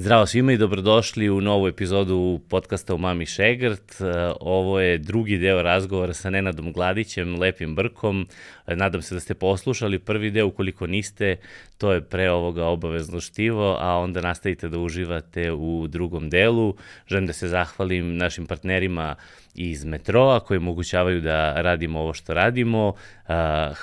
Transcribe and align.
Zdravo 0.00 0.26
svima 0.26 0.52
i 0.52 0.56
dobrodošli 0.56 1.30
u 1.30 1.40
novu 1.40 1.68
epizodu 1.68 2.40
podcasta 2.48 2.94
u 2.94 2.98
Mami 2.98 3.26
Šegrt. 3.26 4.00
E, 4.00 4.04
ovo 4.40 4.80
je 4.80 4.98
drugi 4.98 5.38
deo 5.38 5.62
razgovora 5.62 6.14
sa 6.14 6.30
Nenadom 6.30 6.72
Gladićem, 6.72 7.40
Lepim 7.40 7.74
Brkom. 7.74 8.26
E, 8.66 8.76
nadam 8.76 9.02
se 9.02 9.14
da 9.14 9.20
ste 9.20 9.34
poslušali 9.34 9.98
prvi 9.98 10.30
deo, 10.30 10.46
ukoliko 10.46 10.86
niste, 10.86 11.36
to 11.78 11.92
je 11.92 12.00
pre 12.00 12.30
ovoga 12.30 12.66
obavezno 12.66 13.20
štivo, 13.20 13.76
a 13.80 13.98
onda 13.98 14.20
nastavite 14.20 14.68
da 14.68 14.78
uživate 14.78 15.52
u 15.52 15.86
drugom 15.88 16.30
delu. 16.30 16.74
Želim 17.06 17.26
da 17.26 17.32
se 17.32 17.48
zahvalim 17.48 18.16
našim 18.16 18.46
partnerima 18.46 19.16
iz 19.54 19.84
metroa 19.84 20.40
koji 20.40 20.58
omogućavaju 20.58 21.20
da 21.20 21.62
radimo 21.62 22.00
ovo 22.00 22.14
što 22.14 22.34
radimo. 22.34 22.94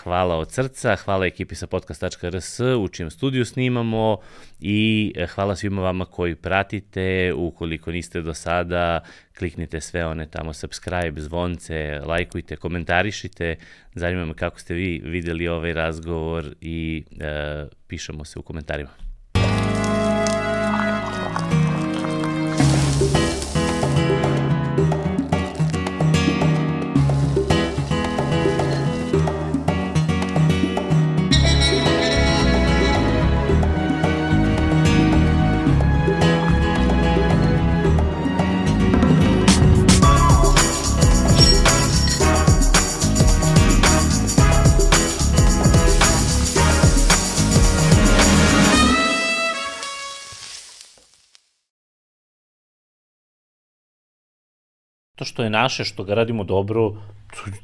Hvala 0.03 0.35
od 0.35 0.51
srca, 0.51 0.95
hvala 0.95 1.25
ekipi 1.25 1.55
sa 1.55 1.67
podcast.rs 1.67 2.59
u 2.59 2.87
čijem 2.87 3.09
studiju 3.09 3.45
snimamo 3.45 4.17
i 4.59 5.13
e, 5.15 5.27
hvala 5.27 5.55
svima 5.55 5.81
vama 5.81 6.05
koji 6.05 6.35
pratite. 6.35 7.33
Ukoliko 7.33 7.91
niste 7.91 8.21
do 8.21 8.33
sada, 8.33 9.03
kliknite 9.37 9.81
sve 9.81 10.05
one 10.05 10.25
tamo 10.25 10.53
subscribe, 10.53 11.21
zvonce, 11.21 11.99
lajkujte, 12.05 12.55
komentarišite. 12.55 13.55
Zanima 13.95 14.25
me 14.25 14.33
kako 14.33 14.59
ste 14.59 14.73
vi 14.73 15.01
videli 15.03 15.47
ovaj 15.47 15.73
razgovor 15.73 16.55
i 16.61 17.03
e, 17.19 17.65
pišemo 17.87 18.25
se 18.25 18.39
u 18.39 18.41
komentarima. 18.41 19.04
To 55.15 55.25
što 55.25 55.43
je 55.43 55.49
naše, 55.49 55.83
što 55.83 56.03
ga 56.03 56.13
radimo 56.13 56.43
dobro, 56.43 56.93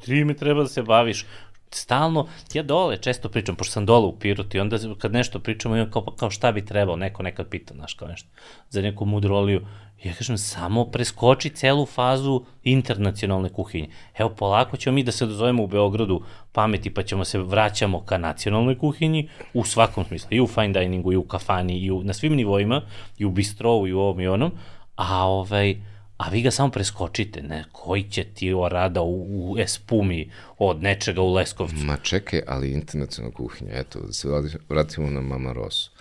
ti 0.06 0.24
mi 0.24 0.38
treba 0.38 0.62
da 0.62 0.70
se 0.70 0.84
baviš. 0.84 1.26
Stalno, 1.74 2.28
ja 2.54 2.64
dole 2.64 2.98
često 2.98 3.30
pričam, 3.30 3.56
pošto 3.56 3.72
sam 3.72 3.86
dole 3.86 4.06
u 4.06 4.20
Pirotu 4.20 4.58
i 4.58 4.60
onda 4.60 4.78
kad 4.98 5.14
nešto 5.14 5.40
pričamo, 5.40 5.76
imam 5.76 5.92
kao, 5.92 6.06
kao 6.20 6.30
šta 6.30 6.52
bi 6.52 6.66
trebao, 6.66 6.96
neko 6.96 7.24
nekad 7.24 7.48
pita, 7.50 7.74
znaš, 7.74 7.94
kao 7.94 8.08
nešto, 8.08 8.30
za 8.70 8.82
neku 8.82 9.06
mudroliju. 9.06 9.62
Ja 10.04 10.14
kažem, 10.14 10.38
samo 10.38 10.86
preskoči 10.86 11.50
celu 11.50 11.86
fazu 11.86 12.42
internacionalne 12.64 13.50
kuhinje. 13.50 13.90
Evo, 14.18 14.30
polako 14.30 14.78
ćemo 14.78 14.96
mi 14.96 15.04
da 15.04 15.12
se 15.12 15.26
dozovemo 15.26 15.64
u 15.64 15.68
Beogradu 15.68 16.22
pameti, 16.52 16.94
pa 16.94 17.04
ćemo 17.04 17.26
se 17.26 17.40
vraćamo 17.40 18.02
ka 18.06 18.18
nacionalnoj 18.18 18.78
kuhinji, 18.78 19.30
u 19.54 19.64
svakom 19.64 20.06
smislu, 20.06 20.28
i 20.32 20.42
u 20.42 20.48
fine 20.48 20.80
diningu, 20.80 21.14
i 21.14 21.16
u 21.16 21.24
kafani, 21.24 21.80
i 21.80 21.92
u, 21.92 22.04
na 22.04 22.14
svim 22.14 22.36
nivoima, 22.36 22.82
i 23.18 23.26
u 23.26 23.32
bistrovu, 23.32 23.88
i 23.88 23.94
u 23.94 24.00
ovom 24.00 24.20
i 24.20 24.28
onom, 24.28 24.52
a 24.96 25.28
ovaj, 25.28 25.78
a 26.22 26.30
vi 26.30 26.42
ga 26.42 26.52
samo 26.52 26.72
preskočite, 26.72 27.42
ne, 27.42 27.64
koji 27.72 28.04
će 28.04 28.24
ti 28.24 28.54
rada 28.72 29.02
u, 29.02 29.26
u 29.30 29.60
Espumi 29.60 30.32
od 30.58 30.84
nečega 30.84 31.22
u 31.22 31.34
Leskovcu. 31.34 31.76
Ma 31.76 31.98
čekaj, 31.98 32.42
ali 32.48 32.72
internacionalna 32.72 33.36
kuhinja, 33.36 33.72
eto, 33.74 34.00
da 34.00 34.14
se 34.14 34.28
vratimo 34.70 35.10
na 35.10 35.22
Mama 35.22 35.54
Rosu. 35.54 35.92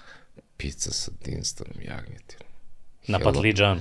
Pizza 0.56 0.90
sa 0.90 1.12
dinstanom 1.24 1.82
jagnjetinom. 1.82 2.48
Na 3.08 3.18
patliđan. 3.18 3.80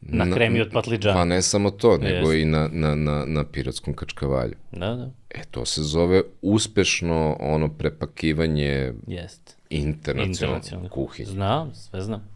Na, 0.00 0.24
na 0.24 0.34
kremi 0.34 0.60
od 0.60 0.70
patliđana. 0.72 1.14
Pa 1.14 1.24
ne 1.24 1.42
samo 1.42 1.70
to, 1.70 1.98
nego 1.98 2.32
Jest. 2.32 2.42
i 2.42 2.44
na, 2.44 2.68
na, 2.72 2.94
na, 2.94 3.24
na 3.26 3.44
pirotskom 3.44 3.94
kačkavalju. 3.94 4.54
Da, 4.72 4.94
da. 4.94 5.10
E, 5.30 5.42
to 5.50 5.64
se 5.64 5.82
zove 5.82 6.22
uspešno 6.42 7.36
ono 7.40 7.68
prepakivanje 7.68 8.92
Jest. 9.06 9.56
internacionalne 9.70 10.88
kuhinje. 10.88 11.30
Znam, 11.30 11.74
sve 11.74 12.00
znam. 12.00 12.28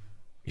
I 0.44 0.50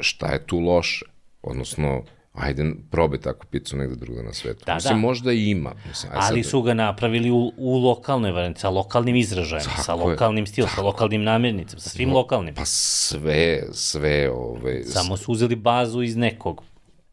šta 0.00 0.32
je 0.32 0.46
tu 0.46 0.58
loše? 0.58 1.15
Odnosno, 1.46 2.02
ajde, 2.32 2.72
probaj 2.90 3.20
takvu 3.20 3.46
picu 3.50 3.76
negde 3.76 3.96
drugde 3.96 4.22
na 4.22 4.32
svetu. 4.32 4.64
Da, 4.66 4.74
mislim, 4.74 4.94
da. 4.94 5.00
možda 5.00 5.32
i 5.32 5.50
ima. 5.50 5.72
Mislim, 5.88 6.12
aj 6.12 6.18
Ali 6.22 6.42
sad... 6.42 6.50
su 6.50 6.62
ga 6.62 6.74
napravili 6.74 7.30
u, 7.30 7.52
u 7.56 7.78
lokalnoj 7.78 8.32
varijanti, 8.32 8.60
sa 8.60 8.70
lokalnim 8.70 9.16
izražajem, 9.16 9.64
Tako 9.64 9.82
sa 9.82 9.94
lokalnim 9.94 10.46
stilom, 10.46 10.70
sa 10.74 10.82
lokalnim 10.82 11.22
namirnicama, 11.22 11.80
sa 11.80 11.90
svim 11.90 12.08
no, 12.08 12.14
lokalnim. 12.14 12.54
Pa 12.54 12.64
sve, 12.64 13.62
sve, 13.72 14.30
ove... 14.30 14.84
Samo 14.84 15.16
su 15.16 15.32
uzeli 15.32 15.56
bazu 15.56 16.02
iz 16.02 16.16
nekog 16.16 16.62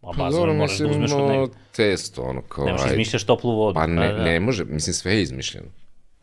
A 0.04 0.12
pa 0.18 0.30
dobro, 0.30 0.54
moraš 0.54 0.78
da 0.78 0.88
uzmeš 0.88 1.12
od 1.12 1.28
nekog. 1.28 1.56
testo, 1.76 2.22
ono 2.22 2.42
kao... 2.42 2.66
Ne 2.66 2.72
možeš 2.72 2.92
izmišljaš 2.92 3.24
toplu 3.24 3.56
vodu. 3.56 3.76
Pa 3.76 3.88
ne, 3.88 4.08
da, 4.08 4.14
da. 4.14 4.24
ne 4.24 4.40
može, 4.40 4.66
mislim, 4.66 4.94
sve 4.94 5.14
je 5.14 5.22
izmišljeno. 5.22 5.68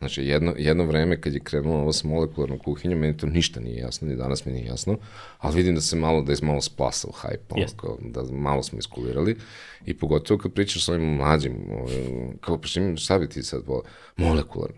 Znači, 0.01 0.23
jedno, 0.23 0.53
jedno 0.57 0.85
vreme 0.85 1.21
kad 1.21 1.33
je 1.33 1.39
krenulo 1.39 1.79
ovo 1.79 1.93
s 1.93 2.03
molekularnom 2.03 2.59
kuhinjom, 2.59 2.99
meni 2.99 3.17
to 3.17 3.27
ništa 3.27 3.59
nije 3.59 3.77
jasno, 3.77 4.07
ni 4.07 4.15
danas 4.15 4.45
mi 4.45 4.51
nije 4.51 4.65
jasno, 4.65 4.97
ali 5.37 5.55
vidim 5.55 5.75
da 5.75 5.81
se 5.81 5.95
malo, 5.95 6.21
da 6.21 6.31
je 6.31 6.37
malo 6.41 6.61
splasao 6.61 7.11
ono, 7.49 7.65
kao, 7.77 7.97
da 8.01 8.23
malo 8.31 8.63
smo 8.63 8.79
iskulirali 8.79 9.37
i 9.85 9.97
pogotovo 9.97 10.37
kad 10.37 10.53
pričaš 10.53 10.85
s 10.85 10.89
ovim 10.89 11.15
mlađim, 11.15 11.55
ovim, 11.71 12.37
kao, 12.41 12.61
pa 12.61 12.67
šta 12.97 13.19
bi 13.19 13.29
ti 13.29 13.43
sad 13.43 13.63
volao? 13.67 13.83
Molekularno. 14.17 14.77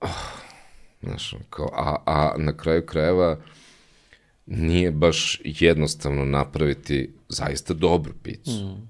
Oh, 0.00 0.10
znaš, 1.02 1.34
kao, 1.50 1.70
a, 1.72 1.96
a 2.06 2.34
na 2.38 2.56
kraju 2.56 2.86
krajeva 2.86 3.38
nije 4.46 4.90
baš 4.90 5.40
jednostavno 5.44 6.24
napraviti 6.24 7.12
zaista 7.28 7.74
dobru 7.74 8.12
picu. 8.22 8.50
Mm 8.50 8.89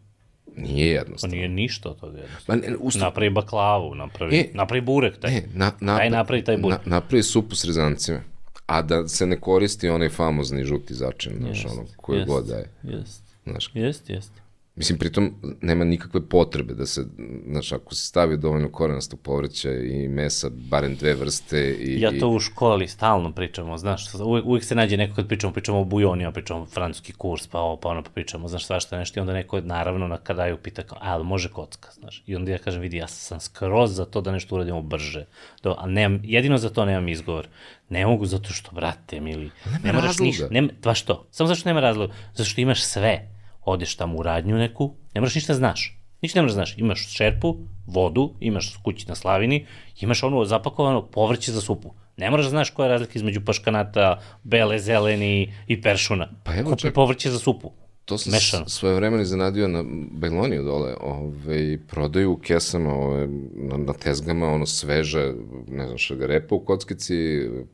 Nije 0.61 0.87
jednostavno. 0.87 1.33
Pa 1.33 1.37
nije 1.37 1.49
ništa 1.49 1.91
od 1.91 2.01
toga 2.01 2.19
jednostavno. 2.19 2.63
Ma, 2.63 2.69
ne, 2.69 2.77
ustav... 2.81 3.03
Napravi 3.03 3.31
baklavu, 3.31 3.95
napravi, 3.95 4.37
e, 4.37 4.49
napravi 4.55 4.81
burek, 4.81 5.19
taj. 5.19 5.37
E, 5.37 5.43
na, 5.55 5.73
na, 5.81 5.97
taj 5.97 6.11
napravi 6.11 6.45
taj 6.45 6.57
burek. 6.57 6.87
Na, 6.87 6.97
napravi 6.97 7.23
supu 7.23 7.55
s 7.55 7.65
rezancima. 7.65 8.21
A 8.67 8.83
da 8.83 9.09
se 9.09 9.27
ne 9.27 9.41
koristi 9.41 9.89
onaj 9.89 10.09
famozni 10.09 10.65
žuti 10.65 10.95
začin, 10.95 11.33
znaš, 11.39 11.65
ono, 11.65 11.85
koji 11.97 12.25
god 12.25 12.47
da 12.47 12.55
je. 12.55 12.71
Jest, 12.83 13.23
jest. 13.47 13.71
Jest, 13.75 14.11
jest. 14.11 14.33
Mislim, 14.81 14.99
pritom 14.99 15.35
nema 15.61 15.85
nikakve 15.85 16.21
potrebe 16.29 16.75
da 16.75 16.87
se, 16.87 17.05
znaš, 17.47 17.73
ako 17.73 17.95
se 17.95 18.07
stavi 18.07 18.37
dovoljno 18.37 18.69
korenasto 18.69 19.17
povrća 19.17 19.73
i 19.73 20.09
mesa, 20.09 20.51
barem 20.51 20.95
dve 20.95 21.15
vrste 21.15 21.77
i... 21.81 22.01
Ja 22.01 22.19
to 22.21 22.29
u 22.29 22.41
školi 22.41 22.89
stalno 22.89 23.33
pričamo, 23.33 23.79
znaš, 23.79 24.15
uvek, 24.15 24.45
uvek 24.45 24.65
se 24.65 24.75
nađe 24.75 24.97
neko 24.97 25.15
kad 25.15 25.29
pričamo, 25.29 25.53
pričamo 25.53 25.81
o 25.81 25.85
bujonima, 25.85 26.33
pričamo 26.33 26.67
francuski 26.67 27.13
kurs, 27.13 27.47
pa 27.47 27.59
ovo, 27.61 27.77
pa 27.77 27.89
ono, 27.89 28.03
pa 28.03 28.11
pričamo, 28.11 28.49
znaš, 28.49 28.67
svašta 28.67 28.99
nešto 28.99 29.21
i 29.21 29.23
onda 29.23 29.33
neko, 29.33 29.61
naravno, 29.61 30.09
na 30.09 30.17
kadaju 30.17 30.57
pita 30.57 30.83
kao, 30.83 30.99
ali 31.01 31.25
može 31.25 31.49
kocka, 31.49 31.91
znaš, 31.93 32.23
i 32.27 32.37
onda 32.37 32.53
ja 32.53 32.59
kažem, 32.59 32.81
vidi, 32.81 32.97
ja 32.97 33.09
sam 33.09 33.41
skroz 33.41 33.95
za 33.97 34.05
to 34.05 34.21
da 34.21 34.33
nešto 34.33 34.55
uradimo 34.55 34.83
brže, 34.83 35.27
Do, 35.63 35.75
a 35.79 35.87
nemam, 35.87 36.21
jedino 36.25 36.59
za 36.59 36.71
to 36.71 36.85
nemam 36.85 37.09
izgovor. 37.09 37.49
Ne 37.89 38.07
mogu 38.07 38.27
zato 38.27 38.53
što, 38.53 38.71
brate, 38.73 39.21
mili, 39.21 39.51
nema 39.67 39.81
ne 39.85 39.93
moraš 39.93 40.19
ništa, 40.19 40.49
nema, 40.51 40.69
pa 40.83 40.95
što, 40.95 41.27
samo 41.31 41.49
zašto 41.49 41.69
nema 41.69 41.81
razloga, 41.81 42.15
zato 42.35 42.51
što 42.51 42.61
imaš 42.61 42.83
sve 42.83 43.40
odeš 43.65 43.97
tamo 43.97 44.19
u 44.19 44.23
radnju 44.23 44.57
neku, 44.57 44.95
ne 45.15 45.21
moraš 45.21 45.35
ništa 45.35 45.53
da 45.53 45.57
znaš. 45.57 45.97
Ništa 46.23 46.39
ne 46.39 46.43
moraš 46.43 46.53
da 46.53 46.55
znaš. 46.55 46.79
Imaš 46.79 47.09
šerpu, 47.17 47.57
vodu, 47.87 48.35
imaš 48.41 48.77
kući 48.85 49.09
na 49.09 49.15
slavini, 49.15 49.67
imaš 50.01 50.23
ono 50.23 50.45
zapakovano 50.45 51.07
povrće 51.07 51.53
za 51.53 51.61
supu. 51.61 51.95
Ne 52.17 52.31
moraš 52.31 52.47
da 52.47 52.51
znaš 52.51 52.71
koja 52.71 52.87
je 52.87 52.93
razlika 52.93 53.13
između 53.15 53.41
paškanata, 53.45 54.21
bele, 54.43 54.79
zeleni 54.79 55.55
i 55.67 55.83
peršuna. 55.83 56.29
Pa 56.45 56.55
evo, 56.55 56.71
Kupi 56.71 56.83
čak... 56.83 56.95
povrće 56.95 57.31
za 57.31 57.39
supu 57.39 57.73
to 58.11 58.19
sam 58.19 58.33
Mešano. 58.33 58.69
svoje 58.69 58.95
vremena 58.95 59.23
iznenadio 59.23 59.69
na 59.69 59.85
Bajloniju 60.11 60.63
dole, 60.63 60.95
ove, 61.01 61.79
prodaju 61.79 62.33
u 62.33 62.37
kesama, 62.37 62.95
ove, 62.95 63.29
na, 63.55 63.77
na 63.77 63.93
tezgama, 63.93 64.49
ono 64.49 64.67
sveže, 64.67 65.33
ne 65.69 65.87
znam, 65.87 65.99
šagarepa 65.99 66.55
u 66.55 66.61
kockici, 66.61 67.15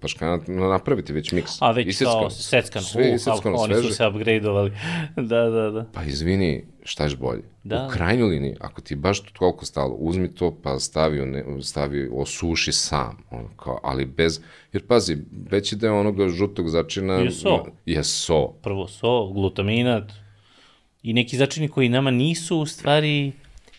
paškanat, 0.00 0.48
napraviti 0.48 1.12
već 1.12 1.32
miks. 1.32 1.52
A 1.60 1.70
već 1.70 1.86
iseckano, 1.86 2.20
to, 2.20 2.30
seckano, 2.30 2.84
sve 2.84 3.14
iseckano, 3.14 3.58
sveže. 3.58 3.78
Oni 3.78 3.88
su 3.88 3.94
se 3.94 4.06
upgradeovali, 4.06 4.72
da, 5.30 5.50
da, 5.50 5.70
da. 5.70 5.86
Pa 5.92 6.02
izvini, 6.02 6.64
šta 6.84 7.04
je 7.04 7.16
bolje? 7.16 7.42
Da. 7.64 7.86
U 7.86 7.92
krajnjoj 7.92 8.28
liniji, 8.28 8.56
ako 8.60 8.80
ti 8.80 8.96
baš 8.96 9.20
to 9.20 9.30
toliko 9.38 9.64
stalo, 9.64 9.94
uzmi 9.94 10.34
to 10.34 10.58
pa 10.62 10.78
stavi, 10.78 11.26
ne, 11.26 11.44
stavi 11.62 12.10
osuši 12.12 12.72
sam, 12.72 13.18
ono, 13.30 13.48
kao, 13.56 13.80
ali 13.82 14.04
bez, 14.04 14.40
jer 14.72 14.86
pazi, 14.86 15.16
veći 15.50 15.76
deo 15.76 16.00
onoga 16.00 16.28
žutog 16.28 16.68
začina 16.68 17.14
je 17.14 17.30
so. 17.30 17.64
Je 17.86 18.04
so. 18.04 18.48
Prvo 18.62 18.88
so, 18.88 19.32
glutaminat, 19.32 20.12
i 21.06 21.12
neki 21.12 21.36
začini 21.36 21.68
koji 21.68 21.88
nama 21.88 22.10
nisu 22.10 22.58
u 22.58 22.66
stvari 22.66 23.32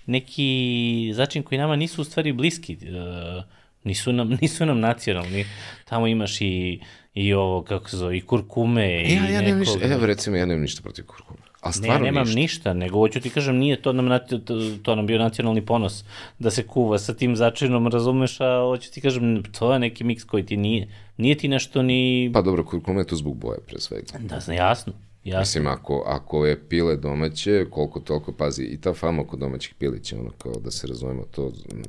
neki 0.06 1.12
začin 1.14 1.44
koji 1.44 1.58
nama 1.58 1.76
nisu 1.76 2.02
u 2.02 2.06
stvari 2.06 2.34
bliski. 2.34 2.78
Uh, 2.82 3.44
nisu 3.84 4.14
nam, 4.14 4.30
nisu 4.42 4.66
nam 4.66 4.80
nacionalni. 4.80 5.46
Tamo 5.86 6.08
imaš 6.08 6.42
i, 6.42 6.80
i 7.14 7.34
ovo, 7.34 7.64
kako 7.64 7.90
se 7.90 7.98
zove, 7.98 8.18
i 8.18 8.22
kurkume. 8.22 8.86
E, 8.86 9.02
i 9.02 9.14
ja, 9.14 9.30
ja 9.30 9.42
nemam 9.42 9.60
ništa, 9.60 9.80
evo 9.82 10.06
recimo, 10.06 10.36
ja 10.36 10.46
nemam 10.46 10.62
ništa 10.62 10.82
protiv 10.82 11.06
kurkume. 11.06 11.40
A 11.62 11.72
stvarno 11.72 12.06
ne, 12.06 12.12
nemam 12.12 12.24
ništa. 12.28 12.40
ništa. 12.40 12.74
nego 12.74 13.00
hoću 13.00 13.20
ti 13.20 13.30
kažem, 13.30 13.56
nije 13.56 13.82
to 13.82 13.94
nam, 13.94 14.20
to, 14.46 14.56
to 14.84 14.96
nam 14.96 15.08
bio 15.08 15.20
nacionalni 15.20 15.66
ponos 15.66 16.04
da 16.40 16.52
se 16.52 16.68
kuva 16.68 17.00
sa 17.00 17.14
tim 17.14 17.36
začinom, 17.36 17.88
razumeš, 17.88 18.42
a 18.42 18.62
hoću 18.62 18.92
ti 18.92 19.02
kažem, 19.02 19.44
to 19.44 19.74
je 19.74 19.80
neki 19.80 20.04
miks 20.04 20.24
koji 20.24 20.46
ti 20.46 20.58
nije, 20.58 20.88
nije 21.18 21.38
ti 21.38 21.48
nešto 21.48 21.82
ni... 21.82 22.32
Pa 22.34 22.42
dobro, 22.42 22.64
kome 22.64 23.02
je 23.02 23.08
to 23.08 23.16
zbog 23.16 23.38
boje 23.38 23.60
pre 23.68 23.80
svega. 23.80 24.06
Da, 24.20 24.54
jasno, 24.54 24.94
jasno. 25.28 25.40
Mislim, 25.40 25.68
ako, 25.68 26.04
ako 26.08 26.46
je 26.46 26.68
pile 26.68 26.96
domaće, 26.96 27.66
koliko 27.70 28.00
toliko, 28.00 28.32
pazi, 28.32 28.64
i 28.64 28.82
ta 28.82 28.94
fama 28.94 29.22
oko 29.22 29.38
domaćih 29.38 29.76
pilića, 29.80 30.20
ono 30.20 30.32
kao 30.38 30.54
da 30.54 30.72
se 30.72 30.88
razumemo 30.88 31.24
to, 31.32 31.48
mm, 31.48 31.82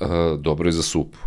uh, 0.00 0.40
dobro 0.40 0.68
je 0.68 0.72
za 0.72 0.82
supu. 0.82 1.18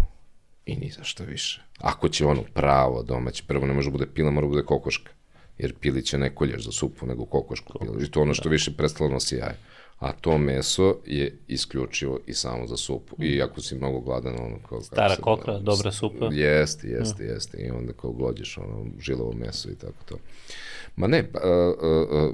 I 0.66 0.76
ni 0.76 0.92
za 0.92 1.04
što 1.04 1.24
više. 1.24 1.62
Ako 1.78 2.10
će 2.10 2.26
ono 2.26 2.44
pravo 2.54 3.04
domaće, 3.04 3.44
prvo 3.48 3.68
ne 3.68 3.74
može 3.74 3.90
da 3.90 3.92
bude 3.92 4.06
pila, 4.14 4.32
mora 4.32 4.48
da 4.48 4.50
bude 4.50 4.64
kokoška. 4.64 5.12
Jer 5.58 5.74
pilića 5.80 6.18
ne 6.18 6.36
kolješ 6.36 6.66
za 6.66 6.72
supu, 6.72 7.06
nego 7.06 7.26
kokošku 7.26 7.80
pilić. 7.80 8.08
I 8.08 8.12
to 8.12 8.22
ono 8.22 8.34
što 8.34 8.50
više 8.50 8.72
prestalo 8.78 9.10
nosi 9.10 9.36
jaje. 9.36 9.58
A 10.01 10.12
to 10.12 10.38
meso 10.38 10.95
je 11.06 11.38
isključivo 11.48 12.19
i 12.27 12.33
samo 12.33 12.68
za 12.68 12.77
supu. 12.77 13.15
I 13.24 13.42
ako 13.42 13.62
si 13.62 13.75
mnogo 13.75 14.00
gladan, 14.00 14.33
ono 14.39 14.57
kao... 14.69 14.81
Stara 14.81 15.15
se- 15.15 15.21
koka, 15.21 15.59
dobra 15.59 15.92
supa. 15.92 16.30
Jeste, 16.31 16.88
jeste, 16.88 17.24
jeste. 17.24 17.57
I 17.57 17.69
onda 17.69 17.94
kao 17.94 18.12
glođeš 18.12 18.57
ono 18.57 18.86
žilovo 19.00 19.33
meso 19.33 19.69
i 19.69 19.75
tako 19.75 20.03
to. 20.06 20.18
Ma 20.95 21.07
ne, 21.07 21.31
pa, 21.31 21.39
a, 21.44 21.74
a, 21.81 22.06
a, 22.12 22.31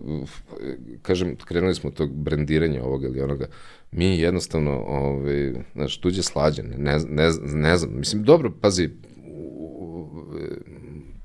kažem, 1.01 1.35
krenuli 1.35 1.75
smo 1.75 1.89
od 1.89 1.95
tog 1.95 2.13
brendiranja 2.13 2.83
ovoga 2.83 3.07
ili 3.07 3.21
onoga. 3.21 3.47
Mi 3.91 4.19
jednostavno, 4.19 4.83
ovaj, 4.87 5.53
znaš, 5.73 5.97
tuđe 5.97 6.23
slađane, 6.23 6.77
ne, 6.77 6.99
ne, 7.09 7.29
ne 7.41 7.77
znam, 7.77 7.99
mislim, 7.99 8.23
dobro, 8.23 8.51
pazi, 8.61 8.89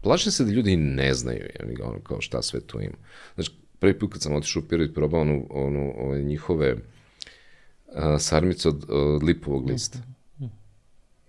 plašim 0.01 0.33
se 0.33 0.45
da 0.45 0.51
ljudi 0.51 0.77
ne 0.77 1.15
znaju 1.15 1.41
ga, 1.77 1.85
ono, 1.85 2.01
kao 2.01 2.21
šta 2.21 2.43
sve 2.43 2.61
tu 2.61 2.81
ima. 2.81 2.97
Znači, 3.35 3.53
prvi 3.83 3.99
put 3.99 4.13
kad 4.13 4.23
sam 4.23 4.35
otišao 4.35 4.63
u 4.63 4.69
Pirot 4.69 4.95
probao 4.95 5.21
onu, 5.21 5.47
onu, 5.51 5.95
ove 5.99 6.23
njihove 6.23 6.77
a, 7.95 8.19
sarmice 8.19 8.69
od, 8.69 8.85
od 8.89 9.23
lipovog 9.23 9.71
lista. 9.71 9.99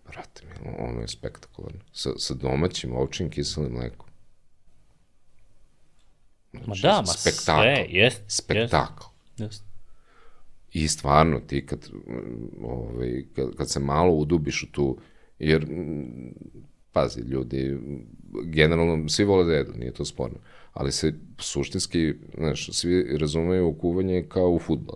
Brate, 0.07 0.43
milo, 0.45 0.75
ono 0.77 1.01
je 1.01 1.07
spektakularno. 1.07 1.79
Sa, 1.91 2.09
sa 2.17 2.33
domaćim 2.33 2.95
ovčim 2.95 3.29
kiselim 3.29 3.71
mlekom. 3.71 4.07
Ma 6.53 6.75
da, 6.81 7.01
ma 7.01 7.05
spektakl. 7.05 7.61
sve, 7.61 7.85
jest. 7.89 8.21
Spektakl. 8.27 9.03
Jest. 9.37 9.63
I 10.73 10.87
stvarno 10.87 11.39
ti 11.39 11.65
kad, 11.65 11.89
mm, 12.07 12.65
ovaj, 12.65 13.25
kad, 13.35 13.55
kad 13.55 13.69
se 13.69 13.79
malo 13.79 14.11
udubiš 14.11 14.63
u 14.63 14.71
tu, 14.71 14.97
jer, 15.39 15.65
mm, 15.65 16.33
pazi, 16.91 17.21
ljudi, 17.21 17.69
mm, 17.69 18.05
generalno, 18.43 19.09
svi 19.09 19.23
vole 19.23 19.45
da 19.45 19.53
jedu, 19.53 19.73
nije 19.73 19.93
to 19.93 20.05
sporno, 20.05 20.37
ali 20.73 20.91
se 20.91 21.13
suštinski, 21.39 22.13
znaš, 22.37 22.69
svi 22.71 23.17
razumeju 23.17 23.67
u 23.67 23.73
kuvanje 23.73 24.25
kao 24.29 24.49
u 24.49 24.59
futbol. 24.59 24.95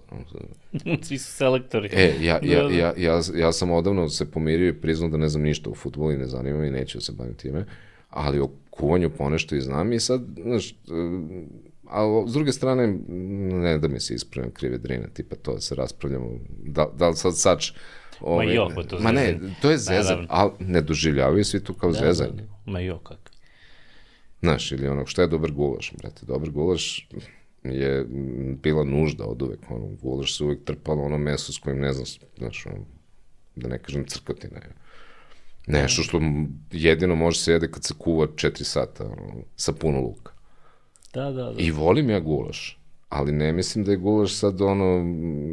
Svi 1.01 1.17
su 1.17 1.31
selektori. 1.31 1.89
E, 1.93 2.13
ja, 2.21 2.39
ja, 2.43 2.61
Da, 2.63 2.67
da. 2.67 2.73
ja, 2.75 2.93
ja, 2.97 3.21
ja 3.35 3.51
sam 3.51 3.71
odavno 3.71 4.09
se 4.09 4.31
pomirio 4.31 4.67
i 4.69 4.73
priznao 4.81 5.09
da 5.09 5.17
ne 5.17 5.29
znam 5.29 5.43
ništa 5.43 5.69
o 5.69 5.75
futbolu 5.75 6.11
i 6.11 6.17
ne 6.17 6.27
zanima 6.27 6.65
i 6.65 6.71
neću 6.71 6.97
da 6.97 7.01
se 7.01 7.11
bavim 7.11 7.33
time, 7.33 7.65
ali 8.09 8.39
o 8.39 8.49
kuvanju 8.69 9.09
ponešto 9.09 9.55
i 9.55 9.61
znam 9.61 9.93
i 9.93 9.99
sad, 9.99 10.21
znaš, 10.43 10.75
a 11.89 12.23
s 12.27 12.33
druge 12.33 12.51
strane, 12.51 12.97
ne 13.53 13.77
da 13.77 13.87
mi 13.87 13.99
se 13.99 14.13
ispravim 14.15 14.51
krive 14.51 14.77
drine, 14.77 15.09
tipa 15.13 15.35
to 15.35 15.53
da 15.53 15.59
se 15.61 15.75
raspravljamo, 15.75 16.31
da, 16.63 16.87
da 16.97 17.09
li 17.09 17.15
sad 17.15 17.37
sač, 17.37 17.71
ovaj, 18.19 18.55
jok, 18.55 18.71
pa 18.75 18.83
to 18.83 18.99
ma 18.99 19.11
ne, 19.11 19.25
zezanje. 19.25 19.53
to 19.61 19.71
je 19.71 19.77
zezan, 19.77 19.95
Naravno. 20.03 20.27
ali 20.29 20.51
ne 20.59 20.81
doživljavaju 20.81 21.43
svi 21.45 21.63
to 21.63 21.73
kao 21.73 21.91
Da, 21.91 21.99
zezanje. 21.99 22.31
da, 22.31 22.41
da. 22.65 22.71
Ma 22.71 22.79
jo, 22.79 22.97
kak. 22.99 23.26
Znaš, 24.41 24.71
ili 24.71 24.87
ono, 24.87 25.05
šta 25.05 25.21
je 25.21 25.27
dobar 25.27 25.51
gulaš, 25.51 25.93
brate? 25.97 26.25
Dobar 26.25 26.49
gulaš 26.49 27.07
je 27.63 28.05
bila 28.63 28.83
nužda 28.83 29.25
od 29.25 29.41
uvek, 29.41 29.59
ono, 29.69 29.87
gulaš 30.01 30.37
se 30.37 30.43
uvek 30.43 30.63
trpalo 30.63 31.03
ono 31.03 31.17
meso 31.17 31.53
s 31.53 31.57
kojim 31.57 31.79
ne 31.79 31.93
znam, 31.93 32.05
znaš, 32.37 32.65
ono, 32.65 32.85
da 33.55 33.67
ne 33.67 33.79
kažem 33.79 34.05
crkotina 34.07 34.57
je. 34.57 34.73
Nešto 35.67 36.03
što 36.03 36.21
jedino 36.71 37.15
može 37.15 37.39
se 37.39 37.51
jede 37.51 37.71
kad 37.71 37.83
se 37.83 37.93
kuva 37.97 38.27
4 38.27 38.63
sata, 38.63 39.05
ono, 39.05 39.43
sa 39.55 39.73
puno 39.73 40.01
luka. 40.01 40.31
Da, 41.13 41.31
da, 41.31 41.43
da. 41.43 41.53
I 41.57 41.71
volim 41.71 42.09
ja 42.09 42.19
gulaš, 42.19 42.79
ali 43.09 43.31
ne 43.31 43.53
mislim 43.53 43.85
da 43.85 43.91
je 43.91 43.97
gulaš 43.97 44.33
sad 44.33 44.61
ono, 44.61 45.05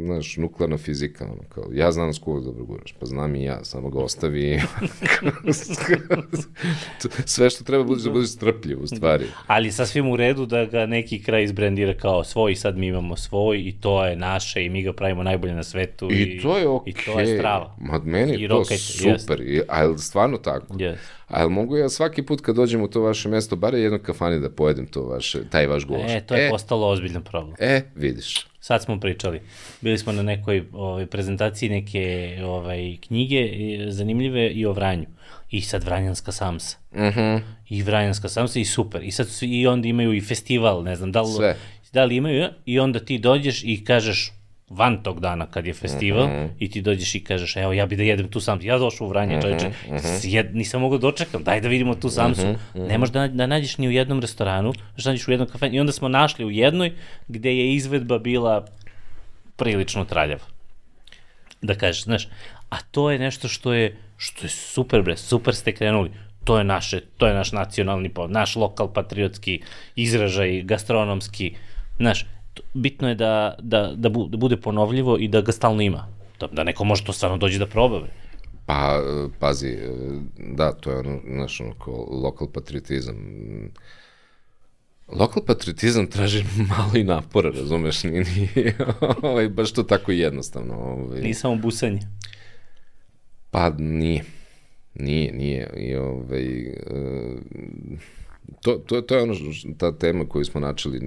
znaš, 0.05 0.37
nuklearna 0.37 0.77
fizika, 0.77 1.25
ono, 1.25 1.43
kao, 1.49 1.63
ja 1.73 1.91
znam 1.91 2.07
da 2.07 2.13
skuva 2.13 2.39
dobro 2.39 2.65
gulaš, 2.65 2.95
pa 2.99 3.05
znam 3.05 3.35
i 3.35 3.43
ja, 3.43 3.63
samo 3.63 3.89
ga 3.89 3.99
ostavi 3.99 4.53
i 4.53 4.59
sve 7.25 7.49
što 7.49 7.63
treba 7.63 7.83
budeš 7.83 8.03
da 8.03 8.11
budeš 8.11 8.29
strpljiv, 8.29 8.83
u 8.83 8.87
stvari. 8.87 9.25
Ali 9.47 9.71
sasvim 9.71 10.09
u 10.09 10.15
redu 10.15 10.45
da 10.45 10.65
ga 10.65 10.85
neki 10.85 11.23
kraj 11.23 11.43
izbrandira 11.43 11.93
kao 11.93 12.23
svoj, 12.23 12.55
sad 12.55 12.77
mi 12.77 12.87
imamo 12.87 13.15
svoj 13.15 13.59
i 13.59 13.71
to 13.81 14.05
je 14.05 14.15
naše 14.15 14.65
i 14.65 14.69
mi 14.69 14.81
ga 14.83 14.93
pravimo 14.93 15.23
najbolje 15.23 15.53
na 15.53 15.63
svetu. 15.63 16.11
I 16.11 16.41
to 16.41 16.57
je 16.57 16.67
okej. 16.67 16.91
I 16.91 17.05
to 17.05 17.19
je 17.19 17.37
strava. 17.37 17.75
Ma 17.79 17.99
meni 17.99 18.35
I 18.35 18.41
je 18.41 18.47
to 18.47 18.57
rokajte, 18.57 18.83
super. 18.83 19.41
I, 19.41 19.61
a 19.67 19.81
je 19.81 19.87
li 19.87 19.97
stvarno 19.97 20.37
tako? 20.37 20.73
Yes. 20.73 20.95
A 21.27 21.39
jel 21.39 21.49
mogu 21.49 21.77
ja 21.77 21.89
svaki 21.89 22.23
put 22.23 22.41
kad 22.41 22.55
dođem 22.55 22.81
u 22.81 22.87
to 22.87 23.01
vaše 23.01 23.29
mesto, 23.29 23.55
bare 23.55 23.79
jedno 23.79 23.99
kafani 23.99 24.39
da 24.39 24.49
pojedem 24.49 24.87
to 24.87 25.03
vaše, 25.03 25.49
taj 25.49 25.67
vaš 25.67 25.85
gulaš? 25.85 26.11
E, 26.11 26.21
to 26.21 26.35
je 26.35 26.49
postalo 26.49 26.87
ozbiljan 26.87 27.23
problem. 27.23 27.55
E, 27.59 27.81
vidiš. 27.95 28.47
Sad 28.59 28.83
smo 28.83 28.99
pričali. 28.99 29.41
Bili 29.81 29.97
smo 29.97 30.11
na 30.11 30.23
nekoj 30.23 30.65
ovaj, 30.73 31.05
prezentaciji 31.05 31.69
neke 31.69 32.37
ovaj, 32.43 32.97
knjige 33.07 33.35
e, 33.35 33.91
zanimljive 33.91 34.49
i 34.49 34.65
o 34.65 34.73
Vranju. 34.73 35.05
I 35.51 35.61
sad 35.61 35.83
Vranjanska 35.83 36.31
samsa. 36.31 36.77
Mhm. 36.93 37.07
Uh 37.07 37.15
-huh. 37.15 37.41
I 37.69 37.83
Vranjanska 37.83 38.29
samsa 38.29 38.59
i 38.59 38.65
super. 38.65 39.03
I 39.03 39.11
sad 39.11 39.27
su, 39.27 39.45
i 39.45 39.67
onda 39.67 39.87
imaju 39.87 40.13
i 40.13 40.21
festival, 40.21 40.83
ne 40.83 40.95
znam, 40.95 41.11
da 41.11 41.21
li, 41.21 41.31
Sve. 41.31 41.55
da 41.93 42.05
li 42.05 42.15
imaju, 42.15 42.47
i 42.65 42.79
onda 42.79 42.99
ti 42.99 43.17
dođeš 43.17 43.63
i 43.63 43.83
kažeš 43.85 44.33
van 44.69 45.03
tog 45.03 45.19
dana 45.19 45.45
kad 45.45 45.65
je 45.65 45.73
festival 45.73 46.27
Mhm. 46.27 46.45
i 46.59 46.69
ti 46.69 46.81
dođeš 46.81 47.15
i 47.15 47.19
kažeš 47.19 47.55
evo 47.55 47.73
ja 47.73 47.85
bi 47.85 47.95
da 47.95 48.03
jedem 48.03 48.27
tu 48.27 48.39
sam 48.39 48.59
ja 48.61 48.77
došao 48.77 49.07
u 49.07 49.09
Vranje 49.09 49.41
čoveče 49.41 49.67
Mhm, 49.87 49.97
sjed, 50.19 50.55
nisam 50.55 50.81
mogao 50.81 50.97
da 50.97 51.01
dočekam. 51.01 51.43
Daj 51.43 51.61
da 51.61 51.67
vidimo 51.67 51.95
tu 51.95 52.09
samsu 52.09 52.41
ne 52.75 52.97
možeš 52.97 53.13
da, 53.13 53.27
da 53.27 53.47
nađeš 53.47 53.77
ni 53.77 53.87
u 53.87 53.91
jednom 53.91 54.19
restoranu 54.19 54.73
da 54.97 55.09
nađeš 55.09 55.27
u 55.27 55.31
jednom 55.31 55.49
kafenu 55.49 55.75
i 55.75 55.79
onda 55.79 55.91
smo 55.91 56.07
našli 56.09 56.45
u 56.45 56.51
jednoj 56.51 56.93
gde 57.27 57.57
je 57.57 57.73
izvedba 57.73 58.19
bila 58.19 58.65
prilično 59.55 60.05
traljava. 60.05 60.43
Da 61.61 61.75
kažeš 61.75 62.03
znaš 62.03 62.27
a 62.69 62.77
to 62.81 63.11
je 63.11 63.19
nešto 63.19 63.47
što 63.47 63.73
je 63.73 63.97
što 64.17 64.45
je 64.45 64.49
super 64.49 65.01
bre 65.01 65.17
super 65.17 65.55
ste 65.55 65.71
krenuli. 65.71 66.11
To 66.43 66.57
je 66.57 66.63
naše, 66.63 67.01
to 67.17 67.27
je 67.27 67.33
naš 67.33 67.51
nacionalni, 67.51 68.11
naš 68.29 68.55
lokal 68.55 68.93
patriotski 68.93 69.61
izražaj, 69.95 70.61
gastronomski, 70.61 71.55
znaš, 71.97 72.25
bitno 72.73 73.09
je 73.09 73.15
da, 73.15 73.55
da, 73.59 73.93
da, 73.95 74.09
bu, 74.09 74.27
da 74.27 74.37
bude 74.37 74.57
ponovljivo 74.57 75.17
i 75.19 75.27
da 75.27 75.41
ga 75.41 75.51
stalno 75.51 75.81
ima. 75.81 76.07
Da, 76.39 76.47
da 76.47 76.63
neko 76.63 76.83
može 76.83 77.03
to 77.03 77.13
stvarno 77.13 77.37
dođe 77.37 77.59
da 77.59 77.65
proba. 77.65 77.99
bre. 77.99 78.09
Pa, 78.65 78.99
pazi, 79.39 79.67
e, 79.67 79.89
da, 80.37 80.71
to 80.71 80.91
je 80.91 80.97
ono, 80.97 81.19
znaš, 81.27 81.61
ono, 81.61 81.73
kao 81.73 82.07
lokal 82.11 82.47
patriotizam. 82.47 83.15
Lokal 85.07 85.43
patriotizam 85.45 86.07
traži 86.07 86.43
malo 86.77 86.91
i 86.95 87.03
napora, 87.03 87.49
razumeš, 87.49 88.03
nije, 88.03 88.23
nije 88.23 88.77
ovaj, 89.21 89.49
baš 89.49 89.71
to 89.71 89.83
tako 89.83 90.11
jednostavno. 90.11 90.73
Ovaj. 90.73 91.21
Nije 91.21 91.33
samo 91.33 91.55
busanje. 91.55 91.99
Pa 93.51 93.69
nije. 93.69 94.23
Nije, 94.93 95.31
nije. 95.33 95.73
I, 95.77 95.95
ovaj, 95.95 96.43
e, 96.43 96.75
to, 98.65 98.77
to, 98.77 99.01
to 99.01 99.15
je 99.15 99.21
ono, 99.21 99.33
ta 99.77 99.97
tema 99.97 100.25
koju 100.29 100.45
smo 100.45 100.61
načeli, 100.61 100.99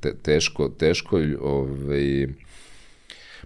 te, 0.00 0.14
teško, 0.22 0.68
teško, 0.68 1.20
ovaj, 1.40 2.28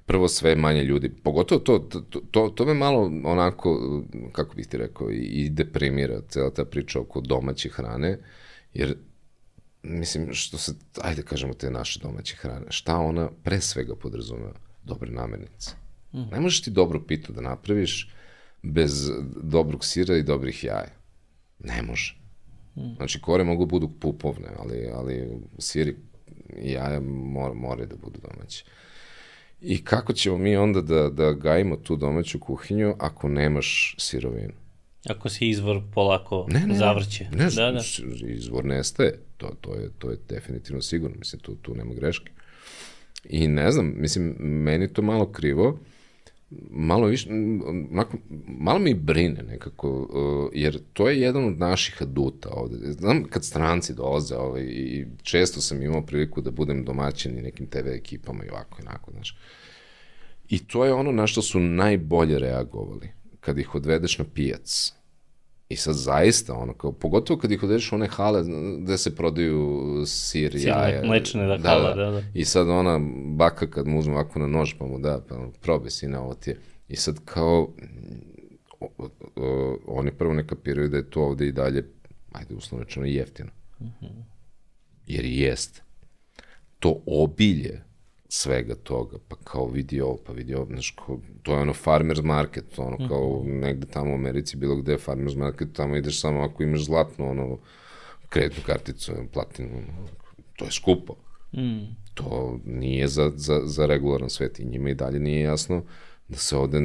prvo 0.07 0.29
sve 0.29 0.57
manje 0.57 0.85
ljudi, 0.85 1.09
pogotovo 1.09 1.61
to, 1.61 1.79
to, 1.79 2.21
to, 2.31 2.49
to 2.49 2.65
me 2.65 2.75
malo 2.75 3.13
onako, 3.25 4.03
kako 4.33 4.55
bih 4.55 4.67
ti 4.67 4.77
rekao, 4.77 5.11
i, 5.11 5.49
deprimira 5.51 6.21
cela 6.29 6.51
ta 6.51 6.65
priča 6.65 7.01
oko 7.01 7.21
domaće 7.21 7.69
hrane, 7.69 8.19
jer 8.75 8.97
mislim, 9.83 10.35
što 10.35 10.59
se, 10.59 10.73
ajde 11.03 11.23
kažemo 11.23 11.55
te 11.55 11.71
naše 11.71 12.01
domaće 12.01 12.37
hrane, 12.37 12.67
šta 12.69 12.97
ona 12.97 13.31
pre 13.45 13.61
svega 13.61 13.95
podrazumeva? 13.95 14.59
Dobre 14.85 15.11
namirnice. 15.11 15.71
Ne 16.13 16.41
možeš 16.41 16.63
ti 16.63 16.71
dobru 16.71 17.07
pitu 17.07 17.33
da 17.33 17.41
napraviš 17.41 18.11
bez 18.63 19.11
dobrog 19.43 19.85
sira 19.85 20.17
i 20.17 20.23
dobrih 20.23 20.65
jaja. 20.65 20.95
Ne 21.59 21.83
može. 21.83 22.20
Znači, 22.97 23.21
kore 23.21 23.45
mogu 23.45 23.67
budu 23.67 23.89
pupovne, 23.91 24.49
ali, 24.59 24.89
ali 24.95 25.29
siri 25.59 25.97
i 26.57 26.71
jaja 26.71 27.01
mora, 27.01 27.55
moraju 27.55 27.87
da 27.89 27.97
budu 27.97 28.21
domaće. 28.23 28.65
I 29.61 29.85
kako 29.85 30.13
ćemo 30.13 30.39
mi 30.39 30.57
onda 30.57 30.81
da, 30.81 31.09
da 31.09 31.33
gajimo 31.33 31.77
tu 31.77 31.97
domaću 31.97 32.39
kuhinju 32.39 32.95
ako 32.99 33.29
nemaš 33.29 33.95
sirovinu? 33.99 34.53
Ako 35.07 35.29
se 35.29 35.49
izvor 35.49 35.83
polako 35.95 36.47
Ne, 36.49 36.61
ne, 36.61 36.75
zavrće. 36.75 37.25
Ne, 37.33 37.45
da, 37.47 37.71
da. 37.71 37.81
s- 37.81 38.01
izvor 38.27 38.65
nestaje. 38.65 39.19
To, 39.37 39.49
to, 39.61 39.75
je, 39.75 39.91
to 39.99 40.11
je 40.11 40.17
definitivno 40.29 40.83
sigurno. 40.83 41.17
Mislim, 41.19 41.41
tu, 41.41 41.55
tu 41.55 41.75
nema 41.75 41.95
greške. 41.95 42.33
I 43.25 43.49
ne 43.49 43.71
znam, 43.71 43.93
mislim, 43.97 44.25
meni 44.39 44.93
to 44.93 45.03
malo 45.03 45.33
krivo, 45.33 45.79
malo 46.71 47.07
više, 47.07 47.29
onako, 47.91 48.19
malo 48.47 48.79
mi 48.79 48.95
brine 48.95 49.43
nekako, 49.43 49.91
uh, 49.91 50.51
jer 50.55 50.81
to 50.93 51.09
je 51.09 51.21
jedan 51.21 51.45
od 51.45 51.59
naših 51.59 52.03
aduta 52.03 52.49
ovde. 52.53 52.93
Znam, 52.93 53.25
kad 53.25 53.45
stranci 53.45 53.95
dolaze 53.95 54.37
ovaj, 54.37 54.63
i 54.63 55.07
često 55.23 55.61
sam 55.61 55.83
imao 55.83 56.03
priliku 56.03 56.41
da 56.41 56.51
budem 56.51 56.85
domaćin 56.85 57.39
i 57.39 57.43
nekim 57.43 57.67
TV 57.67 57.89
ekipama 57.89 58.45
i 58.45 58.49
ovako 58.49 58.79
i 58.79 58.87
onako, 58.87 59.11
znaš. 59.11 59.39
I 60.49 60.59
to 60.59 60.85
je 60.85 60.93
ono 60.93 61.13
na 61.13 61.27
što 61.27 61.43
su 61.43 61.61
najbolje 61.61 62.39
reagovali. 62.39 63.09
Kad 63.41 63.59
ih 63.59 63.75
odvedeš 63.75 64.19
na 64.19 64.25
pijac, 64.35 64.93
I 65.71 65.77
sad 65.77 65.95
zaista, 65.95 66.55
ono, 66.55 66.75
kao, 66.75 66.93
pogotovo 66.93 67.41
kad 67.41 67.53
ih 67.53 67.63
odeš 67.63 67.93
u 67.93 67.95
one 67.95 68.07
hale 68.07 68.45
gde 68.83 68.99
se 68.99 69.17
prodaju 69.17 69.81
sir, 70.07 70.53
sir 70.53 70.69
jaja. 70.69 71.03
mlečne, 71.05 71.47
da, 71.47 71.57
da, 71.57 71.69
hala, 71.69 71.95
da, 71.95 72.11
da. 72.11 72.23
I 72.35 72.45
sad 72.45 72.69
ona 72.69 73.01
baka 73.37 73.71
kad 73.71 73.87
mu 73.87 73.99
uzme 73.99 74.15
ovako 74.15 74.39
na 74.39 74.47
nož 74.47 74.75
pa 74.79 74.87
mu 74.87 74.99
da, 74.99 75.21
pa 75.29 75.49
probaj 75.61 75.91
sine, 75.91 76.19
ovo 76.19 76.35
ti 76.35 76.51
je. 76.51 76.61
I 76.89 76.97
sad 76.97 77.25
kao, 77.25 77.69
o, 78.81 78.89
o, 79.37 79.77
oni 79.87 80.13
prvo 80.13 80.35
ne 80.35 80.47
kapiraju 80.47 80.89
da 80.89 80.97
je 80.97 81.11
to 81.11 81.23
ovde 81.23 81.47
i 81.47 81.53
dalje, 81.53 81.85
ajde 82.33 82.55
uslovno 82.55 82.85
rečeno, 82.85 83.07
jeftino. 83.07 83.51
Mm 83.81 83.87
-hmm. 83.87 84.23
Jer 85.07 85.25
jest. 85.25 85.83
To 86.79 87.03
obilje 87.07 87.83
svega 88.33 88.75
toga, 88.75 89.17
pa 89.29 89.37
kao 89.45 89.67
vidi 89.67 90.01
ovo, 90.01 90.19
pa 90.27 90.33
vidi 90.33 90.55
ovo, 90.55 90.67
znaš, 90.67 90.91
kao, 90.91 91.19
to 91.43 91.53
je 91.53 91.61
ono 91.61 91.73
farmer's 91.73 92.23
market, 92.23 92.79
ono 92.79 93.09
kao 93.09 93.43
mm 93.43 93.49
-hmm. 93.49 93.61
negde 93.61 93.87
tamo 93.87 94.11
u 94.11 94.15
Americi, 94.15 94.57
bilo 94.57 94.77
gde 94.77 94.93
je 94.93 94.99
farmer's 94.99 95.37
market, 95.37 95.69
tamo 95.73 95.97
ideš 95.97 96.21
samo 96.21 96.41
ako 96.41 96.63
imaš 96.63 96.85
zlatno, 96.85 97.31
ono, 97.31 97.59
kreditnu 98.29 98.63
karticu, 98.67 99.13
platinu, 99.33 99.71
ono, 99.79 100.09
to 100.57 100.65
je 100.65 100.71
skupo. 100.71 101.15
Mm. 101.53 101.97
To 102.15 102.61
nije 102.65 103.09
za, 103.09 103.33
za, 103.37 103.61
za 103.65 103.87
regularan 103.87 104.31
svet 104.31 104.61
i 104.61 104.65
njima 104.65 104.91
i 104.91 104.95
dalje 104.95 105.19
nije 105.19 105.41
jasno 105.41 105.83
da 106.29 106.37
se 106.37 106.57
ovde, 106.57 106.79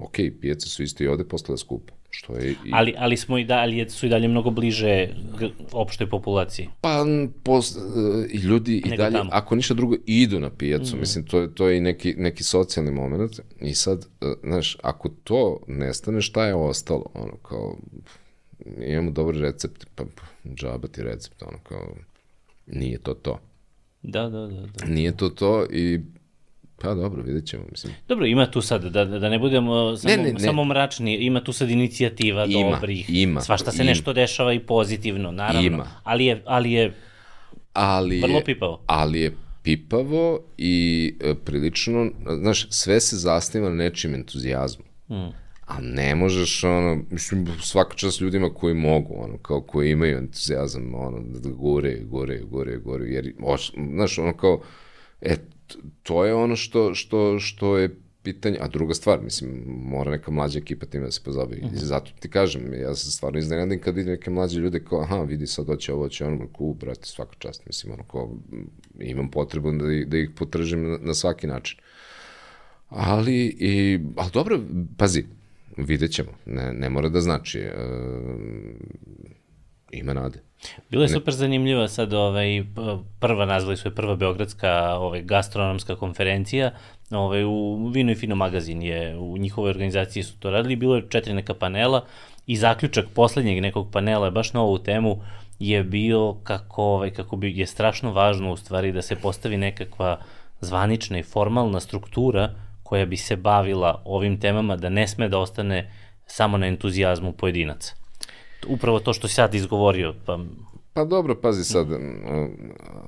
ok, 0.00 0.16
pijace 0.40 0.68
su 0.68 0.82
isto 0.82 1.04
i 1.04 1.08
ovde 1.08 1.24
postale 1.24 1.58
skupe. 1.58 1.92
Što 2.16 2.36
je 2.36 2.50
i... 2.50 2.56
ali, 2.72 2.94
ali 2.98 3.16
smo 3.16 3.38
i 3.38 3.44
dalje, 3.44 3.90
su 3.90 4.06
i 4.06 4.08
dalje 4.08 4.28
mnogo 4.28 4.50
bliže 4.50 5.08
opštoj 5.72 6.10
populaciji. 6.10 6.68
Pa 6.80 7.04
pos, 7.42 7.76
i 8.30 8.36
ljudi 8.36 8.82
i 8.86 8.96
dalje, 8.96 9.16
tamo. 9.16 9.30
ako 9.32 9.54
ništa 9.54 9.74
drugo, 9.74 9.96
idu 10.06 10.40
na 10.40 10.50
pijacu. 10.50 10.96
Mm. 10.96 11.00
Mislim, 11.00 11.26
to, 11.26 11.46
to 11.46 11.68
je 11.68 11.78
i 11.78 11.80
neki, 11.80 12.14
neki 12.16 12.44
socijalni 12.44 12.90
moment. 12.90 13.40
I 13.60 13.74
sad, 13.74 14.06
e, 14.20 14.26
znaš, 14.42 14.76
ako 14.82 15.08
to 15.08 15.60
nestane, 15.66 16.20
šta 16.20 16.46
je 16.46 16.54
ostalo? 16.54 17.04
Ono, 17.14 17.36
kao, 17.36 17.76
imamo 18.86 19.10
dobar 19.10 19.34
recept, 19.34 19.86
pa 19.94 20.04
džaba 20.54 20.88
ti 20.88 21.02
recept, 21.02 21.42
ono, 21.42 21.58
kao, 21.58 21.94
nije 22.66 22.98
to 22.98 23.14
to. 23.14 23.40
Da, 24.02 24.28
da, 24.28 24.46
da. 24.46 24.66
da. 24.66 24.86
Nije 24.86 25.16
to 25.16 25.28
to 25.28 25.66
i 25.70 26.00
Pa 26.84 26.94
dobro, 26.94 27.22
vidjet 27.22 27.46
ćemo, 27.46 27.64
mislim. 27.70 27.92
Dobro, 28.08 28.26
ima 28.26 28.50
tu 28.50 28.60
sad, 28.60 28.84
da, 28.84 29.04
da 29.04 29.28
ne 29.28 29.38
budemo 29.38 29.96
samo, 29.96 30.16
ne, 30.16 30.22
ne, 30.22 30.32
ne. 30.32 30.40
samo 30.40 30.64
mračni, 30.64 31.14
ima 31.14 31.44
tu 31.44 31.52
sad 31.52 31.70
inicijativa 31.70 32.44
ima, 32.44 32.70
dobrih, 32.70 33.06
ima, 33.08 33.40
svašta 33.40 33.70
se 33.70 33.82
ima. 33.82 33.90
nešto 33.90 34.12
dešava 34.12 34.52
i 34.52 34.58
pozitivno, 34.58 35.32
naravno, 35.32 35.66
ima. 35.66 35.86
ali 36.04 36.24
je, 36.24 36.42
ali 36.46 36.72
je 36.72 36.94
ali 37.72 38.20
vrlo 38.20 38.40
pipavo. 38.44 38.82
Ali 38.86 39.20
je 39.20 39.36
pipavo 39.62 40.40
i 40.58 41.14
e, 41.20 41.34
prilično, 41.44 42.10
znaš, 42.40 42.66
sve 42.70 43.00
se 43.00 43.16
zasniva 43.16 43.68
na 43.68 43.74
nečim 43.74 44.14
entuzijazmu. 44.14 44.84
Mm. 45.10 45.44
A 45.66 45.80
ne 45.80 46.14
možeš, 46.14 46.64
ono, 46.64 47.02
mislim, 47.10 47.46
svaka 47.60 47.94
čast 47.94 48.20
ljudima 48.20 48.54
koji 48.54 48.74
mogu, 48.74 49.14
ono, 49.16 49.38
kao 49.38 49.60
koji 49.60 49.90
imaju 49.90 50.18
entuzijazam, 50.18 50.94
ono, 50.94 51.20
da 51.20 51.50
gore, 51.50 51.98
gore, 52.04 52.40
gore, 52.50 52.76
gore, 52.76 53.04
jer, 53.04 53.32
oš, 53.42 53.72
znaš, 53.92 54.18
ono, 54.18 54.36
kao, 54.36 54.60
e, 55.20 55.36
to 56.02 56.24
je 56.24 56.34
ono 56.34 56.56
što, 56.56 56.94
što, 56.94 57.38
što 57.38 57.78
je 57.78 57.96
pitanje, 58.24 58.58
a 58.60 58.68
druga 58.68 58.94
stvar, 58.94 59.22
mislim, 59.22 59.62
mora 59.66 60.10
neka 60.10 60.30
mlađa 60.30 60.58
ekipa 60.58 60.86
time 60.86 61.04
da 61.04 61.10
se 61.10 61.20
pozabavi. 61.24 61.60
Uh 61.64 61.70
-huh. 61.70 61.74
I 61.74 61.86
zato 61.86 62.10
ti 62.20 62.30
kažem, 62.30 62.74
ja 62.74 62.94
se 62.94 63.10
stvarno 63.10 63.38
iznenadim 63.38 63.80
kad 63.80 63.94
vidim 63.96 64.12
neke 64.12 64.30
mlađe 64.30 64.60
ljude 64.60 64.84
kao, 64.84 65.00
aha, 65.00 65.22
vidi 65.22 65.46
sad 65.46 65.66
hoće 65.66 65.92
ovo, 65.92 66.02
hoće 66.02 66.24
ono, 66.24 66.48
ku, 66.52 66.74
brate, 66.74 67.06
svaka 67.06 67.34
čast, 67.38 67.66
mislim, 67.66 67.92
ono, 67.92 68.02
kao, 68.02 68.36
imam 69.00 69.30
potrebu 69.30 69.72
da, 69.72 69.84
da 70.06 70.18
ih 70.18 70.30
potržim 70.36 70.90
na, 70.90 70.98
na 71.00 71.14
svaki 71.14 71.46
način. 71.46 71.78
Ali, 72.88 73.56
i, 73.58 74.00
ali 74.16 74.30
dobro, 74.32 74.60
pazi, 74.98 75.24
vidjet 75.76 76.12
ćemo, 76.12 76.30
ne, 76.46 76.72
ne 76.72 76.90
mora 76.90 77.08
da 77.08 77.20
znači, 77.20 77.58
e, 77.58 77.72
ima 79.98 80.12
nade. 80.12 80.40
Bilo 80.90 81.02
je 81.02 81.08
super 81.08 81.34
zanimljiva 81.34 81.88
sad 81.88 82.12
ovaj, 82.12 82.64
prva, 83.20 83.46
nazvali 83.46 83.76
su 83.76 83.88
je 83.88 83.94
prva 83.94 84.16
Beogradska 84.16 84.96
ovaj, 84.98 85.22
gastronomska 85.22 85.96
konferencija, 85.96 86.70
ovaj, 87.10 87.44
u 87.44 87.86
Vino 87.86 88.12
i 88.12 88.14
Fino 88.14 88.36
magazin 88.36 88.82
je, 88.82 89.18
u 89.18 89.38
njihovoj 89.38 89.70
organizaciji 89.70 90.22
su 90.22 90.38
to 90.38 90.50
radili, 90.50 90.76
bilo 90.76 90.96
je 90.96 91.08
četiri 91.08 91.34
neka 91.34 91.54
panela 91.54 92.04
i 92.46 92.56
zaključak 92.56 93.06
poslednjeg 93.14 93.62
nekog 93.62 93.90
panela 93.92 94.26
je 94.26 94.30
baš 94.30 94.52
na 94.52 94.62
ovu 94.62 94.78
temu 94.78 95.20
je 95.58 95.84
bio 95.84 96.36
kako, 96.42 96.82
ovaj, 96.82 97.10
kako 97.10 97.36
bi, 97.36 97.58
je 97.58 97.66
strašno 97.66 98.12
važno 98.12 98.52
u 98.52 98.56
stvari 98.56 98.92
da 98.92 99.02
se 99.02 99.16
postavi 99.16 99.56
nekakva 99.56 100.18
zvanična 100.60 101.18
i 101.18 101.22
formalna 101.22 101.80
struktura 101.80 102.50
koja 102.82 103.06
bi 103.06 103.16
se 103.16 103.36
bavila 103.36 104.02
ovim 104.04 104.40
temama, 104.40 104.76
da 104.76 104.88
ne 104.88 105.08
sme 105.08 105.28
da 105.28 105.38
ostane 105.38 105.90
samo 106.26 106.58
na 106.58 106.66
entuzijazmu 106.66 107.32
pojedinaca 107.32 108.03
upravo 108.68 109.00
to 109.00 109.12
što 109.12 109.28
si 109.28 109.34
sad 109.34 109.54
izgovorio. 109.54 110.14
Pa... 110.26 110.38
Pa 110.92 111.04
dobro, 111.04 111.34
pazi 111.40 111.64
sad, 111.64 111.86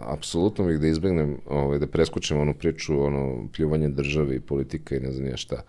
apsolutno 0.06 0.64
bih 0.64 0.78
da 0.78 0.86
izbegnem, 0.86 1.36
ovaj, 1.46 1.78
da 1.78 1.86
preskočem 1.86 2.40
onu 2.40 2.54
priču, 2.54 3.00
ono, 3.00 3.48
pljuvanje 3.56 3.88
države 3.88 4.36
i 4.36 4.40
politika 4.40 4.96
i 4.96 5.00
ne 5.00 5.12
znam 5.12 5.28
ja 5.28 5.36
šta, 5.36 5.62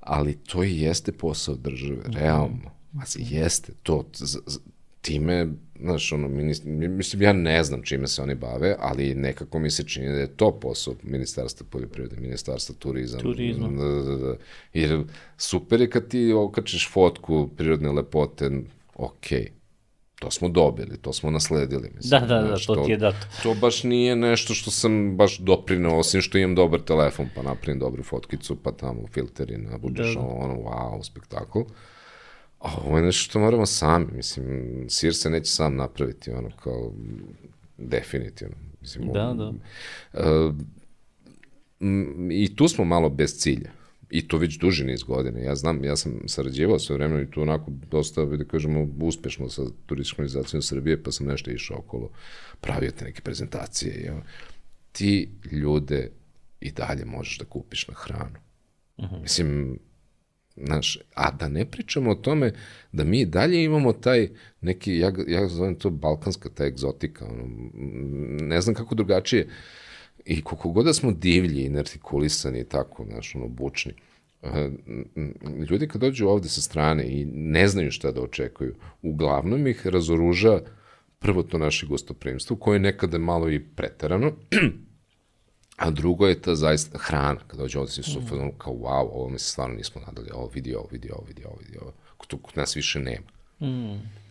ali 0.00 0.34
to 0.34 0.64
i 0.64 0.80
jeste 0.80 1.12
posao 1.12 1.54
države, 1.54 2.00
mhm. 2.08 2.12
realno. 2.12 2.70
Pazi, 3.00 3.18
jeste, 3.30 3.72
to, 3.82 4.04
time, 5.04 5.46
znaš, 5.80 6.12
ono, 6.12 6.28
mislim, 6.28 7.22
ja 7.22 7.32
ne 7.32 7.64
znam 7.64 7.82
čime 7.82 8.06
se 8.06 8.22
oni 8.22 8.34
bave, 8.34 8.76
ali 8.78 9.14
nekako 9.14 9.58
mi 9.58 9.70
se 9.70 9.84
čini 9.84 10.08
da 10.08 10.18
je 10.18 10.36
to 10.36 10.60
posao 10.60 10.94
Ministarstva 11.02 11.66
poljoprivrede, 11.70 12.20
Ministarstva 12.20 12.74
turizma. 12.78 13.20
Turizma. 13.20 13.68
Da, 13.68 14.02
da, 14.02 14.16
da. 14.16 14.36
Jer 14.74 15.02
super 15.36 15.80
je 15.80 15.90
kad 15.90 16.08
ti 16.08 16.32
okačiš 16.32 16.90
fotku 16.92 17.48
prirodne 17.56 17.92
lepote 17.92 18.50
ok, 18.94 19.26
to 20.18 20.30
smo 20.30 20.48
dobili, 20.48 20.96
to 20.96 21.12
smo 21.12 21.30
nasledili. 21.30 21.90
Mislim, 21.96 22.20
da, 22.20 22.26
da, 22.26 22.42
da, 22.42 22.56
to, 22.66 22.76
ti 22.76 22.90
je 22.90 22.96
dato. 22.96 23.26
To 23.42 23.54
baš 23.54 23.82
nije 23.82 24.16
nešto 24.16 24.54
što 24.54 24.70
sam 24.70 25.16
baš 25.16 25.38
doprinao, 25.38 25.98
osim 25.98 26.20
što 26.20 26.38
imam 26.38 26.54
dobar 26.54 26.80
telefon, 26.80 27.28
pa 27.34 27.42
napravim 27.42 27.80
dobru 27.80 28.02
fotkicu, 28.02 28.56
pa 28.56 28.72
tamo 28.72 29.06
filteri 29.12 29.58
nabuđeš, 29.58 30.14
da, 30.14 30.20
da. 30.20 30.26
ono, 30.26 30.54
wow, 30.54 31.04
spektakl. 31.04 31.58
A 32.58 32.68
ovo 32.84 32.96
je 32.98 33.04
nešto 33.04 33.24
što 33.24 33.38
moramo 33.38 33.66
sami, 33.66 34.06
mislim, 34.12 34.86
sir 34.88 35.14
se 35.14 35.30
neće 35.30 35.50
sam 35.50 35.76
napraviti, 35.76 36.30
ono, 36.30 36.50
kao, 36.62 36.92
definitivno. 37.78 38.56
Mislim, 38.80 39.12
da, 39.12 39.34
da. 39.34 39.52
Uh, 40.12 40.54
I 42.30 42.56
tu 42.56 42.68
smo 42.68 42.84
malo 42.84 43.08
bez 43.08 43.38
cilja 43.38 43.70
i 44.14 44.28
to 44.28 44.38
već 44.38 44.58
duži 44.58 44.84
niz 44.84 45.02
godina. 45.02 45.38
Ja 45.38 45.54
znam, 45.54 45.84
ja 45.84 45.96
sam 45.96 46.12
sarađivao 46.26 46.78
sve 46.78 46.96
vremena 46.96 47.22
i 47.22 47.30
tu 47.30 47.42
onako 47.42 47.70
dosta, 47.90 48.24
da 48.24 48.44
kažemo, 48.44 48.88
uspešno 49.00 49.48
sa 49.48 49.62
turističkom 49.86 50.24
organizacijom 50.24 50.62
Srbije, 50.62 51.02
pa 51.02 51.12
sam 51.12 51.26
nešto 51.26 51.50
išao 51.50 51.78
okolo, 51.78 52.10
pravio 52.60 52.90
te 52.90 53.04
neke 53.04 53.22
prezentacije. 53.22 54.04
Ja. 54.04 54.22
Ti 54.92 55.30
ljude 55.52 56.10
i 56.60 56.72
dalje 56.72 57.04
možeš 57.04 57.38
da 57.38 57.44
kupiš 57.44 57.88
na 57.88 57.94
hranu. 57.94 58.38
Uh 58.96 59.04
mhm. 59.04 59.14
-huh. 59.14 59.22
Mislim, 59.22 59.78
Znaš, 60.56 60.98
a 61.14 61.30
da 61.30 61.48
ne 61.48 61.64
pričamo 61.70 62.10
o 62.10 62.14
tome 62.14 62.52
da 62.92 63.04
mi 63.04 63.26
dalje 63.26 63.64
imamo 63.64 63.92
taj 63.92 64.28
neki, 64.60 64.98
ja, 64.98 65.12
ja 65.26 65.48
zovem 65.48 65.74
to 65.74 65.90
balkanska, 65.90 66.48
ta 66.48 66.66
egzotika, 66.66 67.26
ono, 67.26 67.44
ne 68.40 68.60
znam 68.60 68.74
kako 68.74 68.94
drugačije, 68.94 69.46
uh, 69.46 69.52
I 70.24 70.42
koliko 70.42 70.68
god 70.68 70.84
da 70.84 70.94
smo 70.94 71.12
divlji 71.12 71.64
i 71.64 71.68
nertikulisani 71.68 72.60
i 72.60 72.64
tako, 72.64 73.04
znaš, 73.04 73.34
ono, 73.34 73.48
bučni, 73.48 73.92
eh, 74.42 74.70
ljudi 75.70 75.88
kad 75.88 76.00
dođu 76.00 76.26
ovde 76.26 76.48
sa 76.48 76.60
strane 76.60 77.04
i 77.08 77.24
ne 77.24 77.68
znaju 77.68 77.90
šta 77.90 78.12
da 78.12 78.22
očekuju, 78.22 78.74
uglavnom 79.02 79.66
ih 79.66 79.86
razoruža 79.86 80.60
prvo 81.18 81.42
to 81.42 81.58
naše 81.58 81.86
gostoprimstvo, 81.86 82.56
koje 82.56 82.76
je 82.76 82.80
nekada 82.80 83.18
malo 83.18 83.50
i 83.50 83.60
preterano, 83.60 84.32
a 85.84 85.90
drugo 85.90 86.26
je 86.26 86.42
ta 86.42 86.54
zaista 86.54 86.98
hrana, 86.98 87.40
kad 87.46 87.58
dođe 87.58 87.78
ovde 87.78 87.92
su 87.92 88.20
mm. 88.20 88.58
kao 88.58 88.72
wow, 88.72 89.08
ovo 89.12 89.28
mi 89.28 89.38
se 89.38 89.50
stvarno 89.50 89.76
nismo 89.76 90.00
nadali, 90.06 90.30
ovo 90.34 90.50
vidi, 90.54 90.74
ovo 90.74 90.88
vidi, 90.90 91.10
ovo 91.10 91.24
vidi, 91.28 91.44
ovo 91.44 91.56
vidi, 91.66 91.78
ovo, 91.78 91.92
kod, 92.16 92.42
kod 92.42 92.56
nas 92.56 92.76
više 92.76 93.00
nema. 93.00 93.26
Mm 93.60 94.23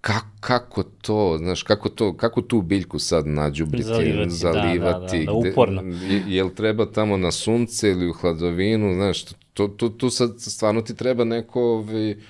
kako, 0.00 0.26
kako 0.40 0.82
to, 0.82 1.36
znaš, 1.38 1.62
kako 1.62 1.88
to, 1.88 2.16
kako 2.16 2.42
tu 2.42 2.62
biljku 2.62 2.98
sad 2.98 3.26
nađubriti, 3.26 3.84
zalivati, 3.84 4.30
zalivati 4.30 5.18
da, 5.18 5.32
da, 5.32 5.38
da, 5.38 5.42
da, 5.42 5.50
uporno. 5.50 5.82
Jel 6.26 6.50
treba 6.50 6.92
tamo 6.92 7.16
na 7.16 7.30
sunce 7.30 7.90
ili 7.90 8.08
u 8.08 8.12
hladovinu, 8.12 8.94
znaš, 8.94 9.24
to, 9.54 9.68
to, 9.68 9.88
tu 9.88 10.10
sad 10.10 10.30
stvarno 10.38 10.82
ti 10.82 10.96
treba 10.96 11.24
neko, 11.24 11.62
ovi, 11.62 12.22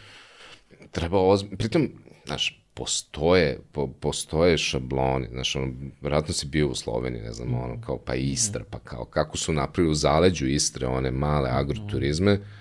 treba 0.90 1.20
ozbiljno, 1.20 1.56
pritom, 1.56 1.88
znaš, 2.26 2.62
postoje, 2.74 3.58
po, 3.72 3.86
postoje 3.86 4.58
šabloni, 4.58 5.28
znaš, 5.30 5.56
ono, 5.56 5.72
vratno 6.00 6.34
si 6.34 6.46
bio 6.46 6.68
u 6.68 6.74
Sloveniji, 6.74 7.22
ne 7.22 7.32
znam, 7.32 7.54
ono, 7.54 7.80
kao, 7.80 7.98
pa 7.98 8.14
Istra, 8.14 8.64
pa 8.70 8.78
kao, 8.78 9.04
kako 9.04 9.36
su 9.36 9.52
napravili 9.52 9.92
u 9.92 9.94
zaleđu 9.94 10.46
Istre, 10.46 10.86
one 10.86 11.10
male 11.10 11.50
agroturizme, 11.50 12.32
Znači, 12.34 12.59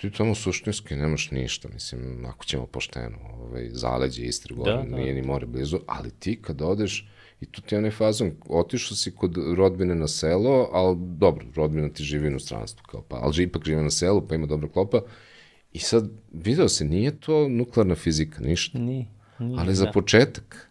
ti 0.00 0.10
tamo 0.10 0.34
suštinski 0.34 0.96
nemaš 0.96 1.30
ništa, 1.30 1.68
mislim, 1.68 2.24
ako 2.26 2.44
ćemo 2.44 2.66
pošteno, 2.66 3.18
ovaj, 3.32 3.68
zaleđe 3.70 4.22
Istre, 4.22 4.54
da, 4.54 4.72
da. 4.72 4.96
nije 4.96 5.14
ni 5.14 5.22
more 5.22 5.46
blizu, 5.46 5.78
ali 5.86 6.10
ti 6.10 6.42
kad 6.42 6.62
odeš, 6.62 7.10
i 7.40 7.46
tu 7.46 7.62
ti 7.62 7.74
je 7.74 7.78
onaj 7.78 7.90
fazon, 7.90 8.32
otišao 8.48 8.96
si 8.96 9.14
kod 9.14 9.36
rodbine 9.56 9.94
na 9.94 10.08
selo, 10.08 10.68
ali 10.72 10.96
dobro, 10.98 11.46
rodbina 11.54 11.88
ti 11.88 12.04
živi 12.04 12.24
u 12.24 12.30
inostranstvu, 12.30 12.84
kao 12.90 13.02
pa, 13.02 13.16
ali 13.16 13.42
ipak 13.42 13.64
žive 13.64 13.82
na 13.82 13.90
selu, 13.90 14.28
pa 14.28 14.34
ima 14.34 14.46
dobra 14.46 14.68
klopa, 14.68 15.00
i 15.72 15.78
sad, 15.78 16.10
video 16.32 16.68
se, 16.68 16.84
nije 16.84 17.20
to 17.20 17.48
nuklearna 17.48 17.94
fizika, 17.94 18.40
ništa. 18.40 18.78
Nije. 18.78 19.06
nije 19.38 19.60
ali 19.60 19.74
za 19.74 19.84
da. 19.84 19.92
početak, 19.92 20.70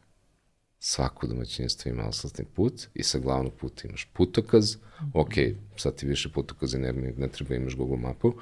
svako 0.80 1.28
domaćinstvo 1.28 1.90
ima 1.90 2.08
asfaltni 2.08 2.46
put 2.46 2.88
i 2.94 3.04
sa 3.04 3.20
glavnog 3.20 3.54
puta 3.54 3.88
imaš 3.88 4.10
putokaz, 4.14 4.76
ok, 5.14 5.34
sad 5.76 5.96
ti 5.96 6.06
više 6.06 6.30
putokaza 6.30 6.78
ne, 6.78 6.94
ne 6.94 7.28
treba 7.28 7.56
imaš 7.56 7.76
Google 7.76 7.98
mapu, 7.98 8.34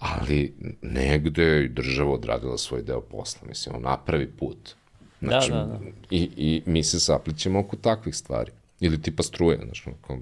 ali 0.00 0.54
negde 0.82 1.42
je 1.42 1.68
država 1.68 2.12
odradila 2.12 2.58
svoj 2.58 2.82
deo 2.82 3.00
posla, 3.00 3.48
mislim, 3.48 3.76
on 3.76 3.82
napravi 3.82 4.30
put. 4.30 4.74
Znači, 5.20 5.50
da, 5.50 5.56
da, 5.56 5.64
da. 5.64 5.78
I, 6.10 6.30
I 6.36 6.62
mi 6.66 6.82
se 6.82 7.00
saplićemo 7.00 7.60
oko 7.60 7.76
takvih 7.76 8.16
stvari. 8.16 8.52
Ili 8.80 9.02
tipa 9.02 9.22
struje, 9.22 9.58
znači, 9.64 9.82
kao, 10.06 10.18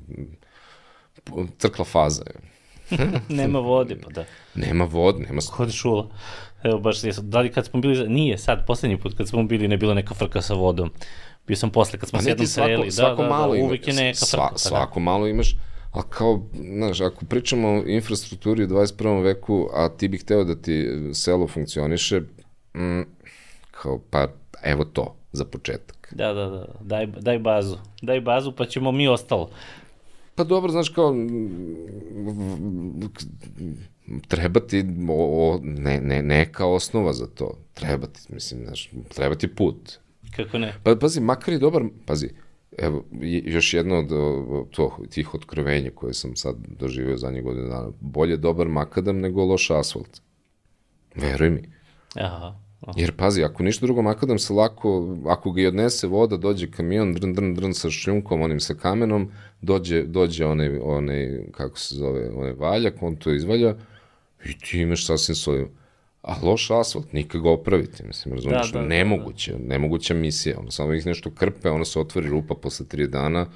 crkla 1.58 1.84
faza 1.84 2.22
je. 2.26 2.40
nema 3.28 3.58
vode, 3.58 3.96
pa 4.00 4.10
da. 4.10 4.24
Nema 4.54 4.84
vode, 4.84 5.18
nema... 5.18 5.40
Kod 5.56 5.72
šula. 5.72 6.08
Evo, 6.62 6.78
baš, 6.78 7.00
da 7.02 7.40
li 7.40 7.52
kad 7.52 7.66
smo 7.66 7.80
bili, 7.80 8.08
nije 8.08 8.38
sad, 8.38 8.66
poslednji 8.66 9.00
put 9.00 9.16
kad 9.16 9.28
smo 9.28 9.42
bili, 9.42 9.68
ne 9.68 9.76
bilo 9.76 9.94
neka 9.94 10.14
frka 10.14 10.42
sa 10.42 10.54
vodom. 10.54 10.90
Bio 11.46 11.56
sam 11.56 11.70
posle, 11.70 11.98
kad 11.98 12.08
smo 12.08 12.16
pa 12.16 12.22
se 12.22 12.30
jednom 12.30 12.46
sreli. 12.46 12.90
Svako 12.90 13.22
da, 13.22 13.28
da, 13.28 13.34
malo 13.34 13.54
da, 13.54 13.58
da, 13.58 13.64
uvek 13.64 13.88
je 13.88 13.94
neka 13.94 14.16
frka. 14.16 14.26
Sva, 14.26 14.48
pa 14.52 14.58
svako 14.58 15.00
da. 15.00 15.04
malo 15.04 15.26
imaš, 15.28 15.56
A 15.92 16.02
kao, 16.02 16.42
znaš, 16.76 17.00
ako 17.00 17.24
pričamo 17.24 17.68
o 17.68 17.82
infrastrukturi 17.86 18.64
u 18.64 18.66
21. 18.66 19.22
veku, 19.22 19.68
a 19.72 19.88
ti 19.88 20.08
bih 20.08 20.22
hteo 20.22 20.44
da 20.44 20.54
ti 20.54 20.88
selo 21.14 21.48
funkcioniše, 21.48 22.20
mm, 22.76 23.02
kao, 23.70 24.00
pa 24.10 24.28
evo 24.62 24.84
to, 24.84 25.16
za 25.32 25.44
početak. 25.44 26.08
Da, 26.10 26.32
da, 26.32 26.46
da, 26.46 26.66
daj, 26.80 27.06
daj 27.06 27.38
bazu. 27.38 27.76
Daj 28.02 28.20
bazu, 28.20 28.52
pa 28.52 28.66
ćemo 28.66 28.92
mi 28.92 29.08
ostalo. 29.08 29.50
Pa 30.34 30.44
dobro, 30.44 30.72
znaš, 30.72 30.88
kao, 30.88 31.14
treba 34.28 34.60
ti 34.60 34.84
o, 35.08 35.52
o, 35.52 35.60
ne, 35.62 36.00
ne, 36.00 36.22
neka 36.22 36.66
osnova 36.66 37.12
za 37.12 37.26
to. 37.26 37.58
Treba 37.74 38.06
ti, 38.06 38.20
mislim, 38.28 38.64
znaš, 38.64 38.90
treba 39.14 39.34
ti 39.34 39.48
put. 39.48 39.98
Kako 40.36 40.58
ne? 40.58 40.74
Pa, 40.82 40.96
pazi, 40.96 41.20
makar 41.20 41.54
i 41.54 41.58
dobar, 41.58 41.82
pazi, 42.06 42.28
Evo, 42.78 43.04
još 43.44 43.74
jedno 43.74 43.98
od 43.98 44.08
to, 44.70 44.98
tih 45.10 45.34
otkrovenja 45.34 45.90
koje 45.94 46.14
sam 46.14 46.36
sad 46.36 46.56
doživio 46.78 47.16
zadnjih 47.16 47.44
godina 47.44 47.68
dana. 47.68 47.90
Bolje 48.00 48.36
dobar 48.36 48.68
makadam 48.68 49.18
nego 49.18 49.44
loš 49.44 49.70
asfalt. 49.70 50.20
Veruj 51.14 51.50
mi. 51.50 51.62
Aha. 52.14 52.54
Aha. 52.86 52.94
Jer 52.96 53.12
pazi, 53.16 53.44
ako 53.44 53.62
ništa 53.62 53.86
drugo, 53.86 54.02
makadam 54.02 54.38
se 54.38 54.52
lako, 54.52 55.16
ako 55.26 55.52
ga 55.52 55.60
i 55.60 55.66
odnese 55.66 56.06
voda, 56.06 56.36
dođe 56.36 56.70
kamion, 56.70 57.14
drn, 57.14 57.34
drn, 57.34 57.54
drn 57.54 57.74
sa 57.74 57.90
šljunkom, 57.90 58.42
onim 58.42 58.60
sa 58.60 58.74
kamenom, 58.74 59.30
dođe, 59.62 60.02
dođe 60.02 60.46
onaj, 60.46 60.78
onaj, 60.78 61.40
kako 61.52 61.78
se 61.78 61.94
zove, 61.94 62.30
onaj 62.30 62.52
valjak, 62.52 62.94
on 63.00 63.16
to 63.16 63.32
izvalja 63.32 63.74
i 64.44 64.58
ti 64.58 64.80
imaš 64.80 65.06
sasvim 65.06 65.34
svoju 65.34 65.68
A 66.22 66.34
loš 66.42 66.70
asfalt, 66.70 67.12
nikad 67.12 67.40
ga 67.40 67.50
opraviti, 67.50 68.04
mislim, 68.06 68.34
razumiješ, 68.34 68.72
da, 68.72 68.80
da, 68.80 68.86
nemoguće, 68.86 69.52
da, 69.52 69.58
da. 69.58 69.64
nemoguća 69.64 70.14
misija, 70.14 70.58
ono, 70.58 70.70
samo 70.70 70.94
ih 70.94 71.06
nešto 71.06 71.30
krpe, 71.30 71.70
ono 71.70 71.84
se 71.84 72.00
otvori 72.00 72.28
rupa 72.28 72.54
posle 72.54 72.86
tri 72.86 73.06
dana, 73.06 73.46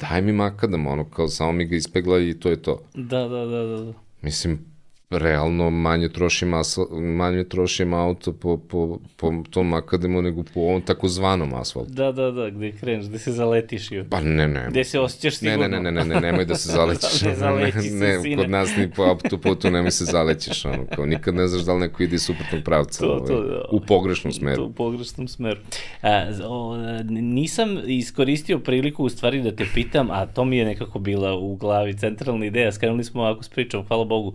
daj 0.00 0.22
mi 0.22 0.32
makadam, 0.32 0.86
ono, 0.86 1.10
kao 1.10 1.28
samo 1.28 1.52
mi 1.52 1.64
ga 1.64 1.76
ispegla 1.76 2.20
i 2.20 2.34
to 2.34 2.50
je 2.50 2.62
to. 2.62 2.82
Da, 2.94 3.28
da, 3.28 3.44
da, 3.46 3.64
da. 3.64 3.84
da. 3.84 3.92
Mislim, 4.22 4.71
realno 5.12 5.70
manje 5.70 6.08
trošim, 6.08 6.54
asfal, 6.54 6.86
manje 7.00 7.44
trošim 7.44 7.94
auto 7.94 8.32
po, 8.32 8.56
po, 8.56 8.98
po 9.16 9.32
tom 9.50 9.68
makademu 9.68 10.22
nego 10.22 10.42
po 10.42 10.60
ovom 10.60 10.82
takozvanom 10.82 11.54
asfaltu. 11.54 11.92
Da, 11.92 12.12
da, 12.12 12.30
da, 12.30 12.50
gde 12.50 12.72
kreneš, 12.72 13.06
gde 13.06 13.18
se 13.18 13.32
zaletiš 13.32 13.92
ju. 13.92 14.04
Pa 14.10 14.20
ne, 14.20 14.48
ne. 14.48 14.66
Gde 14.70 14.84
se 14.84 15.00
osjećaš 15.00 15.36
sigurno. 15.36 15.68
Ne, 15.68 15.80
ne, 15.80 15.92
ne, 15.92 16.04
ne, 16.04 16.14
ne, 16.14 16.20
nemoj 16.20 16.44
da 16.44 16.54
se 16.54 16.68
zalećiš. 16.78 17.22
ne 17.22 17.34
zaleći 17.34 17.76
ne, 17.76 17.82
se, 18.22 18.28
ne, 18.28 18.36
kod 18.36 18.50
nas 18.50 18.76
ni 18.76 18.90
po 18.90 19.02
autoputu 19.02 19.70
nemoj 19.70 19.90
se 19.90 20.04
zalećiš, 20.04 20.64
ono, 20.64 20.86
kao 20.94 21.06
nikad 21.06 21.34
ne 21.34 21.46
znaš 21.48 21.62
da 21.62 21.74
li 21.74 21.80
neko 21.80 22.02
ide 22.02 22.18
suprotnog 22.18 22.62
pravca. 22.64 23.00
To, 23.00 23.24
to, 23.26 23.34
ovaj, 23.34 23.48
da. 23.48 23.64
u 23.70 23.80
pogrešnom 23.80 24.32
smeru. 24.32 24.56
To, 24.56 24.64
u 24.64 24.72
pogrešnom 24.72 25.28
smeru. 25.28 25.60
A, 26.02 26.30
o, 26.48 26.76
nisam 27.10 27.78
iskoristio 27.86 28.58
priliku 28.58 29.04
u 29.04 29.08
stvari 29.08 29.42
da 29.42 29.56
te 29.56 29.64
pitam, 29.74 30.10
a 30.10 30.26
to 30.26 30.44
mi 30.44 30.56
je 30.56 30.64
nekako 30.64 30.98
bila 30.98 31.34
u 31.34 31.56
glavi 31.56 31.96
centralna 31.96 32.46
ideja, 32.46 32.72
skrenuli 32.72 33.04
smo 33.04 33.22
ovako 33.22 33.42
s 33.42 33.48
pričom, 33.48 33.86
hvala 33.86 34.04
Bogu, 34.04 34.34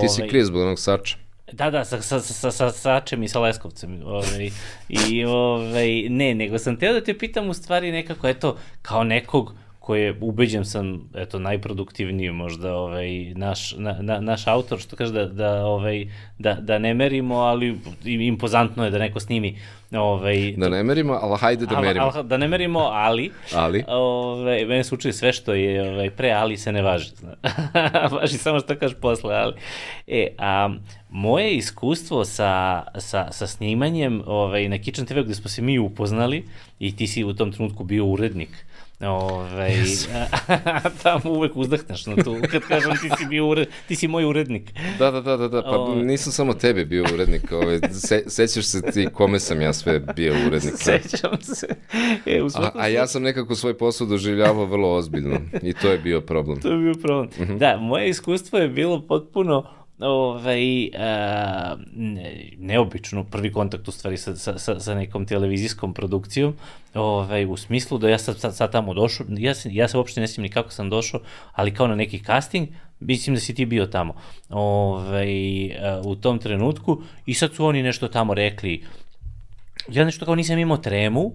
Ti 0.00 0.08
si 0.08 0.20
ovaj, 0.20 0.28
kriz 0.28 0.46
zbog 0.46 0.62
onog 0.62 0.78
sača. 0.78 1.16
Da, 1.52 1.70
da, 1.70 1.84
sa, 1.84 2.02
sa, 2.02 2.20
sa, 2.20 2.50
sa 2.50 2.70
Sačem 2.70 3.22
i 3.22 3.28
sa 3.28 3.40
Leskovcem. 3.40 4.02
Ovaj, 4.04 4.50
I, 4.88 5.24
ovaj, 5.24 6.08
ne, 6.08 6.34
nego 6.34 6.58
sam 6.58 6.76
teo 6.76 6.92
da 6.92 7.04
te 7.04 7.18
pitam 7.18 7.48
u 7.48 7.54
stvari 7.54 7.92
nekako, 7.92 8.28
eto, 8.28 8.56
kao 8.82 9.04
nekog 9.04 9.54
koji 9.86 10.02
je, 10.02 10.14
ubeđen 10.20 10.64
sam, 10.64 11.10
eto, 11.14 11.38
najproduktivniji 11.38 12.30
možda 12.30 12.74
ovaj, 12.74 13.34
naš, 13.34 13.74
na, 13.78 13.96
na, 14.00 14.20
naš 14.20 14.46
autor, 14.46 14.78
što 14.78 14.96
kaže 14.96 15.12
da, 15.12 15.26
da, 15.26 15.66
ovaj, 15.66 16.06
da, 16.38 16.54
da 16.54 16.78
ne 16.78 16.94
merimo, 16.94 17.34
ali 17.34 17.78
impozantno 18.04 18.84
je 18.84 18.90
da 18.90 18.98
neko 18.98 19.20
snimi 19.20 19.56
Ovaj, 19.92 20.54
da 20.56 20.68
ne 20.68 20.82
merimo, 20.82 21.18
ali 21.22 21.38
hajde 21.38 21.66
da 21.66 21.80
merimo. 21.80 22.10
Al, 22.14 22.22
da 22.22 22.36
ne 22.36 22.48
merimo, 22.48 22.80
ali, 22.80 23.30
ali? 23.54 23.84
Ovaj, 23.88 24.64
mene 24.64 24.84
se 24.84 24.94
uči 24.94 25.12
sve 25.12 25.32
što 25.32 25.54
je 25.54 25.90
ovaj, 25.90 26.10
pre, 26.10 26.30
ali 26.30 26.56
se 26.56 26.72
ne 26.72 26.82
važi. 26.82 27.10
Zna. 27.16 27.34
važi 28.20 28.38
samo 28.38 28.60
što 28.60 28.76
kažeš 28.78 28.96
posle, 29.00 29.34
ali. 29.34 29.54
E, 30.06 30.26
a, 30.38 30.70
moje 31.10 31.54
iskustvo 31.54 32.24
sa, 32.24 32.82
sa, 32.98 33.32
sa 33.32 33.46
snimanjem 33.46 34.22
ovaj, 34.26 34.68
na 34.68 34.78
Kitchen 34.78 35.06
TV 35.06 35.20
gde 35.20 35.34
smo 35.34 35.50
se 35.50 35.62
mi 35.62 35.78
upoznali 35.78 36.44
i 36.78 36.96
ti 36.96 37.06
si 37.06 37.24
u 37.24 37.34
tom 37.34 37.52
trenutku 37.52 37.84
bio 37.84 38.04
urednik 38.04 38.65
Ove, 39.00 39.68
yes. 39.68 40.08
tamo 41.02 41.34
uvek 41.34 41.56
uzdahneš 41.56 42.06
na 42.06 42.16
tu, 42.16 42.36
kad 42.50 42.62
kažem 42.62 42.90
ti 42.90 43.10
si 43.18 43.26
bio 43.26 43.46
ured, 43.46 43.68
ti 43.88 43.96
si 43.96 44.08
moj 44.08 44.24
urednik. 44.24 44.72
Da, 44.98 45.10
da, 45.10 45.20
da, 45.20 45.36
da, 45.36 45.48
da. 45.48 45.62
pa 45.62 45.68
Ove. 45.68 46.04
nisam 46.04 46.32
samo 46.32 46.54
tebe 46.54 46.84
bio 46.84 47.04
urednik, 47.14 47.52
ove, 47.52 47.80
se, 47.92 48.24
sećaš 48.26 48.64
se 48.64 48.82
ti 48.82 49.06
kome 49.12 49.38
sam 49.38 49.60
ja 49.60 49.72
sve 49.72 50.00
bio 50.16 50.34
urednik. 50.46 50.74
Sećam 50.76 51.42
se. 51.42 51.66
E, 52.26 52.42
u 52.42 52.46
a, 52.54 52.70
a 52.74 52.88
ja 52.88 53.06
sam 53.06 53.22
nekako 53.22 53.54
svoj 53.54 53.78
posao 53.78 54.06
doživljavao 54.06 54.64
vrlo 54.64 54.94
ozbiljno 54.94 55.40
i 55.62 55.72
to 55.72 55.90
je 55.90 55.98
bio 55.98 56.20
problem. 56.20 56.60
To 56.60 56.68
je 56.68 56.78
bio 56.78 56.94
problem. 56.94 57.28
Mhm. 57.40 57.52
-huh. 57.52 57.58
Da, 57.58 57.76
moje 57.76 58.08
iskustvo 58.08 58.58
je 58.58 58.68
bilo 58.68 59.06
potpuno 59.06 59.66
ovaj, 59.98 60.90
a, 60.98 61.76
ne, 61.96 62.50
neobično 62.58 63.24
prvi 63.24 63.52
kontakt 63.52 63.88
u 63.88 63.92
stvari 63.92 64.16
sa, 64.16 64.36
sa, 64.36 64.80
sa 64.80 64.94
nekom 64.94 65.26
televizijskom 65.26 65.94
produkcijom, 65.94 66.54
ovaj, 66.94 67.46
u 67.46 67.56
smislu 67.56 67.98
da 67.98 68.08
ja 68.08 68.18
sad, 68.18 68.38
sad, 68.38 68.56
sad 68.56 68.72
tamo 68.72 68.94
došao, 68.94 69.26
ja 69.38 69.54
se, 69.54 69.74
ja 69.74 69.88
se 69.88 69.96
uopšte 69.96 70.20
ne 70.20 70.28
sjećam 70.28 70.42
ni 70.42 70.48
kako 70.48 70.70
sam 70.70 70.90
došao, 70.90 71.20
ali 71.52 71.74
kao 71.74 71.86
na 71.86 71.94
neki 71.94 72.24
casting, 72.24 72.68
mislim 73.00 73.34
da 73.34 73.40
si 73.40 73.54
ti 73.54 73.66
bio 73.66 73.86
tamo. 73.86 74.14
Ovaj, 74.48 75.30
a, 75.72 76.02
u 76.04 76.16
tom 76.16 76.38
trenutku 76.38 77.02
i 77.26 77.34
sad 77.34 77.54
su 77.54 77.66
oni 77.66 77.82
nešto 77.82 78.08
tamo 78.08 78.34
rekli, 78.34 78.84
ja 79.88 80.04
nešto 80.04 80.24
kao 80.24 80.34
nisam 80.34 80.58
imao 80.58 80.76
tremu, 80.76 81.32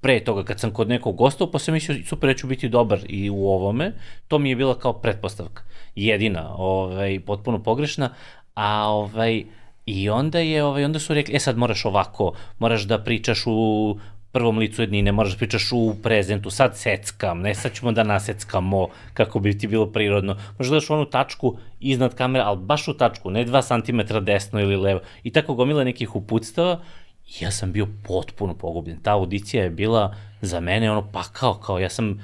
pre 0.00 0.20
toga 0.24 0.44
kad 0.44 0.60
sam 0.60 0.70
kod 0.70 0.88
nekog 0.88 1.16
gostao, 1.16 1.50
pa 1.50 1.58
sam 1.58 1.74
mislio 1.74 2.04
super 2.06 2.30
da 2.30 2.34
ću 2.34 2.46
biti 2.46 2.68
dobar 2.68 3.00
i 3.08 3.30
u 3.30 3.48
ovome, 3.48 3.92
to 4.28 4.38
mi 4.38 4.48
je 4.48 4.56
bila 4.56 4.78
kao 4.78 4.92
pretpostavka 4.92 5.62
jedina, 5.96 6.54
ovaj, 6.56 7.20
potpuno 7.20 7.62
pogrešna, 7.62 8.10
a 8.54 8.88
ovaj, 8.88 9.44
i 9.86 10.10
onda 10.10 10.38
je, 10.38 10.64
ovaj, 10.64 10.84
onda 10.84 10.98
su 10.98 11.14
rekli, 11.14 11.36
e 11.36 11.38
sad 11.38 11.58
moraš 11.58 11.84
ovako, 11.84 12.32
moraš 12.58 12.82
da 12.82 12.98
pričaš 12.98 13.42
u 13.46 13.98
prvom 14.32 14.58
licu 14.58 14.82
jednine, 14.82 15.12
moraš 15.12 15.32
da 15.32 15.38
pričaš 15.38 15.72
u 15.72 15.94
prezentu, 16.02 16.50
sad 16.50 16.76
seckam, 16.76 17.40
ne 17.40 17.54
sad 17.54 17.72
ćemo 17.72 17.92
da 17.92 18.02
naseckamo 18.02 18.88
kako 19.14 19.38
bi 19.38 19.58
ti 19.58 19.66
bilo 19.66 19.86
prirodno. 19.86 20.36
Možeš 20.58 20.70
da 20.70 20.76
daš 20.76 20.90
onu 20.90 21.04
tačku 21.04 21.56
iznad 21.80 22.14
kamere, 22.14 22.44
ali 22.44 22.58
baš 22.58 22.88
u 22.88 22.94
tačku, 22.94 23.30
ne 23.30 23.46
2 23.46 23.82
cm 24.08 24.24
desno 24.24 24.60
ili 24.60 24.76
levo. 24.76 25.00
I 25.22 25.30
tako 25.30 25.54
gomila 25.54 25.84
nekih 25.84 26.16
uputstava 26.16 26.80
ja 27.40 27.50
sam 27.50 27.72
bio 27.72 27.86
potpuno 28.06 28.54
pogubljen. 28.54 29.00
Ta 29.02 29.12
audicija 29.12 29.62
je 29.62 29.70
bila 29.70 30.14
za 30.40 30.60
mene 30.60 30.90
ono 30.90 31.10
pakao, 31.12 31.54
kao 31.54 31.78
ja 31.78 31.88
sam 31.88 32.20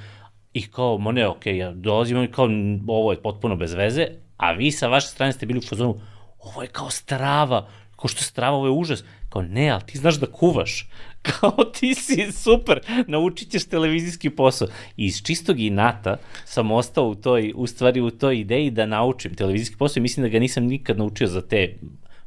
i 0.53 0.67
kao, 0.67 0.99
mo 0.99 1.13
ne, 1.13 1.29
okej, 1.29 1.55
okay, 1.55 1.57
ja 1.57 1.73
dolazim 1.73 2.23
i 2.23 2.33
kao, 2.33 2.49
ovo 2.87 3.13
je 3.13 3.23
potpuno 3.23 3.57
bez 3.57 3.73
veze, 3.73 4.07
a 4.37 4.53
vi 4.53 4.71
sa 4.71 4.89
vaše 4.89 5.07
strane 5.07 5.33
ste 5.33 5.47
bili 5.47 5.59
u 5.59 5.69
fazonu, 5.69 6.01
ovo 6.39 6.63
je 6.63 6.69
kao 6.69 6.91
strava, 6.91 7.69
kao 7.97 8.09
što 8.09 8.23
strava, 8.23 8.57
ovo 8.57 8.67
je 8.67 8.73
užas. 8.73 9.05
Kao, 9.29 9.43
ne, 9.43 9.71
ali 9.71 9.83
ti 9.87 9.99
znaš 9.99 10.15
da 10.15 10.27
kuvaš. 10.27 10.89
Kao, 11.23 11.65
ti 11.65 11.95
si 11.95 12.33
super, 12.33 12.81
naučit 13.07 13.51
ćeš 13.51 13.69
televizijski 13.69 14.31
posao. 14.31 14.69
I 14.97 15.05
iz 15.05 15.23
čistog 15.23 15.61
inata 15.61 16.17
sam 16.45 16.71
ostao 16.71 17.09
u 17.09 17.15
toj, 17.15 17.53
u 17.57 17.67
stvari 17.67 18.01
u 18.01 18.11
toj 18.11 18.41
ideji 18.41 18.71
da 18.71 18.87
naučim 18.87 19.35
televizijski 19.35 19.77
posao 19.77 20.01
i 20.01 20.03
mislim 20.03 20.25
da 20.25 20.29
ga 20.29 20.39
nisam 20.39 20.65
nikad 20.65 20.99
naučio 20.99 21.27
za 21.27 21.43
te 21.43 21.79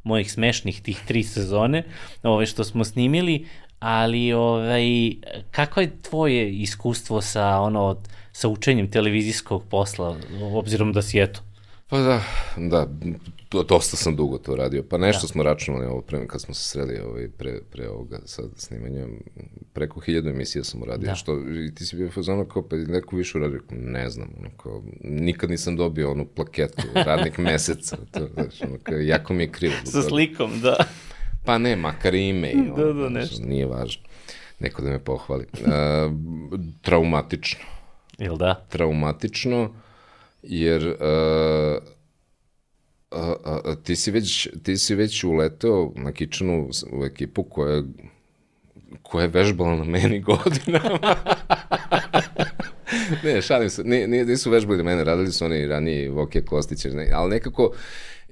mojih 0.03 0.31
smešnih 0.31 0.81
tih 0.81 0.99
tri 1.07 1.23
sezone 1.23 1.83
ove, 2.23 2.45
što 2.45 2.63
smo 2.63 2.83
snimili, 2.83 3.47
ali 3.83 4.33
ovaj, 4.33 5.11
kako 5.51 5.81
je 5.81 6.01
tvoje 6.01 6.53
iskustvo 6.53 7.21
sa 7.21 7.59
ono 7.59 7.97
sa 8.31 8.47
učenjem 8.47 8.91
televizijskog 8.91 9.63
posla, 9.69 10.17
obzirom 10.53 10.93
da 10.93 11.01
si 11.01 11.19
eto 11.19 11.41
Pa 11.93 11.99
da, 11.99 12.21
da, 12.57 12.87
dosta 13.63 13.97
sam 13.97 14.15
dugo 14.15 14.37
to 14.37 14.55
radio. 14.55 14.83
Pa 14.89 14.97
nešto 14.97 15.21
da. 15.21 15.27
smo 15.27 15.43
računali 15.43 15.85
ovo 15.85 16.01
pre, 16.01 16.27
kad 16.27 16.41
smo 16.41 16.53
se 16.53 16.69
sreli 16.69 16.99
ovaj, 16.99 17.27
pre, 17.37 17.59
pre 17.71 17.89
ovoga 17.89 18.19
sad 18.25 18.45
snimanja. 18.55 19.07
Preko 19.73 19.99
hiljadu 19.99 20.29
emisija 20.29 20.63
sam 20.63 20.81
uradio. 20.81 21.07
Da. 21.07 21.15
Što, 21.15 21.39
i 21.65 21.75
ti 21.75 21.85
si 21.85 21.95
bio 21.95 22.11
fazono 22.11 22.45
kao, 22.45 22.67
pa 22.69 22.75
neko 22.75 23.15
više 23.15 23.37
uradio. 23.37 23.61
Ne 23.71 24.09
znam, 24.09 24.29
ono, 24.39 24.49
kao, 24.57 24.83
nikad 25.03 25.49
nisam 25.49 25.75
dobio 25.75 26.11
onu 26.11 26.25
plaketu 26.25 26.81
radnik 26.93 27.37
meseca. 27.51 27.97
To, 28.11 28.27
znaš, 28.33 28.61
ono, 28.61 28.77
kao, 28.83 28.97
jako 28.97 29.33
mi 29.33 29.43
je 29.43 29.51
krivo. 29.51 29.73
Sa 29.83 30.01
slikom, 30.01 30.51
da. 30.61 30.75
Pa 31.45 31.57
ne, 31.57 31.75
makar 31.75 32.15
ime 32.15 32.51
i 32.51 32.59
ono, 32.59 32.75
da, 32.75 32.93
da, 32.93 33.09
nešto. 33.09 33.45
Nije 33.45 33.65
važno. 33.65 34.03
Neko 34.59 34.81
da 34.81 34.89
me 34.89 34.99
pohvali. 34.99 35.45
Uh, 35.53 35.69
traumatično. 36.81 37.59
Jel 38.17 38.37
da? 38.37 38.65
Traumatično 38.69 39.69
jer 40.43 40.87
uh, 40.87 41.83
a, 43.11 43.35
a, 43.45 43.59
a, 43.65 43.75
ti, 43.83 43.95
si 43.95 44.11
već, 44.11 44.47
ti 44.63 44.77
si 44.77 44.95
već 44.95 45.23
uleteo 45.23 45.91
na 45.95 46.11
kičanu 46.11 46.69
u 46.91 47.05
ekipu 47.05 47.43
koja, 47.43 47.83
koja 49.01 49.21
je 49.21 49.27
vežbala 49.27 49.75
na 49.75 49.83
meni 49.83 50.19
godinama. 50.19 51.15
ne, 53.23 53.41
šalim 53.41 53.69
se, 53.69 53.83
nisu 53.83 54.51
vežbali 54.51 54.77
na 54.77 54.83
mene, 54.83 55.03
radili 55.03 55.31
su 55.31 55.45
oni 55.45 55.67
ranije 55.67 56.09
Vokija 56.09 56.45
Kostić, 56.45 56.85
ne, 56.85 57.09
ali 57.13 57.29
nekako, 57.29 57.71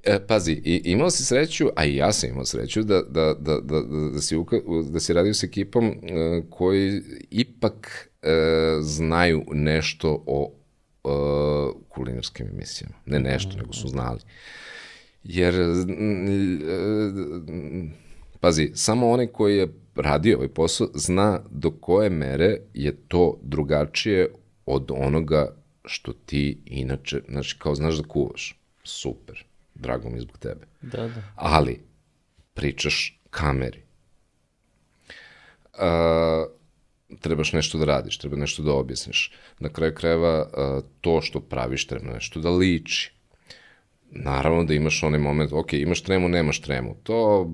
E, 0.03 0.19
pazi, 0.27 0.51
i, 0.51 0.81
imao 0.85 1.09
si 1.09 1.25
sreću, 1.25 1.67
a 1.75 1.85
i 1.85 1.95
ja 1.95 2.11
sam 2.11 2.29
imao 2.29 2.45
sreću, 2.45 2.83
da, 2.83 3.01
da, 3.01 3.33
da, 3.39 3.59
da, 3.59 3.81
da, 4.13 4.21
si, 4.21 4.35
uka, 4.35 4.57
da 4.91 4.99
si 4.99 5.13
radio 5.13 5.33
s 5.33 5.43
ekipom 5.43 5.85
e, 5.85 5.95
koji 6.49 7.01
ipak 7.29 8.09
e, 8.21 8.29
znaju 8.81 9.43
nešto 9.51 10.23
o 10.27 10.53
uh, 11.03 11.81
kulinarskim 11.89 12.47
emisijama. 12.47 12.95
Ne 13.05 13.19
nešto, 13.19 13.57
nego 13.57 13.73
su 13.73 13.87
znali. 13.87 14.19
Jer, 15.23 15.55
pazi, 18.39 18.71
samo 18.73 19.09
onaj 19.09 19.27
koji 19.27 19.57
je 19.57 19.73
radio 19.95 20.37
ovaj 20.37 20.47
posao 20.47 20.87
zna 20.93 21.39
do 21.49 21.71
koje 21.71 22.09
mere 22.09 22.57
je 22.73 22.95
to 23.07 23.39
drugačije 23.41 24.29
od 24.65 24.91
onoga 24.91 25.55
što 25.85 26.13
ti 26.13 26.57
inače, 26.65 27.21
znači 27.29 27.55
kao 27.59 27.75
znaš 27.75 27.95
da 27.95 28.07
kuvaš. 28.07 28.59
Super, 28.83 29.45
drago 29.81 30.09
mi 30.09 30.19
zbog 30.19 30.37
tebe. 30.37 30.67
Da, 30.81 31.07
da. 31.07 31.23
Ali, 31.35 31.79
pričaš 32.53 33.19
kameri. 33.29 33.81
Uh, 35.73 36.51
trebaš 37.19 37.53
nešto 37.53 37.77
da 37.77 37.85
radiš, 37.85 38.17
treba 38.17 38.35
nešto 38.35 38.63
da 38.63 38.73
objasniš. 38.73 39.31
Na 39.59 39.69
kraju 39.69 39.95
krajeva 39.95 40.45
to 41.01 41.21
što 41.21 41.39
praviš 41.39 41.87
treba 41.87 42.13
nešto 42.13 42.39
da 42.39 42.49
liči. 42.49 43.13
Naravno 44.11 44.63
da 44.63 44.73
imaš 44.73 45.03
onaj 45.03 45.19
moment, 45.19 45.51
ok, 45.53 45.73
imaš 45.73 46.03
tremu, 46.03 46.29
nemaš 46.29 46.61
tremu. 46.61 46.95
To 47.03 47.49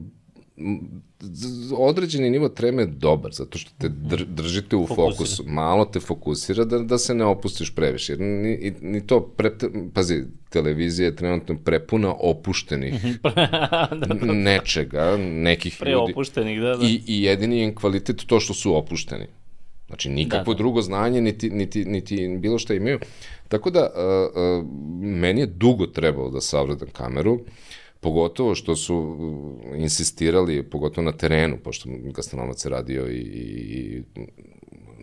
određeni 1.78 2.30
nivo 2.30 2.50
treme 2.50 2.82
je 2.82 2.86
dobar, 2.86 3.32
zato 3.34 3.58
što 3.58 3.72
te 3.78 3.90
dr, 3.90 4.24
držite 4.26 4.76
u 4.76 4.88
Fokusira. 4.88 5.12
fokusu. 5.12 5.44
Malo 5.48 5.86
te 5.86 6.00
fokusira 6.00 6.66
da, 6.66 6.80
da 6.80 6.98
se 6.98 7.14
ne 7.14 7.26
opustiš 7.26 7.76
previše. 7.76 8.14
Jer 8.14 8.20
ni, 8.20 8.74
ni 8.82 9.08
to, 9.08 9.22
pre, 9.22 9.52
pazi, 9.94 10.24
televizija 10.50 11.06
je 11.06 11.16
trenutno 11.16 11.58
prepuna 11.66 12.14
opuštenih 12.20 12.94
da, 13.24 13.90
da, 13.92 14.14
da. 14.14 14.34
nečega, 14.34 15.18
nekih 15.20 15.78
Pre 15.80 15.92
ljudi. 15.92 16.12
opuštenih, 16.12 16.62
da, 16.62 16.76
da. 16.76 16.86
I, 16.86 17.02
I 17.08 17.24
jedini 17.24 17.60
je 17.60 17.76
kvalitet 17.76 18.24
to 18.28 18.40
što 18.40 18.54
su 18.54 18.76
opušteni. 18.76 19.26
Znači, 19.88 20.10
nikakvo 20.10 20.54
da, 20.54 20.58
da. 20.58 20.58
drugo 20.58 20.82
znanje, 20.82 21.22
niti, 21.22 21.50
niti, 21.50 21.86
niti 21.86 22.38
bilo 22.40 22.60
šta 22.60 22.74
imaju. 22.74 23.00
Tako 23.48 23.70
da, 23.70 23.90
uh, 23.96 24.64
uh, 24.64 24.70
meni 25.02 25.42
je 25.42 25.48
dugo 25.48 25.88
trebalo 25.88 26.30
da 26.30 26.42
savredam 26.42 26.90
kameru, 26.90 27.40
pogotovo 28.02 28.56
što 28.56 28.76
su 28.76 29.18
insistirali, 29.76 30.70
pogotovo 30.70 31.06
na 31.06 31.12
terenu, 31.12 31.58
pošto 31.64 31.90
gastronomac 32.16 32.66
je 32.66 32.70
radio 32.70 33.08
i, 33.08 33.20
i 33.20 34.04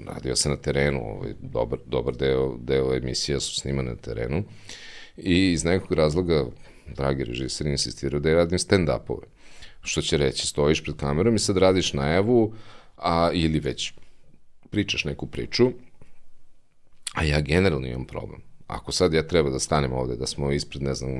radio 0.06 0.36
se 0.36 0.48
na 0.48 0.56
terenu, 0.56 1.00
ovaj, 1.00 1.34
dobar, 1.40 1.78
dobar 1.86 2.16
deo, 2.16 2.56
deo 2.58 2.94
emisija 2.96 3.40
su 3.40 3.54
snimane 3.54 3.90
na 3.90 3.96
terenu 3.96 4.44
i 5.16 5.52
iz 5.52 5.64
nekog 5.64 5.92
razloga, 5.92 6.44
dragi 6.96 7.24
režiseri, 7.24 7.70
insistiraju 7.70 8.20
da 8.20 8.28
ja 8.28 8.36
radim 8.36 8.58
stand-upove. 8.58 9.24
Što 9.82 10.02
će 10.02 10.16
reći, 10.16 10.46
stojiš 10.46 10.82
pred 10.82 10.96
kamerom 10.96 11.34
i 11.34 11.38
sad 11.38 11.56
radiš 11.56 11.92
najavu, 11.92 12.54
a, 12.96 13.30
ili 13.32 13.60
već 13.60 13.92
pričaš 14.70 15.04
neku 15.04 15.26
priču, 15.26 15.70
a 17.14 17.24
ja 17.24 17.40
generalno 17.40 17.86
imam 17.86 18.04
problem. 18.04 18.53
Ako 18.66 18.92
sad 18.92 19.14
ja 19.14 19.22
treba 19.22 19.50
da 19.50 19.58
stanem 19.58 19.92
ovde, 19.92 20.16
da 20.16 20.26
smo 20.26 20.52
ispred, 20.52 20.82
ne 20.82 20.94
znam, 20.94 21.10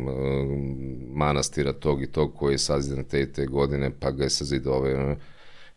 manastira 1.13 1.73
tog 1.73 2.03
i 2.03 2.13
tog 2.13 2.35
koji 2.37 2.55
je 2.55 2.59
sazidan 2.59 3.05
te 3.05 3.21
i 3.21 3.33
te 3.33 3.47
godine, 3.47 3.91
pa 4.01 4.11
ga 4.11 4.25
je 4.25 4.31
sazidao 4.31 4.75
ove, 4.75 5.17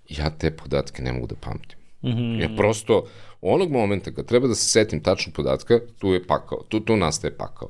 ja 0.09 0.29
te 0.29 0.51
podatke 0.51 1.01
ne 1.01 1.13
mogu 1.13 1.27
da 1.27 1.35
pamtim. 1.35 1.79
Mm 2.01 2.07
-hmm. 2.07 2.41
Ja 2.41 2.49
prosto, 2.57 3.05
onog 3.41 3.71
momenta 3.71 4.11
kad 4.11 4.25
treba 4.25 4.47
da 4.47 4.55
se 4.55 4.69
setim 4.69 5.03
tačno 5.03 5.33
podatka, 5.35 5.79
tu 5.99 6.13
je 6.13 6.27
pakao, 6.27 6.63
tu, 6.69 6.79
tu 6.79 6.95
nastaje 6.97 7.37
pakao. 7.37 7.69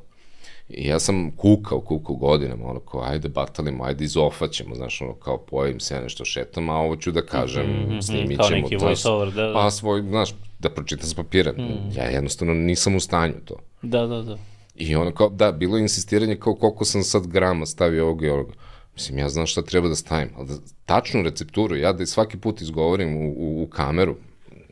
I 0.69 0.88
ja 0.88 0.99
sam 0.99 1.31
kukao, 1.31 1.81
kukao 1.81 2.15
godinama, 2.15 2.65
ono 2.65 2.79
kao, 2.79 3.01
ajde 3.03 3.29
batalimo, 3.29 3.83
ajde 3.83 4.05
izofaćemo, 4.05 4.75
znaš, 4.75 5.01
ono 5.01 5.13
kao 5.13 5.38
pojavim 5.38 5.79
se 5.79 6.01
nešto 6.01 6.25
šetam, 6.25 6.69
a 6.69 6.75
ovo 6.75 6.95
ću 6.95 7.12
da 7.12 7.21
kažem, 7.21 7.65
mm 7.65 7.89
-hmm, 7.89 8.01
snimit 8.01 8.29
ćemo. 8.29 8.49
Kao 8.49 8.49
neki 8.49 8.75
voice-over, 8.75 9.33
da, 9.33 9.47
da. 9.47 9.53
Pa 9.53 9.71
svoj, 9.71 10.01
znaš, 10.01 10.36
da 10.60 10.69
pročitam 10.69 11.07
s 11.07 11.13
papira. 11.13 11.51
Mm. 11.51 11.97
Ja 11.97 12.03
jednostavno 12.03 12.53
nisam 12.53 12.95
u 12.95 12.99
stanju 12.99 13.33
to. 13.45 13.55
Da, 13.81 14.07
da, 14.07 14.21
da. 14.21 14.37
I 14.75 14.95
ono 14.95 15.11
kao, 15.11 15.29
da, 15.29 15.51
bilo 15.51 15.77
je 15.77 15.81
insistiranje 15.81 16.35
kao 16.35 16.55
koliko 16.55 16.85
sam 16.85 17.03
sad 17.03 17.27
grama 17.27 17.65
stavio 17.65 18.05
ovog 18.05 18.23
i 18.23 18.29
ovog. 18.29 18.53
Mislim, 18.93 19.17
ja 19.17 19.29
znam 19.29 19.45
šta 19.45 19.61
treba 19.61 19.87
da 19.87 19.95
stavim, 19.95 20.29
ali 20.37 20.47
da, 20.47 20.53
tačnu 20.85 21.21
recepturu, 21.21 21.75
ja 21.75 21.93
da 21.93 22.05
svaki 22.05 22.37
put 22.37 22.61
izgovorim 22.61 23.17
u, 23.17 23.33
u, 23.37 23.63
u 23.63 23.67
kameru, 23.67 24.15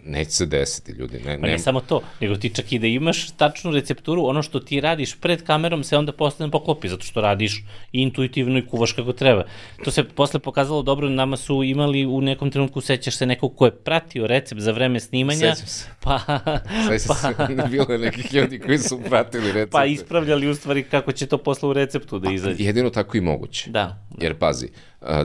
neće 0.05 0.31
se 0.31 0.45
desiti, 0.45 0.91
ljudi. 0.91 1.19
Ne, 1.25 1.39
pa 1.39 1.47
ne, 1.47 1.51
ne 1.51 1.59
samo 1.59 1.81
to, 1.81 2.01
nego 2.21 2.35
ti 2.35 2.49
čak 2.49 2.71
i 2.71 2.79
da 2.79 2.87
imaš 2.87 3.31
tačnu 3.31 3.71
recepturu, 3.71 4.25
ono 4.25 4.41
što 4.43 4.59
ti 4.59 4.81
radiš 4.81 5.15
pred 5.19 5.43
kamerom 5.43 5.83
se 5.83 5.97
onda 5.97 6.11
posle 6.11 6.51
poklopi, 6.51 6.89
zato 6.89 7.03
što 7.03 7.21
radiš 7.21 7.63
intuitivno 7.91 8.57
i 8.57 8.65
kuvaš 8.65 8.91
kako 8.91 9.13
treba. 9.13 9.43
To 9.83 9.91
se 9.91 10.03
posle 10.03 10.39
pokazalo 10.39 10.81
dobro, 10.81 11.09
nama 11.09 11.37
su 11.37 11.63
imali 11.63 12.05
u 12.05 12.21
nekom 12.21 12.51
trenutku, 12.51 12.81
sećaš 12.81 13.17
se 13.17 13.25
nekog 13.25 13.55
ko 13.55 13.65
je 13.65 13.71
pratio 13.71 14.27
recept 14.27 14.61
za 14.61 14.71
vreme 14.71 14.99
snimanja. 14.99 15.55
Sećam 15.55 15.67
se. 15.67 15.89
Pa, 15.99 16.19
Sećam 16.89 17.33
pa, 17.37 17.47
se, 17.47 17.69
bilo 17.69 17.85
je 17.89 17.97
nekih 17.99 18.33
ljudi 18.33 18.59
koji 18.59 18.77
su 18.77 18.99
pratili 19.09 19.51
recept. 19.51 19.71
Pa 19.77 19.85
ispravljali 19.85 20.49
u 20.49 20.55
stvari 20.55 20.83
kako 20.83 21.11
će 21.11 21.25
to 21.25 21.37
posle 21.37 21.69
u 21.69 21.73
receptu 21.73 22.19
da 22.19 22.27
pa, 22.27 22.33
izađe. 22.33 22.63
Jedino 22.63 22.89
tako 22.89 23.17
i 23.17 23.21
moguće. 23.21 23.69
Da. 23.69 24.05
Jer 24.21 24.35
pazi, 24.35 24.69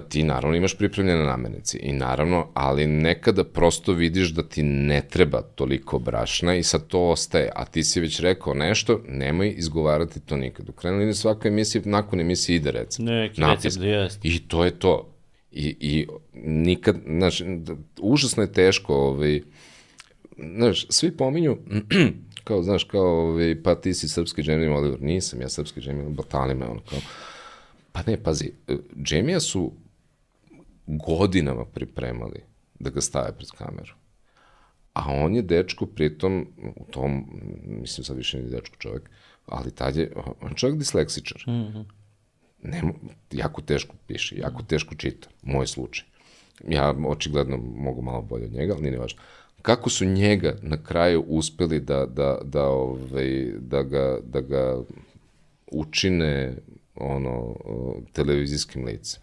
ti 0.09 0.25
naravno 0.25 0.57
imaš 0.57 0.77
pripremljene 0.79 1.25
namirnice 1.25 1.79
i 1.83 1.93
naravno, 1.93 2.47
ali 2.55 2.87
nekada 2.87 3.45
prosto 3.45 3.93
vidiš 3.93 4.29
da 4.29 4.43
ti 4.43 4.63
ne 4.63 5.03
treba 5.11 5.43
toliko 5.43 5.99
brašna 5.99 6.55
i 6.55 6.63
sad 6.63 6.87
to 6.87 7.01
ostaje, 7.01 7.51
a 7.55 7.65
ti 7.65 7.85
si 7.85 8.01
već 8.01 8.21
rekao 8.21 8.55
nešto, 8.55 9.01
nemoj 9.09 9.55
izgovarati 9.57 10.21
to 10.21 10.37
nikad. 10.37 10.69
U 10.69 10.73
krajnjoj 10.73 10.99
liniji 10.99 11.15
svaka 11.15 11.49
emisija, 11.49 11.83
nakon 11.85 12.21
emisije 12.21 12.57
ide 12.57 12.71
recept. 12.71 12.99
Neki 12.99 13.41
recept, 13.41 13.85
jest. 13.85 14.19
I 14.23 14.49
to 14.49 14.65
je 14.65 14.71
to. 14.71 15.15
I, 15.53 15.77
i 15.81 16.07
nikad, 16.45 16.97
znaš, 17.07 17.43
užasno 18.01 18.43
je 18.43 18.53
teško, 18.53 18.95
ovaj, 18.95 19.41
znaš, 20.57 20.87
svi 20.89 21.17
pominju, 21.17 21.59
kao, 22.45 22.63
znaš, 22.63 22.85
kao, 22.85 23.29
ovaj, 23.29 23.63
pa 23.63 23.75
ti 23.75 23.95
si 23.95 24.09
srpski 24.09 24.43
Jamie 24.45 24.71
Oliver, 24.71 25.03
nisam 25.03 25.41
ja 25.41 25.49
srpski 25.49 25.81
Jamie 25.85 26.03
Oliver, 26.03 26.17
batali 26.17 26.55
me, 26.55 26.67
ono, 26.67 26.81
kao, 26.91 26.99
Pa 27.93 28.03
ne, 28.07 28.23
pazi, 28.23 28.53
e, 28.69 28.77
Džemija 29.03 29.41
su 29.41 29.73
godinama 30.87 31.65
pripremali 31.65 32.41
da 32.79 32.91
ga 32.91 33.01
stave 33.01 33.33
pred 33.33 33.49
kameru. 33.51 33.95
A 34.93 35.13
on 35.13 35.35
je 35.35 35.43
dečko, 35.43 35.87
pritom, 35.87 36.47
u 36.77 36.85
tom, 36.85 37.27
mislim 37.67 38.05
sad 38.05 38.17
više 38.17 38.39
nije 38.39 38.51
dečko 38.51 38.77
čovjek, 38.79 39.11
ali 39.47 39.71
tad 39.71 39.97
je, 39.97 40.13
on 40.41 40.55
čovjek 40.55 40.79
disleksičar. 40.79 41.45
Mm 41.47 41.51
-hmm. 41.51 41.85
ne, 42.63 42.83
jako 43.31 43.63
teško 43.63 43.95
piše, 44.07 44.37
jako 44.39 44.63
teško 44.63 44.95
čita, 44.95 45.29
moj 45.43 45.67
slučaj. 45.67 46.07
Ja 46.69 46.95
očigledno 47.07 47.57
mogu 47.57 48.03
malo 48.03 48.23
bolje 48.23 48.45
od 48.45 48.53
njega, 48.53 48.73
ali 48.73 48.83
nije 48.83 48.99
važno. 48.99 49.23
Kako 49.63 49.91
su 49.91 50.05
njega 50.05 50.57
na 50.63 50.83
kraju 50.83 51.25
uspeli 51.29 51.81
da, 51.81 52.07
da, 52.07 52.39
da, 52.45 52.65
ovaj, 52.65 53.53
da, 53.59 53.83
ga, 53.83 54.19
da 54.25 54.41
ga 54.41 54.83
učine 55.71 56.57
ono, 57.01 57.55
televizijskim 58.13 58.85
licem. 58.85 59.23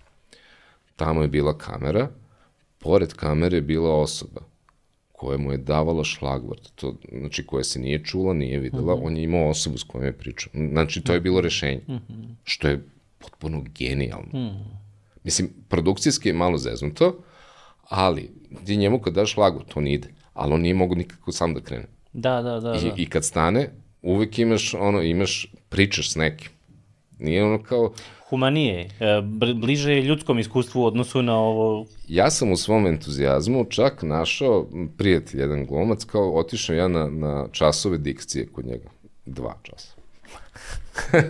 Tamo 0.95 1.21
je 1.21 1.27
bila 1.27 1.57
kamera, 1.57 2.09
pored 2.79 3.13
kamere 3.13 3.57
je 3.57 3.61
bila 3.61 3.95
osoba 3.95 4.41
koja 5.11 5.37
mu 5.37 5.51
je 5.51 5.57
davala 5.57 6.03
šlagvort, 6.03 6.69
to, 6.75 6.95
znači 7.11 7.45
koja 7.45 7.63
se 7.63 7.79
nije 7.79 8.03
čula, 8.03 8.33
nije 8.33 8.59
videla, 8.59 8.95
mm 8.95 8.99
-hmm. 8.99 9.05
on 9.05 9.17
je 9.17 9.23
imao 9.23 9.49
osobu 9.49 9.77
s 9.77 9.83
kojom 9.83 10.05
je 10.05 10.17
pričao. 10.17 10.51
Znači, 10.71 11.01
to 11.01 11.13
je 11.13 11.21
bilo 11.21 11.41
rešenje, 11.41 11.81
mm 11.87 11.93
-hmm. 11.93 12.35
što 12.43 12.67
je 12.67 12.83
potpuno 13.17 13.63
genijalno. 13.77 14.27
Mm 14.33 14.37
-hmm. 14.37 14.63
Mislim, 15.23 15.49
produkcijski 15.69 16.29
je 16.29 16.33
malo 16.33 16.57
zeznuto, 16.57 17.23
ali 17.89 18.31
ti 18.65 18.77
njemu 18.77 18.99
kad 18.99 19.13
daš 19.13 19.37
lagu, 19.37 19.63
to 19.73 19.81
ne 19.81 19.93
ide. 19.93 20.07
Ali 20.33 20.53
on 20.53 20.61
nije 20.61 20.73
mogu 20.73 20.95
nikako 20.95 21.31
sam 21.31 21.53
da 21.53 21.61
krene. 21.61 21.85
Da, 22.13 22.41
da, 22.41 22.59
da. 22.59 22.75
I, 22.75 22.89
da. 22.89 22.93
I 22.97 23.05
kad 23.05 23.25
stane, 23.25 23.69
uvek 24.01 24.39
imaš, 24.39 24.73
ono, 24.73 25.01
imaš, 25.01 25.53
pričaš 25.69 26.11
s 26.11 26.15
nekim. 26.15 26.49
Nije 27.19 27.43
ono 27.43 27.63
kao, 27.63 27.91
Humanije, 28.29 28.89
e, 28.99 29.21
bliže 29.55 29.91
je 29.91 30.01
ljudskom 30.01 30.39
iskustvu 30.39 30.81
u 30.81 30.85
odnosu 30.85 31.21
na 31.21 31.37
ovo... 31.39 31.85
ja 32.07 32.29
sam 32.31 32.51
u 32.51 32.57
svom 32.57 32.87
entuzijazmu 32.87 33.65
čak 33.69 34.03
našao 34.03 34.67
prijatelj, 34.97 35.39
jedan 35.39 35.65
glumac, 35.65 36.03
kao 36.03 36.35
otišao 36.35 36.75
ja 36.75 36.87
na, 36.87 37.09
na 37.09 37.47
časove 37.51 37.97
dikcije 37.97 38.47
kod 38.47 38.65
njega. 38.65 38.89
Dva 39.25 39.57
časa. 39.63 39.95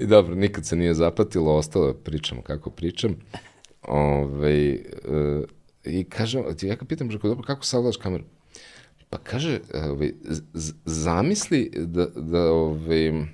I 0.00 0.06
dobro, 0.06 0.34
nikad 0.34 0.66
se 0.66 0.76
nije 0.76 0.94
zapatilo, 0.94 1.56
ostalo 1.56 1.92
pričam 1.94 2.42
kako 2.42 2.70
pričam. 2.70 3.16
Ove, 3.82 4.70
e, 4.70 4.78
I 5.84 6.04
kažem, 6.04 6.44
ja 6.62 6.74
ga 6.74 6.84
pitam, 6.84 7.10
rekao, 7.10 7.28
dobro, 7.30 7.44
kako 7.46 7.64
savladaš 7.64 7.96
kameru? 7.96 8.24
Pa 9.10 9.18
kaže, 9.18 9.60
ove, 9.90 10.10
z- 10.22 10.42
z- 10.54 10.74
zamisli 10.84 11.70
da, 11.76 12.06
da 12.06 12.52
ove, 12.52 13.26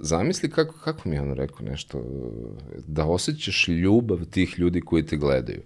zamisli 0.00 0.50
kako, 0.50 0.74
kako 0.84 1.08
mi 1.08 1.16
je 1.16 1.22
on 1.22 1.32
rekao 1.32 1.66
nešto, 1.66 2.04
da 2.86 3.04
osjećaš 3.04 3.68
ljubav 3.68 4.24
tih 4.24 4.58
ljudi 4.58 4.80
koji 4.80 5.06
te 5.06 5.16
gledaju. 5.16 5.62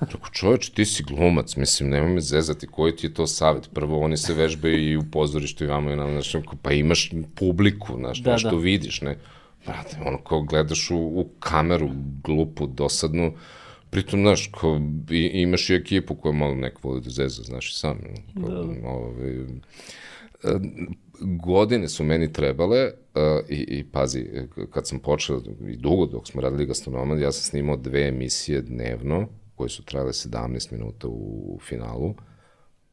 Rekao, 0.00 0.30
čoveč, 0.32 0.68
ti 0.68 0.84
si 0.84 1.02
glumac, 1.02 1.56
mislim, 1.56 1.88
nema 1.90 2.08
me 2.08 2.20
zezati, 2.20 2.66
koji 2.66 2.96
ti 2.96 3.06
je 3.06 3.14
to 3.14 3.26
savjet? 3.26 3.70
Prvo, 3.74 4.00
oni 4.00 4.16
se 4.16 4.34
vežbaju 4.34 4.90
i 4.90 4.96
u 4.96 5.02
pozorištu 5.12 5.64
i 5.64 5.66
vamo 5.66 5.90
i 5.90 5.96
nam, 5.96 6.10
znaš, 6.10 6.32
pa 6.62 6.72
imaš 6.72 7.10
publiku, 7.34 7.96
znaš, 7.96 8.22
Da, 8.22 8.32
nešto 8.32 8.50
da. 8.50 8.56
vidiš, 8.56 9.00
ne? 9.00 9.18
Brate, 9.66 9.96
ono, 10.06 10.18
kao 10.18 10.42
gledaš 10.42 10.90
u, 10.90 10.96
u 10.96 11.28
kameru, 11.40 11.90
glupu, 12.24 12.66
dosadnu, 12.66 13.32
pritom, 13.90 14.20
znaš, 14.20 14.50
kao, 14.60 14.80
i, 15.10 15.30
imaš 15.34 15.70
i 15.70 15.74
ekipu 15.74 16.14
koja 16.14 16.32
malo 16.32 16.54
neko 16.54 16.88
voli 16.88 17.00
da 17.00 17.10
zeza, 17.10 17.42
znaš, 17.42 17.70
i 17.70 17.78
sam, 17.78 17.98
kao, 18.40 18.50
da, 18.50 18.62
da. 20.42 20.60
Godine 21.20 21.88
su 21.88 22.04
meni 22.04 22.32
trebale 22.32 22.84
uh, 22.84 23.48
i, 23.48 23.64
i 23.68 23.84
pazi, 23.84 24.26
kad 24.70 24.88
sam 24.88 24.98
počeo 24.98 25.40
i 25.68 25.76
dugo 25.76 26.06
dok 26.06 26.28
smo 26.28 26.40
radili 26.40 26.66
gastronomad, 26.66 27.20
ja 27.20 27.32
sam 27.32 27.42
snimao 27.42 27.76
dve 27.76 28.08
emisije 28.08 28.62
dnevno 28.62 29.28
koje 29.54 29.68
su 29.68 29.84
trajale 29.84 30.12
17 30.12 30.72
minuta 30.72 31.08
u, 31.08 31.54
u 31.56 31.60
finalu 31.60 32.14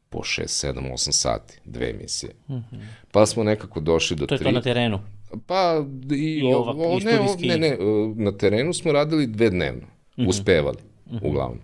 po 0.08 0.18
6, 0.18 0.66
7, 0.72 0.92
8 0.92 1.12
sati, 1.12 1.60
dve 1.64 1.90
emisije. 1.90 2.32
Mm 2.48 2.54
-hmm. 2.54 2.80
Pa 3.12 3.26
smo 3.26 3.44
nekako 3.44 3.80
došli 3.80 4.16
do 4.16 4.26
To 4.26 4.34
je 4.34 4.38
tri. 4.38 4.44
to 4.44 4.52
na 4.52 4.62
terenu. 4.62 5.00
Pa 5.46 5.84
i, 6.10 6.14
I 6.14 6.42
ovak- 6.42 6.76
o, 6.78 6.98
ne, 6.98 7.20
o, 7.20 7.36
ne, 7.40 7.58
ne, 7.58 7.76
na 8.16 8.32
terenu 8.32 8.72
smo 8.72 8.92
radili 8.92 9.26
dve 9.26 9.50
dnevno, 9.50 9.86
mm 9.86 10.22
-hmm. 10.22 10.28
uspevali, 10.28 10.78
mm 11.06 11.16
-hmm. 11.16 11.28
uglavnom. 11.28 11.58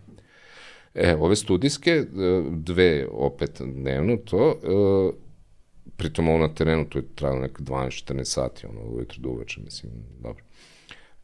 E, 0.94 1.16
ove 1.16 1.37
studijske, 1.37 1.90
e, 1.90 2.05
dve 2.51 3.07
opet 3.12 3.61
dnevno, 3.61 4.16
to, 4.16 4.51
e, 4.51 5.28
pritom 5.99 6.29
ovo 6.29 6.39
na 6.39 6.49
terenu, 6.55 6.85
to 6.89 6.99
je 6.99 7.05
trajalo 7.15 7.41
neka 7.41 7.63
12-14 7.63 8.25
sati, 8.25 8.67
ono, 8.67 8.81
ujutro 8.81 9.21
do 9.21 9.29
uveče, 9.29 9.61
mislim, 9.61 9.93
dobro. 10.23 10.45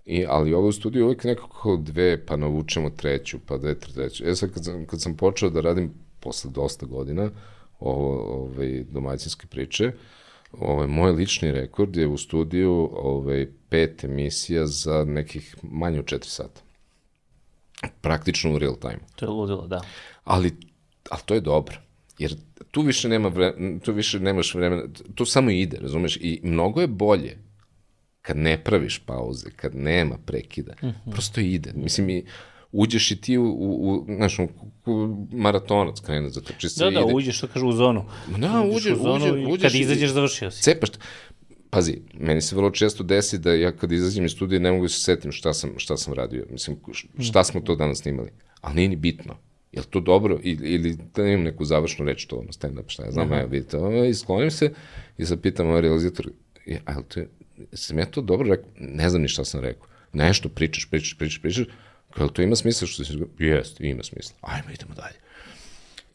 I, 0.05 0.25
ali 0.29 0.55
ovo 0.55 0.69
u 0.69 0.73
studiju 0.73 1.05
uvijek 1.05 1.25
nekako 1.25 1.77
dve, 1.77 2.27
pa 2.27 2.37
navučemo 2.37 2.91
treću, 2.91 3.39
pa 3.47 3.59
dve, 3.59 3.79
treću. 3.79 4.25
E 4.27 4.35
sad, 4.35 4.53
kad 4.55 4.65
sam, 4.65 4.87
kad 4.87 5.03
sam 5.03 5.17
počeo 5.17 5.51
da 5.51 5.61
radim 5.61 5.93
posle 6.21 6.51
dosta 6.51 6.87
godina 6.87 7.31
ovo, 7.81 8.43
ovaj, 8.43 8.85
domaćinske 8.91 9.47
priče, 9.47 9.93
ovaj, 10.53 10.87
moj 10.87 11.13
lični 11.13 11.53
rekord 11.53 11.97
je 11.97 12.07
u 12.07 12.19
studiju 12.19 12.91
ovaj, 12.93 13.49
pet 13.69 14.05
emisija 14.05 14.67
za 14.67 15.05
nekih 15.05 15.57
manje 15.63 15.99
od 15.99 16.05
4 16.05 16.25
sata. 16.25 16.61
Praktično 18.01 18.55
u 18.55 18.59
real 18.59 18.77
time. 18.81 19.01
To 19.17 19.27
je 19.27 19.31
ludilo, 19.31 19.67
da. 19.67 19.81
Ali, 20.25 20.57
ali 21.11 21.23
to 21.27 21.35
je 21.35 21.41
dobro. 21.41 21.84
Jer 22.19 22.35
tu 22.71 22.83
više, 22.83 23.09
nema 23.09 23.29
vre, 23.29 23.53
tu 23.85 23.93
više 23.93 24.21
nemaš 24.21 24.55
vremena, 24.55 24.83
to 25.15 25.27
samo 25.27 25.51
ide, 25.51 25.79
razumeš? 25.81 26.17
I 26.17 26.41
mnogo 26.43 26.81
je 26.81 26.87
bolje 26.87 27.39
kad 28.23 28.37
ne 28.37 28.65
praviš 28.65 28.99
pauze, 28.99 29.51
kad 29.57 29.75
nema 29.75 30.19
prekida. 30.27 30.73
Mm 30.83 30.87
-hmm. 30.87 31.13
Prosto 31.13 31.41
ide. 31.41 31.73
Mislim, 31.75 32.11
i 32.11 32.25
uđeš 32.73 33.11
i 33.11 33.21
ti 33.21 33.39
u, 33.39 33.45
u, 33.45 33.93
u 33.93 34.07
znaš, 34.17 34.39
u, 34.39 34.49
u 34.87 35.27
maratonac 35.33 36.01
krene 36.01 36.31
za 36.31 36.41
trči 36.41 36.69
se 36.69 36.85
Da, 36.85 36.91
da, 36.91 37.01
ide. 37.01 37.15
uđeš, 37.15 37.37
što 37.39 37.47
kažu, 37.47 37.67
u 37.67 37.73
zonu. 37.73 38.05
Da, 38.39 38.65
uđeš, 38.77 38.93
u 38.93 39.03
zonu 39.03 39.33
uđeš, 39.33 39.49
uđeš 39.49 39.73
kad 39.73 39.81
izađeš, 39.81 40.11
završio 40.11 40.51
si. 40.51 40.63
Cepaš. 40.63 40.91
Pazi, 41.71 41.99
meni 42.19 42.41
se 42.41 42.57
vrlo 42.57 42.71
često 42.71 43.03
desi 43.03 43.39
da 43.39 43.55
ja 43.55 43.73
kad 43.73 43.93
izađem 43.93 44.25
iz 44.25 44.33
studija 44.33 44.61
ne 44.61 44.73
mogu 44.73 44.85
da 44.85 44.89
se 44.89 45.01
setim 45.01 45.33
šta 45.33 45.53
sam, 45.53 45.71
šta 45.77 45.97
sam 45.97 46.15
radio. 46.15 46.47
Mislim, 46.51 46.77
šta 47.21 47.45
smo 47.45 47.61
to 47.61 47.77
danas 47.77 47.99
snimali. 47.99 48.31
Ali 48.61 48.75
nije 48.75 48.89
ni 48.89 48.97
bitno. 48.97 49.37
Je 49.75 49.81
li 49.81 49.87
to 49.91 50.01
dobro 50.01 50.39
ili, 50.43 50.69
ili 50.69 50.99
da 51.15 51.27
imam 51.27 51.43
neku 51.43 51.65
završnu 51.65 52.05
reč 52.05 52.27
to 52.27 52.37
ono 52.37 52.53
stand-up, 52.53 52.85
šta 52.87 53.05
ja 53.05 53.11
znam, 53.11 53.33
evo 53.33 53.49
vidite, 53.49 53.77
ovo, 53.77 54.05
i 54.05 54.15
sklonim 54.15 54.51
se 54.51 54.73
i 55.19 55.27
sad 55.27 55.41
pitam 55.41 55.69
ovaj 55.69 55.81
realizator, 55.81 56.29
je, 56.67 56.81
a 56.85 57.03
to 57.03 57.21
je, 57.21 57.29
sam 57.73 57.99
ja 57.99 58.07
to 58.07 58.21
dobro 58.21 58.51
rekao? 58.51 58.71
Ne 58.79 59.11
znam 59.11 59.23
ni 59.23 59.29
šta 59.29 59.45
sam 59.45 59.61
rekao. 59.61 59.87
Nešto 60.13 60.49
pričaš, 60.49 60.87
pričaš, 60.91 61.19
pričaš, 61.19 61.43
pričaš, 61.43 61.67
kao, 62.11 62.29
to 62.29 62.43
ima 62.43 62.57
smisla 62.57 62.87
što 62.87 63.05
si 63.05 63.19
Jeste, 63.39 63.87
ima 63.87 64.03
smisla. 64.03 64.37
Ajmo, 64.41 64.71
idemo 64.75 64.95
dalje. 64.95 65.17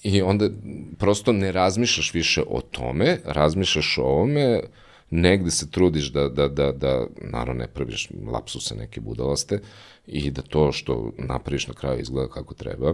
I 0.04 0.22
onda 0.22 0.50
prosto 0.98 1.32
ne 1.32 1.52
razmišljaš 1.52 2.14
više 2.14 2.44
o 2.48 2.62
tome, 2.62 3.18
razmišljaš 3.26 3.98
o 3.98 4.04
ovome, 4.04 4.62
negde 5.10 5.52
se 5.52 5.72
trudiš 5.72 6.12
da, 6.12 6.30
da, 6.30 6.48
da, 6.48 6.72
da 6.72 7.08
naravno 7.22 7.54
ne 7.54 7.68
praviš 7.68 8.10
lapsuse 8.32 8.76
neke 8.76 9.02
budalaste 9.02 9.60
i 10.08 10.32
da 10.32 10.42
to 10.42 10.72
što 10.72 11.12
napraviš 11.18 11.68
na 11.68 11.74
kraju 11.74 12.00
izgleda 12.00 12.30
kako 12.30 12.54
treba. 12.54 12.94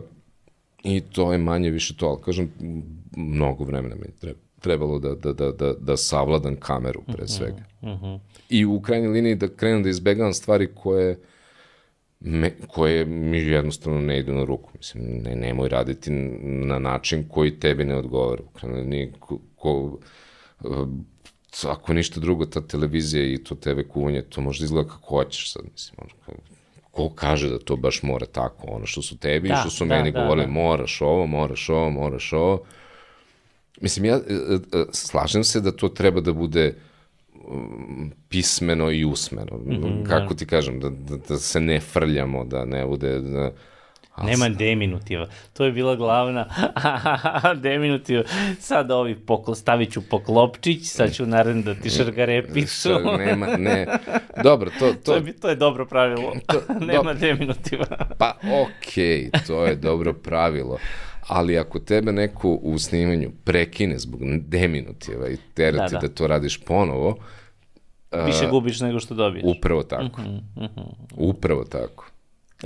I 0.84 1.02
to 1.02 1.32
je 1.32 1.38
manje 1.38 1.70
više 1.70 1.98
to, 1.98 2.08
ali 2.08 2.22
kažem, 2.22 2.52
mnogo 3.16 3.64
vremena 3.64 3.96
mi 3.96 4.12
treba 4.20 4.40
trebalo 4.66 5.00
da, 5.00 5.16
da, 5.16 5.34
da, 5.34 5.52
da, 5.52 5.74
da 5.74 5.98
savladam 5.98 6.56
kameru 6.56 7.02
pre 7.08 7.28
svega. 7.28 7.64
Uh 7.82 7.90
-huh. 7.90 8.20
I 8.50 8.66
u 8.66 8.82
krajnjoj 8.82 9.12
liniji 9.12 9.36
da 9.36 9.48
krenem 9.48 9.84
da 9.84 9.90
izbegavam 9.90 10.34
stvari 10.34 10.70
koje 10.76 11.20
me, 12.20 12.52
koje 12.68 13.06
mi 13.06 13.38
jednostavno 13.38 14.02
ne 14.02 14.20
idu 14.20 14.34
na 14.34 14.44
ruku. 14.44 14.72
Mislim, 14.78 15.04
ne, 15.24 15.36
nemoj 15.36 15.70
raditi 15.70 16.12
na 16.66 16.80
način 16.80 17.24
koji 17.30 17.60
tebi 17.60 17.86
ne 17.86 17.96
odgovara. 17.96 18.44
U 18.44 18.58
krajnjoj 18.60 18.82
liniji, 18.82 19.12
ko, 19.20 19.40
ko, 19.56 20.00
uh, 20.64 20.88
ako 21.68 21.94
ništa 21.94 22.20
drugo, 22.20 22.46
ta 22.46 22.62
televizija 22.62 23.24
i 23.26 23.38
to 23.38 23.56
TV 23.56 23.86
kuvanje, 23.90 24.22
to 24.22 24.42
možda 24.42 24.66
izgleda 24.66 24.90
kako 24.90 25.08
hoćeš 25.08 25.54
sad, 25.54 25.64
mislim, 25.72 25.98
ono, 26.02 26.12
kao, 26.26 26.36
ko 26.96 27.10
kaže 27.10 27.50
da 27.50 27.60
to 27.60 27.76
baš 27.76 28.04
mora 28.04 28.26
tako, 28.26 28.68
ono 28.68 28.86
što 28.86 29.02
su 29.02 29.18
tebi 29.18 29.48
Da, 29.48 29.54
i 29.54 29.58
što 29.58 29.70
su 29.70 29.86
da, 29.86 29.96
meni 29.96 30.12
da, 30.12 30.22
govorili, 30.22 30.46
da. 30.46 30.52
moraš 30.52 31.02
ovo, 31.02 31.28
moraš 31.28 31.70
ovo, 31.70 31.90
moraš 31.90 32.34
ovo. 32.34 32.64
Mislim, 33.82 34.06
ja 34.06 34.16
e, 34.16 34.54
e, 34.74 34.86
slažem 34.92 35.44
se 35.44 35.62
da 35.62 35.72
to 35.72 35.90
treba 35.90 36.22
da 36.22 36.34
bude 36.34 36.76
um, 37.34 38.12
pismeno 38.30 38.92
i 38.92 39.06
usmeno. 39.06 39.58
Mm 39.58 39.72
-hmm, 39.72 40.08
Kako 40.08 40.34
ti 40.34 40.46
kažem, 40.46 40.80
da, 40.80 40.90
da, 40.90 41.18
da 41.18 41.38
se 41.38 41.60
ne 41.60 41.80
frljamo, 41.80 42.46
da 42.46 42.66
ne 42.66 42.86
bude... 42.86 43.20
Da, 43.20 43.52
Nema 44.20 44.50
deminutiva. 44.50 45.28
To 45.54 45.66
je 45.66 45.72
bila 45.72 45.96
glavna 45.96 46.46
deminutiva. 47.58 48.24
Sad 48.60 48.92
ovi 48.92 49.16
poklo, 49.18 49.56
stavit 49.56 49.92
ću 49.92 50.02
poklopčić, 50.02 50.84
sad 50.84 51.14
ću 51.14 51.26
naravno 51.26 51.62
da 51.62 51.76
ti 51.76 51.90
šargare 51.90 52.44
pišu. 52.46 52.68
Šta, 52.80 53.18
nema, 53.18 53.48
ne. 53.50 53.88
Dobro, 54.44 54.72
to... 54.72 54.94
To, 54.94 54.96
to 54.96 55.16
je, 55.16 55.34
to 55.34 55.50
je 55.50 55.56
dobro 55.56 55.86
pravilo. 55.86 56.34
To- 56.48 56.74
Nema 56.86 57.14
do- 57.14 57.20
deminutiva. 57.20 57.86
Pa 58.18 58.38
okej, 58.42 58.76
okay, 59.24 59.48
to 59.48 59.66
je 59.66 59.76
dobro 59.76 60.14
pravilo. 60.14 60.78
Ali 61.22 61.58
ako 61.58 61.80
tebe 61.80 62.12
neko 62.12 62.50
u 62.52 62.78
snimanju 62.80 63.32
prekine 63.44 64.00
zbog 64.00 64.20
deminutiva 64.40 65.30
i 65.30 65.38
terati 65.54 65.94
Da, 65.94 66.00
da, 66.00 66.08
da. 66.08 66.14
to 66.14 66.28
radiš 66.28 66.58
ponovo, 66.58 67.18
Više 68.26 68.48
gubiš 68.48 68.80
nego 68.80 69.00
što 69.00 69.14
dobiješ. 69.16 69.46
upravo 69.48 69.84
tako. 69.84 70.22
Mhm, 70.22 70.38
Upravo 71.12 71.64
tako. 71.64 72.06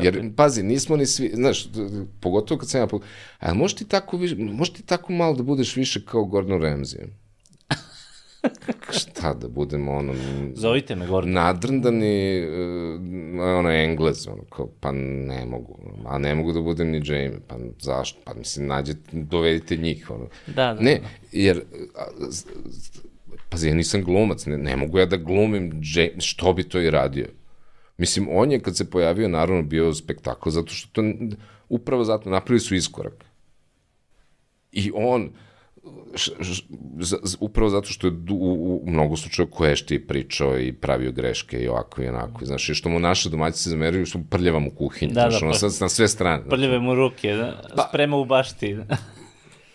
Jer, 0.03 0.31
pazi, 0.35 0.63
nismo 0.63 0.97
ni 0.97 1.05
svi, 1.05 1.31
znaš, 1.33 1.67
pogotovo 2.19 2.59
kad 2.59 2.69
sam 2.69 2.81
ja, 2.81 2.87
a 3.39 3.53
možeš 3.53 3.75
ti 3.75 3.87
tako, 3.87 4.17
više, 4.17 4.35
možeš 4.35 4.73
ti 4.73 4.83
tako 4.83 5.13
malo 5.13 5.35
da 5.35 5.43
budeš 5.43 5.75
više 5.75 6.05
kao 6.05 6.25
Gordon 6.25 6.61
Ramsay? 6.61 7.05
Šta 8.91 9.33
da 9.33 9.47
budemo, 9.47 9.91
ono, 9.91 10.13
Zovite 10.55 10.95
me, 10.95 11.07
Gordon. 11.07 11.33
nadrndani, 11.33 12.41
uh, 12.47 13.01
ono, 13.39 13.69
englez, 13.71 14.27
ono, 14.27 14.43
kao, 14.43 14.69
pa 14.79 14.91
ne 14.91 15.45
mogu, 15.45 15.79
a 16.05 16.17
ne 16.17 16.35
mogu 16.35 16.53
da 16.53 16.61
budem 16.61 16.87
ni 16.87 17.01
Jamie, 17.05 17.39
pa 17.47 17.55
zašto, 17.79 18.19
pa 18.25 18.33
mislim, 18.33 18.67
nađete, 18.67 18.99
dovedite 19.11 19.77
njih, 19.77 20.09
ono. 20.11 20.27
Da, 20.47 20.53
da, 20.53 20.81
Ne, 20.81 20.99
da. 21.01 21.07
jer, 21.31 21.61
a, 21.95 22.03
pazi, 23.49 23.67
ja 23.67 23.73
nisam 23.73 24.03
glumac, 24.03 24.45
ne, 24.45 24.57
ne 24.57 24.75
mogu 24.75 24.99
ja 24.99 25.05
da 25.05 25.17
glumim 25.17 25.81
Jamie, 25.95 26.19
što 26.21 26.53
bi 26.53 26.63
to 26.63 26.81
i 26.81 26.89
radio? 26.89 27.25
Mislim, 27.99 28.27
on 28.31 28.51
je 28.51 28.59
kad 28.59 28.77
se 28.77 28.89
pojavio, 28.89 29.27
naravno, 29.27 29.63
bio 29.63 29.93
spektakl, 29.93 30.49
zato 30.49 30.73
što 30.73 30.89
to, 30.91 31.03
upravo 31.69 32.03
zato 32.03 32.29
napravili 32.29 32.59
su 32.59 32.75
iskorak. 32.75 33.25
I 34.71 34.91
on, 34.95 35.29
š, 36.15 36.31
š, 36.41 36.63
z, 36.99 37.15
z, 37.23 37.37
upravo 37.39 37.69
zato 37.69 37.87
što 37.87 38.07
je 38.07 38.13
u, 38.29 38.35
u, 38.35 38.81
u 38.83 38.91
mnogo 38.91 39.15
slučaja 39.15 39.47
koješti 39.51 39.95
i 39.95 40.07
pričao 40.07 40.59
i 40.59 40.73
pravio 40.73 41.11
greške 41.11 41.59
i 41.59 41.67
ovako 41.67 42.01
i 42.01 42.07
onako. 42.07 42.45
Znaš, 42.45 42.69
i 42.69 42.75
što 42.75 42.89
mu 42.89 42.99
naše 42.99 43.29
domaćice 43.29 43.69
zameraju 43.69 44.05
što 44.05 44.19
prljava 44.29 44.59
mu 44.59 44.71
kuhinju. 44.71 45.13
Da, 45.13 45.21
znaš, 45.21 45.41
da, 45.41 45.47
ono, 45.47 45.55
pa, 45.61 45.85
na 45.85 45.89
sve 45.89 46.07
strane. 46.07 46.43
Prljave 46.49 46.79
mu 46.79 46.95
ruke, 46.95 47.33
da? 47.33 47.61
Pa, 47.75 47.87
sprema 47.89 48.17
u 48.17 48.25
bašti. 48.25 48.73
da, 48.73 48.97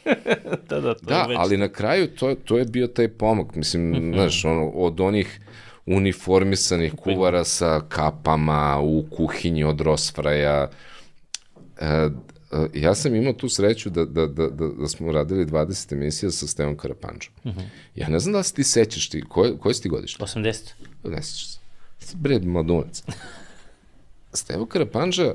da, 0.69 0.95
to 0.95 0.95
da 1.03 1.29
ali 1.37 1.57
na 1.57 1.69
kraju 1.69 2.07
to, 2.07 2.35
to 2.35 2.59
je 2.59 2.64
bio 2.64 2.87
taj 2.87 3.09
pomak. 3.09 3.55
Mislim, 3.55 3.95
-hmm. 3.95 4.14
znaš, 4.14 4.45
ono, 4.45 4.69
od 4.69 5.01
onih 5.01 5.40
uniformisanih 5.87 6.95
kuvara 6.97 7.45
sa 7.45 7.81
kapama 7.88 8.81
u 8.83 9.05
kuhinji 9.11 9.64
od 9.64 9.81
Rosfraja, 9.81 10.71
e, 11.81 12.09
ja 12.75 12.95
sam 12.95 13.14
imao 13.14 13.33
tu 13.33 13.49
sreću 13.49 13.90
da, 13.90 14.05
da, 14.05 14.27
da, 14.27 14.49
da, 14.49 14.69
da 14.69 14.88
smo 14.88 15.12
radili 15.12 15.47
20 15.47 15.93
emisija 15.93 16.31
sa 16.31 16.47
Stevom 16.47 16.77
Karapanđom. 16.77 17.33
Uh 17.45 17.51
mhm. 17.51 17.61
-huh. 17.61 17.67
Ja 17.95 18.09
ne 18.09 18.19
znam 18.19 18.33
da 18.33 18.43
se 18.43 18.55
ti 18.55 18.64
sećaš 18.64 19.09
ti, 19.09 19.25
koje, 19.29 19.59
koje 19.59 19.75
si 19.75 19.83
ti 19.83 19.88
godište? 19.88 20.25
80. 20.25 20.71
Ne 21.05 21.23
sećaš 21.23 21.49
se. 21.49 21.59
Bre, 22.14 22.38
mladunac. 22.38 23.03
Stevo 24.33 24.67
Karapanđa, 24.67 25.35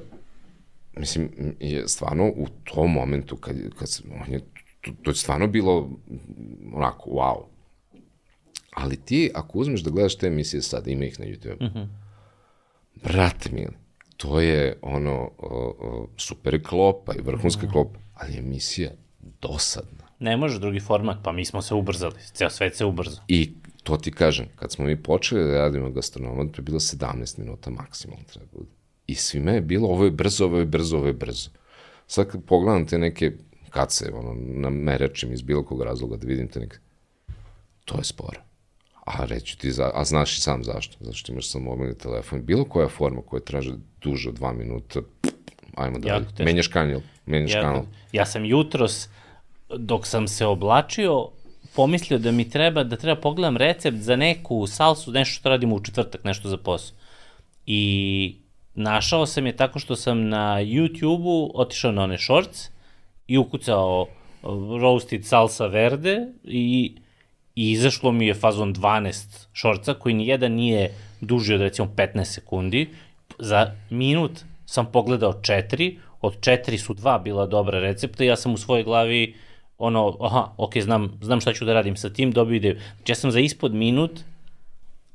mislim, 0.97 1.29
je 1.60 1.88
stvarno 1.88 2.27
u 2.27 2.47
tom 2.63 2.91
momentu, 2.91 3.36
kad, 3.36 3.55
kad 3.79 3.89
se, 3.89 4.03
on 4.27 4.34
je, 4.34 4.41
to, 4.81 4.91
to 5.03 5.11
je 5.11 5.15
stvarno 5.15 5.47
bilo 5.47 5.89
onako, 6.73 7.09
wow. 7.09 7.43
Ali 8.71 8.97
ti, 8.97 9.31
ako 9.33 9.59
uzmeš 9.59 9.81
da 9.81 9.91
gledaš 9.91 10.17
te 10.17 10.27
emisije 10.27 10.61
sad, 10.61 10.87
ima 10.87 11.05
ih 11.05 11.19
na 11.19 11.25
YouTube, 11.25 11.65
uh 11.65 11.71
mhm. 11.71 11.79
-huh. 11.79 11.87
brate 13.03 13.49
mili, 13.51 13.73
to 14.17 14.39
je 14.39 14.77
ono 14.81 15.31
o, 15.37 15.75
o, 15.79 16.07
super 16.17 16.63
klopa 16.63 17.13
i 17.13 17.21
vrhunska 17.21 17.67
mm. 17.67 17.71
klopa, 17.71 17.99
ali 18.13 18.37
emisija 18.37 18.91
dosadna. 19.41 20.09
Ne 20.19 20.37
može 20.37 20.59
drugi 20.59 20.79
format, 20.79 21.17
pa 21.23 21.31
mi 21.31 21.45
smo 21.45 21.61
se 21.61 21.73
ubrzali, 21.73 22.15
ceo 22.33 22.49
svet 22.49 22.75
se 22.75 22.85
ubrzo. 22.85 23.21
I 23.27 23.53
to 23.83 23.97
ti 23.97 24.11
kažem, 24.11 24.45
kad 24.55 24.71
smo 24.71 24.85
mi 24.85 25.03
počeli 25.03 25.43
da 25.51 25.57
radimo 25.57 25.89
gastronomat, 25.89 26.51
to 26.51 26.59
je 26.59 26.63
bilo 26.63 26.79
17 26.79 27.39
minuta 27.39 27.69
maksimalno 27.69 28.23
treba 28.23 28.45
da 28.45 28.57
bude. 28.57 28.71
I 29.07 29.15
svime 29.15 29.53
je 29.53 29.61
bilo, 29.61 29.87
ovo 29.87 30.05
je 30.05 30.11
brzo, 30.11 30.45
ovo 30.45 30.57
je 30.57 30.65
brzo, 30.65 30.97
ovo 30.97 31.07
je 31.07 31.13
brzo. 31.13 31.49
Sad 32.07 32.27
kad 32.27 32.43
pogledam 32.43 32.85
te 32.85 32.97
neke 32.97 33.31
kace, 33.69 34.12
ono, 34.13 34.36
na 34.36 34.69
meračim 34.69 35.34
iz 35.34 35.41
bilo 35.41 35.63
kog 35.63 35.82
razloga 35.82 36.17
da 36.17 36.27
vidim 36.27 36.47
te 36.47 36.60
neke, 36.60 36.77
to 37.86 37.97
je 37.97 38.03
sporo. 38.03 38.39
A 39.05 39.25
reći 39.25 39.58
ti, 39.58 39.71
za, 39.71 39.91
a 39.93 40.05
znaš 40.05 40.38
i 40.38 40.41
sam 40.41 40.63
zašto. 40.63 40.97
Zato 40.99 41.17
što 41.17 41.32
imaš 41.32 41.49
sam 41.49 41.62
mobilni 41.62 41.97
telefon. 41.97 42.45
Bilo 42.45 42.65
koja 42.65 42.88
forma 42.88 43.21
koja 43.21 43.39
traže 43.39 43.71
duže 44.01 44.29
od 44.29 44.36
dva 44.36 44.53
minuta, 44.53 44.99
ajmo 45.75 45.99
da 45.99 46.21
menjaš 46.39 46.67
kanal. 46.67 47.01
Menjaš 47.25 47.53
ja, 47.53 47.62
kanal. 47.62 47.84
Ja 48.12 48.25
sam 48.25 48.45
jutros, 48.45 49.10
dok 49.77 50.08
sam 50.08 50.27
se 50.27 50.45
oblačio, 50.45 51.29
pomislio 51.75 52.19
da 52.19 52.32
mi 52.32 52.49
treba, 52.49 52.84
da 52.84 52.97
treba 52.97 53.21
pogledam 53.21 53.58
recept 53.58 53.97
za 53.97 54.15
neku 54.15 54.67
salsu, 54.67 55.12
nešto 55.12 55.39
što 55.39 55.49
radimo 55.49 55.75
u 55.75 55.84
četvrtak, 55.84 56.23
nešto 56.23 56.49
za 56.49 56.58
posao. 56.58 56.97
I 57.65 58.36
našao 58.75 59.25
sam 59.25 59.45
je 59.45 59.55
tako 59.55 59.79
što 59.79 59.95
sam 59.95 60.27
na 60.27 60.62
YouTube-u 60.62 61.51
otišao 61.53 61.91
na 61.91 62.03
one 62.03 62.17
shorts 62.17 62.69
i 63.29 63.37
ukucao 63.37 64.07
roasted 64.81 65.25
salsa 65.25 65.67
verde 65.67 66.27
i 66.43 66.95
i 67.55 67.71
izašlo 67.71 68.11
mi 68.11 68.27
je 68.27 68.33
fazon 68.33 68.73
12 68.75 69.47
šorca 69.53 69.93
koji 69.93 70.15
nijedan 70.15 70.51
nije 70.51 70.93
duži 71.21 71.53
od 71.53 71.61
recimo 71.61 71.87
15 71.95 72.23
sekundi. 72.23 72.89
Za 73.39 73.71
minut 73.89 74.31
sam 74.65 74.91
pogledao 74.91 75.41
četiri, 75.41 75.99
od 76.21 76.41
četiri 76.41 76.77
su 76.77 76.93
dva 76.93 77.19
bila 77.19 77.45
dobra 77.45 77.79
recepta 77.79 78.23
ja 78.23 78.35
sam 78.35 78.53
u 78.53 78.57
svojoj 78.57 78.83
glavi 78.83 79.35
ono, 79.77 80.17
aha, 80.19 80.53
ok, 80.57 80.77
znam, 80.77 81.19
znam 81.21 81.41
šta 81.41 81.53
ću 81.53 81.65
da 81.65 81.73
radim 81.73 81.95
sa 81.97 82.09
tim, 82.09 82.31
dobio 82.31 82.55
ideju. 82.55 82.75
Znači 82.95 83.11
ja 83.11 83.15
sam 83.15 83.31
za 83.31 83.39
ispod 83.39 83.73
minut 83.73 84.19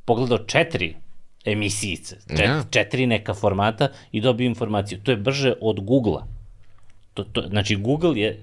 pogledao 0.05 0.39
četiri 0.39 0.95
emisijice, 1.45 2.17
čet, 2.29 2.47
ja. 2.47 2.65
četiri 2.71 3.07
neka 3.07 3.35
formata 3.35 3.89
i 4.13 4.21
dobio 4.21 4.45
informaciju. 4.45 5.01
To 5.03 5.11
je 5.11 5.17
brže 5.17 5.55
od 5.61 5.81
Google-a. 5.81 6.34
To, 7.15 7.25
to, 7.25 7.43
znači 7.49 7.77
Google 7.77 8.21
je 8.21 8.43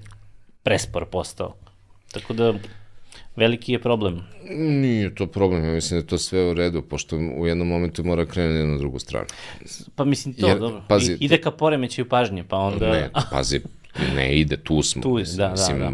prespor 0.63 1.05
postao. 1.05 1.55
Tako 2.11 2.33
da 2.33 2.53
veliki 3.35 3.71
je 3.71 3.81
problem. 3.81 4.23
Nije 4.55 5.15
to 5.15 5.27
problem, 5.27 5.65
ja 5.65 5.71
mislim 5.71 5.99
da 5.99 6.03
je 6.03 6.07
to 6.07 6.17
sve 6.17 6.49
u 6.49 6.53
redu, 6.53 6.81
pošto 6.81 7.17
u 7.17 7.47
jednom 7.47 7.67
momentu 7.67 8.03
mora 8.03 8.25
krenuti 8.25 8.71
na 8.71 8.77
drugu 8.77 8.99
stranu. 8.99 9.27
Pa 9.95 10.05
mislim 10.05 10.33
to, 10.33 10.47
Jer, 10.47 10.59
dobro. 10.59 10.81
Pazi, 10.87 11.11
I, 11.11 11.17
ide 11.19 11.41
ka 11.41 11.51
poremećaju 11.51 12.09
pažnje, 12.09 12.43
pa 12.43 12.57
onda... 12.57 12.91
Ne, 12.91 13.09
pazi, 13.31 13.61
ne 14.15 14.39
ide, 14.39 14.57
tu 14.57 14.81
smo. 14.81 15.01
Tu 15.01 15.19
je, 15.19 15.25
da, 15.25 15.45
da, 15.45 15.51
mislim, 15.51 15.79
da, 15.79 15.89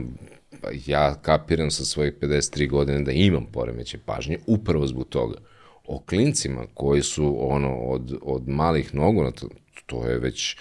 da. 0.62 0.70
Ja 0.86 1.16
kapiram 1.22 1.72
sa 1.72 1.86
svojih 1.86 2.14
53 2.22 2.70
godine 2.70 3.02
da 3.02 3.12
imam 3.12 3.46
poremeće 3.54 3.98
pažnje, 3.98 4.38
upravo 4.48 4.88
zbog 4.88 5.08
toga. 5.10 5.38
O 5.86 6.00
klincima 6.00 6.66
koji 6.74 7.04
su 7.04 7.38
ono 7.40 7.76
od, 7.76 8.18
od 8.22 8.50
malih 8.50 8.96
nogu, 8.96 9.32
to, 9.32 9.48
to 9.86 10.08
je 10.08 10.20
već 10.20 10.58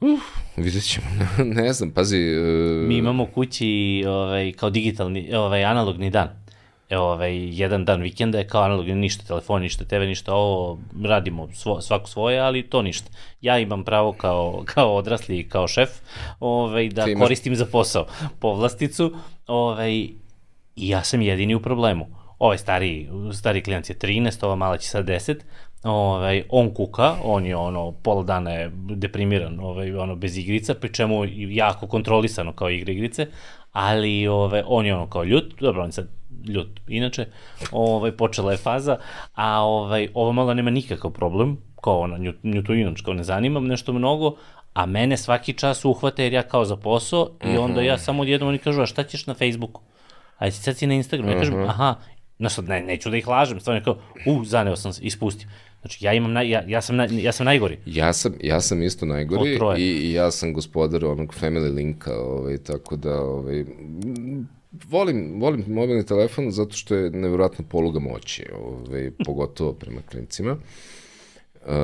Uh, 0.00 0.20
vidjet 0.56 0.84
ćemo, 0.84 1.06
ne 1.62 1.72
znam, 1.72 1.90
pazi... 1.90 2.16
Uh... 2.16 2.88
Mi 2.88 2.96
imamo 2.96 3.26
kući 3.26 4.04
ovaj, 4.08 4.52
kao 4.52 4.70
digitalni, 4.70 5.34
ovaj, 5.34 5.64
analogni 5.64 6.10
dan. 6.10 6.28
Evo, 6.88 7.04
ovaj, 7.04 7.58
jedan 7.60 7.84
dan 7.84 8.02
vikenda 8.02 8.38
je 8.38 8.46
kao 8.46 8.62
analogni, 8.62 8.94
ništa 8.94 9.24
telefon, 9.26 9.62
ništa 9.62 9.84
TV, 9.84 9.94
ništa 9.94 10.34
ovo, 10.34 10.78
radimo 11.04 11.48
svo, 11.52 11.80
svako 11.80 12.08
svoje, 12.08 12.40
ali 12.40 12.62
to 12.62 12.82
ništa. 12.82 13.10
Ja 13.40 13.58
imam 13.58 13.84
pravo 13.84 14.12
kao, 14.12 14.62
kao 14.64 14.96
odrasli 14.96 15.38
i 15.38 15.48
kao 15.48 15.68
šef 15.68 15.90
ovaj, 16.40 16.88
da 16.88 17.06
imaš... 17.06 17.22
koristim 17.22 17.56
za 17.56 17.66
posao 17.66 18.06
povlasticu 18.38 19.14
ovaj, 19.46 19.92
i 20.76 20.88
ja 20.88 21.04
sam 21.04 21.22
jedini 21.22 21.54
u 21.54 21.62
problemu. 21.62 22.06
Ovaj 22.38 22.58
stari, 22.58 23.08
stari 23.32 23.62
klijent 23.62 23.90
je 23.90 23.98
13, 23.98 24.44
ova 24.44 24.56
mala 24.56 24.78
će 24.78 24.88
sad 24.88 25.06
10, 25.06 25.34
ovaj, 25.82 26.42
on 26.48 26.74
kuka, 26.74 27.16
on 27.24 27.46
je 27.46 27.56
ono, 27.56 27.92
pola 27.92 28.22
dana 28.22 28.50
je 28.50 28.70
deprimiran, 28.74 29.60
ovaj, 29.60 29.94
ono, 29.94 30.16
bez 30.16 30.36
igrica, 30.36 30.74
pri 30.74 30.92
čemu 30.92 31.24
jako 31.34 31.86
kontrolisano 31.86 32.52
kao 32.52 32.70
igre 32.70 32.92
igrice, 32.92 33.26
ali 33.72 34.26
ovaj, 34.26 34.62
on 34.66 34.86
je 34.86 34.94
ono 34.94 35.06
kao 35.06 35.24
ljut, 35.24 35.54
dobro, 35.60 35.82
on 35.82 35.88
je 35.88 35.92
sad 35.92 36.08
ljut, 36.48 36.80
inače, 36.88 37.26
ovaj, 37.72 38.12
počela 38.12 38.52
je 38.52 38.58
faza, 38.58 38.98
a 39.34 39.60
ovaj, 39.60 40.08
ova 40.14 40.32
mala 40.32 40.54
nema 40.54 40.70
nikakav 40.70 41.10
problem, 41.10 41.56
kao 41.80 42.00
ona, 42.00 42.18
nju, 42.18 42.32
nju 42.42 42.62
to 42.62 42.74
inače, 42.74 43.04
kao 43.04 43.14
ne 43.14 43.24
zanimam 43.24 43.66
nešto 43.66 43.92
mnogo, 43.92 44.36
a 44.74 44.86
mene 44.86 45.16
svaki 45.16 45.52
čas 45.52 45.84
uhvate 45.84 46.22
jer 46.24 46.32
ja 46.32 46.42
kao 46.42 46.64
za 46.64 46.76
posao 46.76 47.30
i 47.44 47.56
onda 47.56 47.82
ja 47.82 47.94
mhm. 47.94 48.02
samo 48.02 48.22
odjednom 48.22 48.48
oni 48.48 48.58
kažu, 48.58 48.82
a 48.82 48.86
šta 48.86 49.02
ćeš 49.02 49.26
na 49.26 49.34
Facebooku? 49.34 49.82
Ajde, 50.38 50.52
sad 50.52 50.76
si 50.76 50.86
na 50.86 50.94
Instagramu. 50.94 51.32
Ja 51.32 51.38
kažem, 51.38 51.60
mhm. 51.60 51.68
aha, 51.68 51.94
no 52.38 52.48
sad 52.48 52.68
ne, 52.68 52.80
neću 52.82 53.10
da 53.10 53.16
ih 53.16 53.28
lažem, 53.28 53.60
stvarno 53.60 53.84
kao, 53.84 53.98
u, 54.26 54.44
zaneo 54.44 54.76
sam 54.76 54.92
se, 54.92 55.02
ispustim. 55.02 55.48
Znači, 55.80 56.04
ja, 56.04 56.12
imam, 56.12 56.32
naj, 56.32 56.50
ja, 56.50 56.64
ja, 56.66 56.80
sam, 56.80 56.96
na, 56.96 57.08
ja 57.10 57.32
sam 57.32 57.46
najgori. 57.46 57.78
Ja 57.86 58.12
sam, 58.12 58.34
ja 58.42 58.60
sam 58.60 58.82
isto 58.82 59.06
najgori 59.06 59.58
i, 59.78 59.82
i 59.82 60.12
ja 60.12 60.30
sam 60.30 60.52
gospodar 60.52 61.04
onog 61.04 61.34
family 61.40 61.74
linka, 61.74 62.20
ovaj, 62.20 62.58
tako 62.58 62.96
da, 62.96 63.20
ovaj, 63.20 63.64
volim, 64.88 65.40
volim 65.40 65.64
mobilni 65.68 66.06
telefon 66.06 66.50
zato 66.50 66.76
što 66.76 66.94
je 66.94 67.10
nevjerojatna 67.10 67.64
poluga 67.68 68.00
moći, 68.00 68.44
ovaj, 68.54 69.10
pogotovo 69.26 69.72
prema 69.72 70.00
klincima. 70.10 70.56
Uh, 71.62 71.74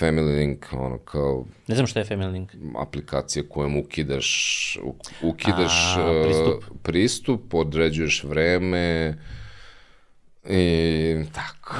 Family 0.00 0.36
Link, 0.36 0.66
ono 0.72 0.98
kao... 0.98 1.44
Ne 1.66 1.74
znam 1.74 1.86
šta 1.86 2.00
je 2.00 2.06
Family 2.06 2.32
Link. 2.32 2.52
Aplikacija 2.78 3.44
kojom 3.48 3.76
ukidaš, 3.76 4.78
ukidaš 5.22 5.96
A, 5.96 6.22
pristup. 6.24 6.70
Uh, 6.70 6.76
pristup, 6.82 7.54
određuješ 7.54 8.24
vreme 8.24 9.14
i 10.50 11.24
tako. 11.32 11.74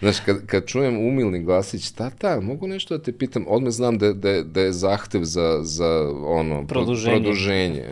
Znaš, 0.00 0.20
kad, 0.20 0.46
kad 0.46 0.66
čujem 0.66 0.96
umilni 0.96 1.42
glasić, 1.42 1.90
tata, 1.90 2.40
mogu 2.40 2.66
nešto 2.66 2.98
da 2.98 3.04
te 3.04 3.12
pitam? 3.12 3.44
Odme 3.48 3.70
znam 3.70 3.98
da, 3.98 4.12
da, 4.12 4.42
da 4.42 4.60
je 4.60 4.72
zahtev 4.72 5.24
za, 5.24 5.58
za 5.62 6.10
ono, 6.24 6.66
produženje. 6.66 7.16
produženje. 7.16 7.84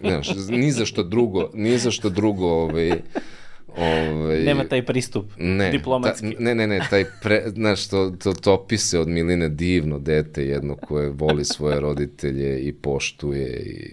Znaš, 0.00 0.28
ni 0.48 0.72
za 0.72 0.86
što 0.86 1.02
drugo, 1.02 1.50
ni 1.54 1.78
za 1.78 1.90
što 1.90 2.10
drugo, 2.10 2.46
ovaj, 2.46 2.92
Ove, 3.76 4.38
Nema 4.38 4.64
taj 4.64 4.86
pristup 4.86 5.26
ne, 5.38 5.70
diplomatski. 5.70 6.34
Ta, 6.34 6.40
ne, 6.40 6.54
ne, 6.54 6.66
ne, 6.66 6.80
taj 6.90 7.04
pre, 7.22 7.42
znaš, 7.46 7.88
to, 7.88 8.10
to 8.22 8.32
topi 8.32 8.78
se 8.78 8.98
od 8.98 9.08
Miline 9.08 9.48
divno 9.48 9.98
dete, 9.98 10.44
jedno 10.44 10.76
koje 10.76 11.10
voli 11.10 11.44
svoje 11.44 11.80
roditelje 11.80 12.60
i 12.60 12.72
poštuje 12.72 13.62
i... 13.66 13.90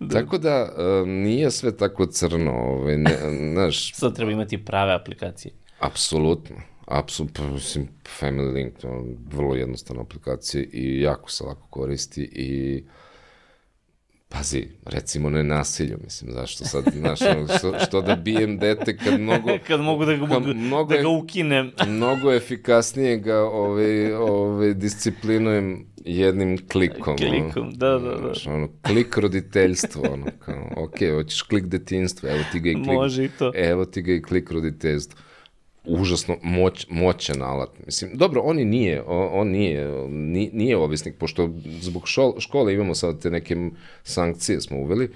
Da. 0.00 0.20
Tako 0.20 0.38
da, 0.38 0.72
uh, 1.02 1.08
nije 1.08 1.50
sve 1.50 1.76
tako 1.76 2.06
crno, 2.06 2.52
ovaj, 2.52 2.96
ne, 2.96 3.16
znaš... 3.52 3.92
Sad 4.00 4.16
treba 4.16 4.32
imati 4.32 4.64
prave 4.64 4.94
aplikacije. 4.94 5.52
Apsolutno. 5.80 6.56
Apsolutno, 6.86 7.44
pa, 7.44 7.50
mislim, 7.50 7.88
Family 8.20 8.52
Link, 8.52 8.78
to 8.80 8.88
je 8.88 9.16
vrlo 9.32 9.54
jednostavna 9.54 10.02
aplikacija 10.02 10.64
i 10.72 11.00
jako 11.00 11.30
se 11.30 11.44
lako 11.44 11.66
koristi 11.70 12.22
i 12.32 12.82
Pazi, 14.28 14.68
recimo 14.84 15.30
ne 15.30 15.44
nasilju, 15.44 15.98
mislim, 16.04 16.32
zašto 16.32 16.64
sad, 16.64 16.84
znaš, 16.96 17.18
što, 17.58 17.78
što 17.86 18.02
da 18.02 18.16
bijem 18.16 18.58
dete 18.58 18.96
kad 18.96 19.20
mnogo... 19.20 19.48
kad 19.68 19.80
mogu 19.80 20.04
da 20.04 20.16
ga, 20.16 20.26
mogu, 20.56 20.94
da 20.94 21.02
ga 21.02 21.08
ukinem. 21.08 21.72
mnogo 21.86 22.32
efikasnije 22.32 23.16
ga 23.16 23.38
ove, 23.38 24.16
ove, 24.18 24.74
disciplinujem 24.74 25.86
jednim 26.06 26.68
klikom. 26.68 27.16
Klikom, 27.16 27.74
da, 27.74 27.88
da, 27.88 27.98
da. 27.98 28.16
Znaš, 28.16 28.46
ono, 28.46 28.68
klik 28.82 29.16
roditeljstvo, 29.16 30.02
ono, 30.12 30.26
kao, 30.38 30.68
ok, 30.76 30.98
hoćeš 31.14 31.42
klik 31.42 31.64
detinstvo, 31.64 32.28
evo 32.28 32.40
ti 32.52 32.60
ga 32.60 32.70
i 32.70 32.74
klik. 32.74 32.86
Može 32.86 33.24
i 33.24 33.28
to. 33.28 33.52
Evo 33.54 33.84
ti 33.84 34.02
ga 34.02 34.12
i 34.12 34.22
klik 34.22 34.50
roditeljstvo. 34.50 35.20
Užasno 35.84 36.36
moć, 36.42 36.86
moćan 36.90 37.42
alat. 37.42 37.70
Mislim, 37.86 38.10
dobro, 38.14 38.40
on 38.40 38.58
i 38.58 38.64
nije, 38.64 39.02
on, 39.06 39.48
nije, 39.48 40.08
ni- 40.08 40.50
nije 40.52 40.76
ovisnik, 40.76 41.14
pošto 41.14 41.50
zbog 41.80 42.02
škole 42.38 42.74
imamo 42.74 42.94
sad 42.94 43.22
te 43.22 43.30
neke 43.30 43.56
sankcije 44.02 44.60
smo 44.60 44.78
uveli, 44.78 45.10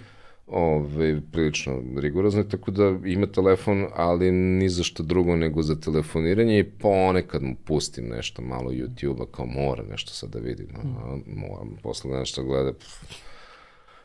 ove, 0.51 1.21
prilično 1.33 1.83
rigorozne, 1.97 2.49
tako 2.49 2.71
da 2.71 2.99
ima 3.05 3.27
telefon, 3.27 3.87
ali 3.95 4.31
ni 4.33 4.69
za 4.69 4.83
što 4.83 5.03
drugo 5.03 5.37
nego 5.37 5.63
za 5.63 5.81
telefoniranje 5.81 6.59
i 6.59 6.71
ponekad 6.71 7.43
mu 7.43 7.57
pustim 7.65 8.09
nešto 8.09 8.43
malo 8.43 8.71
YouTube-a, 8.71 9.27
kao 9.33 9.47
mora 9.47 9.83
nešto 9.91 10.11
sad 10.13 10.31
da 10.31 10.39
vidi, 10.39 10.67
no, 10.73 10.81
a 10.81 11.17
moram 11.27 11.77
posle 11.83 12.19
nešto 12.19 12.45
gleda, 12.45 12.73
pff, 12.73 13.30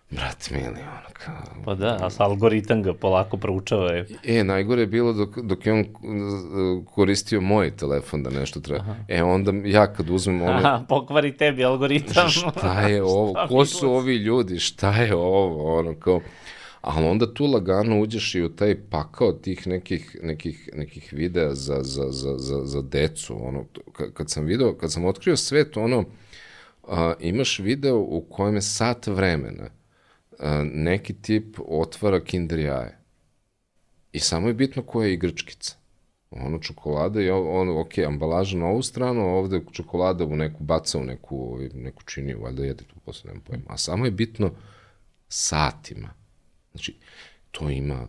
brat 0.10 0.52
mili, 0.52 0.82
ono 0.82 1.10
kao, 1.14 1.36
Pa 1.66 1.76
da, 1.76 1.98
a 2.02 2.24
algoritam 2.24 2.84
ga 2.84 2.94
polako 2.94 3.38
proučava. 3.38 3.92
Je. 3.92 4.08
E, 4.24 4.44
najgore 4.44 4.82
je 4.82 4.88
bilo 4.88 5.14
dok, 5.14 5.38
dok 5.40 5.66
je 5.66 5.74
on 5.74 5.80
uh, 5.80 6.86
koristio 6.86 7.42
moj 7.42 7.72
telefon 7.78 8.24
da 8.24 8.30
nešto 8.30 8.60
treba. 8.60 8.82
Aha. 8.82 8.96
E, 9.08 9.24
onda 9.24 9.52
ja 9.66 9.94
kad 9.94 10.10
uzmem 10.10 10.42
ono... 10.42 10.52
Aha, 10.52 10.86
pokvari 10.90 11.38
tebi 11.38 11.66
algoritam. 11.66 12.30
Šta 12.30 12.82
je 12.82 13.04
ovo? 13.18 13.34
Ko 13.48 13.66
su 13.66 13.92
ovi 13.92 14.16
ljudi? 14.16 14.60
Šta 14.60 15.02
je 15.02 15.16
ovo? 15.16 15.78
Ono 15.80 15.96
kao... 16.00 16.22
Ali 16.82 17.06
onda 17.06 17.34
tu 17.34 17.46
lagano 17.46 18.00
uđeš 18.00 18.36
i 18.36 18.44
u 18.44 18.50
taj 18.50 18.76
pakao 18.90 19.32
tih 19.32 19.68
nekih, 19.68 20.18
nekih, 20.24 20.70
nekih 20.74 21.14
videa 21.14 21.56
za, 21.56 21.84
za, 21.84 22.12
za, 22.12 22.38
za, 22.38 22.66
za 22.66 22.82
decu. 22.82 23.48
Ono, 23.48 23.66
kad, 24.14 24.30
sam 24.30 24.46
video, 24.46 24.74
kad 24.74 24.92
sam 24.92 25.06
otkrio 25.06 25.38
svet, 25.38 25.78
ono, 25.78 26.04
a, 26.88 27.14
imaš 27.20 27.60
video 27.60 27.98
u 27.98 28.26
kojem 28.30 28.56
je 28.56 28.62
sat 28.62 29.08
vremena 29.08 29.70
neki 30.74 31.14
tip 31.14 31.58
otvara 31.68 32.24
kinder 32.24 32.60
jaje. 32.60 32.98
I 34.12 34.20
samo 34.20 34.48
je 34.48 34.54
bitno 34.54 34.84
koja 34.84 35.08
je 35.08 35.14
igračkica. 35.14 35.76
Ono 36.32 36.60
čokolada 36.60 37.22
i 37.22 37.30
ono, 37.30 37.80
ok, 37.82 37.98
ambalaža 37.98 38.58
na 38.58 38.66
ovu 38.66 38.82
stranu, 38.82 39.22
a 39.22 39.34
ovde 39.34 39.62
čokolada 39.72 40.26
u 40.26 40.36
neku 40.36 40.64
baca 40.64 40.98
u 40.98 41.04
neku, 41.04 41.54
ovaj, 41.54 41.70
neku 41.74 42.04
činiju, 42.04 42.42
valjda 42.42 42.66
jede 42.66 42.84
tu 42.84 42.96
posle, 43.06 43.28
nemam 43.28 43.44
pojma. 43.44 43.64
A 43.68 43.78
samo 43.78 44.06
je 44.06 44.12
bitno 44.12 44.52
satima. 45.28 46.10
Znači, 46.72 46.96
to 47.52 47.70
ima 47.70 48.08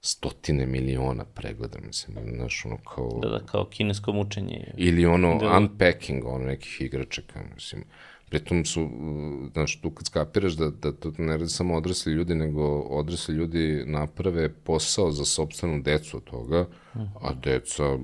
stotine 0.00 0.66
miliona 0.66 1.24
pregleda, 1.24 1.78
mislim, 1.86 2.16
znaš, 2.36 2.64
ono 2.64 2.76
kao... 2.76 3.18
Da, 3.22 3.28
da, 3.28 3.46
kao 3.46 3.68
kinesko 3.70 4.12
mučenje. 4.12 4.74
Ili 4.76 5.06
ono 5.06 5.38
Da. 5.38 5.58
unpacking, 5.58 6.24
ono 6.24 6.44
nekih 6.44 6.80
igračaka, 6.80 7.40
mislim. 7.54 7.84
Pritom 8.34 8.64
su, 8.64 8.82
uh, 8.82 8.90
znaš, 9.52 9.80
tu 9.80 9.90
kad 9.90 10.06
skapiraš 10.06 10.52
da, 10.52 10.70
da 10.70 10.92
to 10.92 11.12
ne 11.18 11.36
radi 11.36 11.48
samo 11.48 11.74
odrasli 11.74 12.12
ljudi, 12.12 12.34
nego 12.34 12.62
odrasli 12.80 13.34
ljudi 13.34 13.82
naprave 13.86 14.48
posao 14.48 15.10
za 15.10 15.24
sobstvenu 15.24 15.82
decu 15.82 16.16
od 16.16 16.24
toga, 16.24 16.66
a 17.20 17.34
deca, 17.34 17.98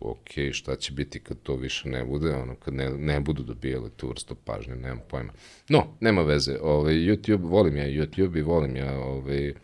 ok, 0.00 0.28
šta 0.52 0.76
će 0.76 0.92
biti 0.92 1.20
kad 1.20 1.42
to 1.42 1.56
više 1.56 1.88
ne 1.88 2.04
bude, 2.04 2.34
ono, 2.34 2.54
kad 2.54 2.74
ne, 2.74 2.90
ne 2.90 3.20
budu 3.20 3.42
dobijali 3.42 3.90
tu 3.90 4.08
vrstu 4.08 4.34
pažnje, 4.34 4.74
nemam 4.74 5.00
pojma. 5.10 5.32
No, 5.68 5.86
nema 6.00 6.22
veze, 6.22 6.58
ovaj, 6.62 6.94
YouTube, 6.94 7.48
volim 7.48 7.76
ja 7.76 7.84
YouTube 7.84 8.38
i 8.38 8.42
volim 8.42 8.76
ja, 8.76 8.98
ovaj, 8.98 9.54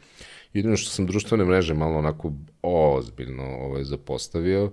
jedino 0.53 0.77
što 0.77 0.91
sam 0.91 1.07
društvene 1.07 1.45
mreže 1.45 1.75
malo 1.75 1.99
onako 1.99 2.33
ozbiljno 2.63 3.45
ovaj, 3.45 3.85
zapostavio, 3.85 4.73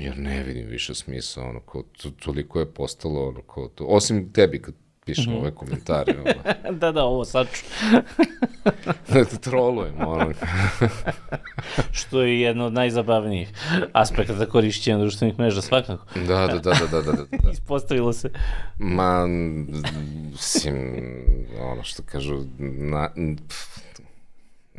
jer 0.00 0.18
ne 0.18 0.42
vidim 0.42 0.66
više 0.66 0.94
smisla, 0.94 1.44
ono, 1.44 1.60
kao, 1.60 1.82
to, 1.82 2.10
toliko 2.10 2.60
je 2.60 2.72
postalo, 2.72 3.28
ono, 3.28 3.42
kao, 3.42 3.68
to, 3.68 3.84
osim 3.84 4.32
tebi 4.32 4.62
kad 4.62 4.74
pišem 5.04 5.36
ove 5.36 5.50
komentare, 5.54 6.14
ono, 6.20 6.34
da, 6.80 6.92
da, 6.92 7.04
ovo 7.04 7.24
sad 7.24 7.46
ću. 7.52 7.64
da 9.12 9.24
te 9.24 9.36
trolujem, 9.36 9.94
ono, 10.06 10.32
Što 11.98 12.22
je 12.22 12.40
jedno 12.40 12.66
od 12.66 12.72
najzabavnijih 12.72 13.48
aspekata 13.92 14.46
korišćenja 14.46 14.98
društvenih 14.98 15.38
mreža, 15.38 15.62
svakako. 15.62 16.04
da, 16.14 16.46
da, 16.46 16.46
da, 16.46 16.58
da, 16.58 16.86
da, 16.90 17.02
da, 17.02 17.12
da, 17.12 17.24
da. 17.42 17.50
Ispostavilo 17.52 18.12
se. 18.12 18.30
Ma, 18.78 19.26
mislim, 19.26 20.76
ono 21.60 21.82
što 21.82 22.02
kažu, 22.02 22.44
na, 22.58 23.10
pf, 23.48 23.57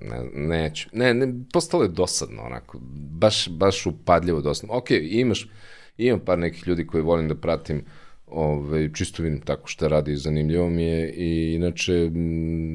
ne, 0.02 0.48
neću, 0.48 0.90
ne, 0.94 1.14
ne, 1.14 1.34
postalo 1.54 1.84
je 1.84 1.90
dosadno, 1.90 2.42
onako, 2.42 2.80
baš, 3.12 3.50
baš 3.50 3.86
upadljivo 3.86 4.42
dosadno. 4.42 4.76
Ok, 4.76 4.92
imaš, 4.92 5.50
imam 5.98 6.20
par 6.20 6.40
nekih 6.40 6.68
ljudi 6.68 6.88
koje 6.88 7.04
volim 7.04 7.28
da 7.28 7.36
pratim, 7.36 7.84
ovaj, 8.28 8.90
čisto 8.94 9.24
vidim 9.24 9.42
tako 9.42 9.68
šta 9.68 9.88
radi 9.88 10.16
zanimljivo 10.16 10.70
mi 10.70 10.84
je 10.84 11.14
i 11.14 11.54
inače, 11.56 12.10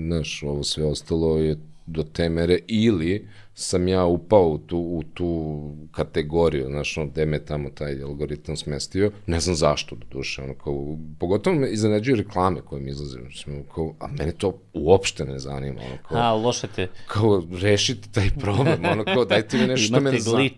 znaš, 0.07 0.43
ovo 0.43 0.62
sve 0.62 0.85
ostalo 0.85 1.39
je 1.39 1.57
do 1.87 2.03
te 2.03 2.29
mere 2.29 2.59
ili 2.66 3.29
sam 3.55 3.88
ja 3.88 4.05
upao 4.05 4.48
u 4.48 4.59
tu, 4.59 4.78
u 4.78 5.02
tu 5.14 5.61
kategoriju, 5.92 6.66
znaš, 6.66 6.96
ono, 6.98 7.07
gde 7.07 7.26
me 7.26 7.44
tamo 7.44 7.70
taj 7.70 8.02
algoritam 8.02 8.57
smestio, 8.57 9.11
ne 9.26 9.40
znam 9.40 9.57
zašto, 9.57 9.96
do 9.96 10.07
duše, 10.11 10.42
ono, 10.42 10.55
kao, 10.55 10.98
pogotovo 11.18 11.57
me 11.57 11.70
iznenađuju 11.70 12.16
reklame 12.16 12.61
koje 12.61 12.82
mi 12.82 12.90
izlaze, 12.90 13.18
mislim, 13.18 13.64
kao, 13.74 13.94
a 14.00 14.07
mene 14.09 14.32
to 14.32 14.59
uopšte 14.72 15.24
ne 15.24 15.38
zanima, 15.38 15.80
ono, 15.80 15.96
kao, 16.09 16.18
A, 16.18 16.32
loše 16.34 16.66
te. 16.76 16.88
kao, 17.07 17.42
rešite 17.61 18.09
taj 18.12 18.30
problem, 18.40 18.84
ono, 18.84 19.05
kao, 19.05 19.24
dajte 19.24 19.59
mi 19.59 19.66
nešto 19.66 19.84
što 19.86 19.94
me 19.94 20.00
Imate 20.00 20.16
ne 20.16 20.20
zanima. 20.20 20.50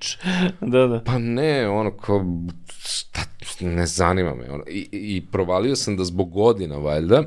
da, 0.60 0.86
da. 0.86 1.02
Pa 1.04 1.18
ne, 1.18 1.68
ono 1.68 1.96
kao, 1.96 2.24
šta, 2.78 3.20
ne 3.60 3.86
zanima 3.86 4.34
me. 4.34 4.50
Ono. 4.50 4.64
I, 4.68 4.88
I 4.92 5.26
provalio 5.32 5.76
sam 5.76 5.96
da 5.96 6.04
zbog 6.04 6.30
godina, 6.30 6.76
valjda, 6.76 7.22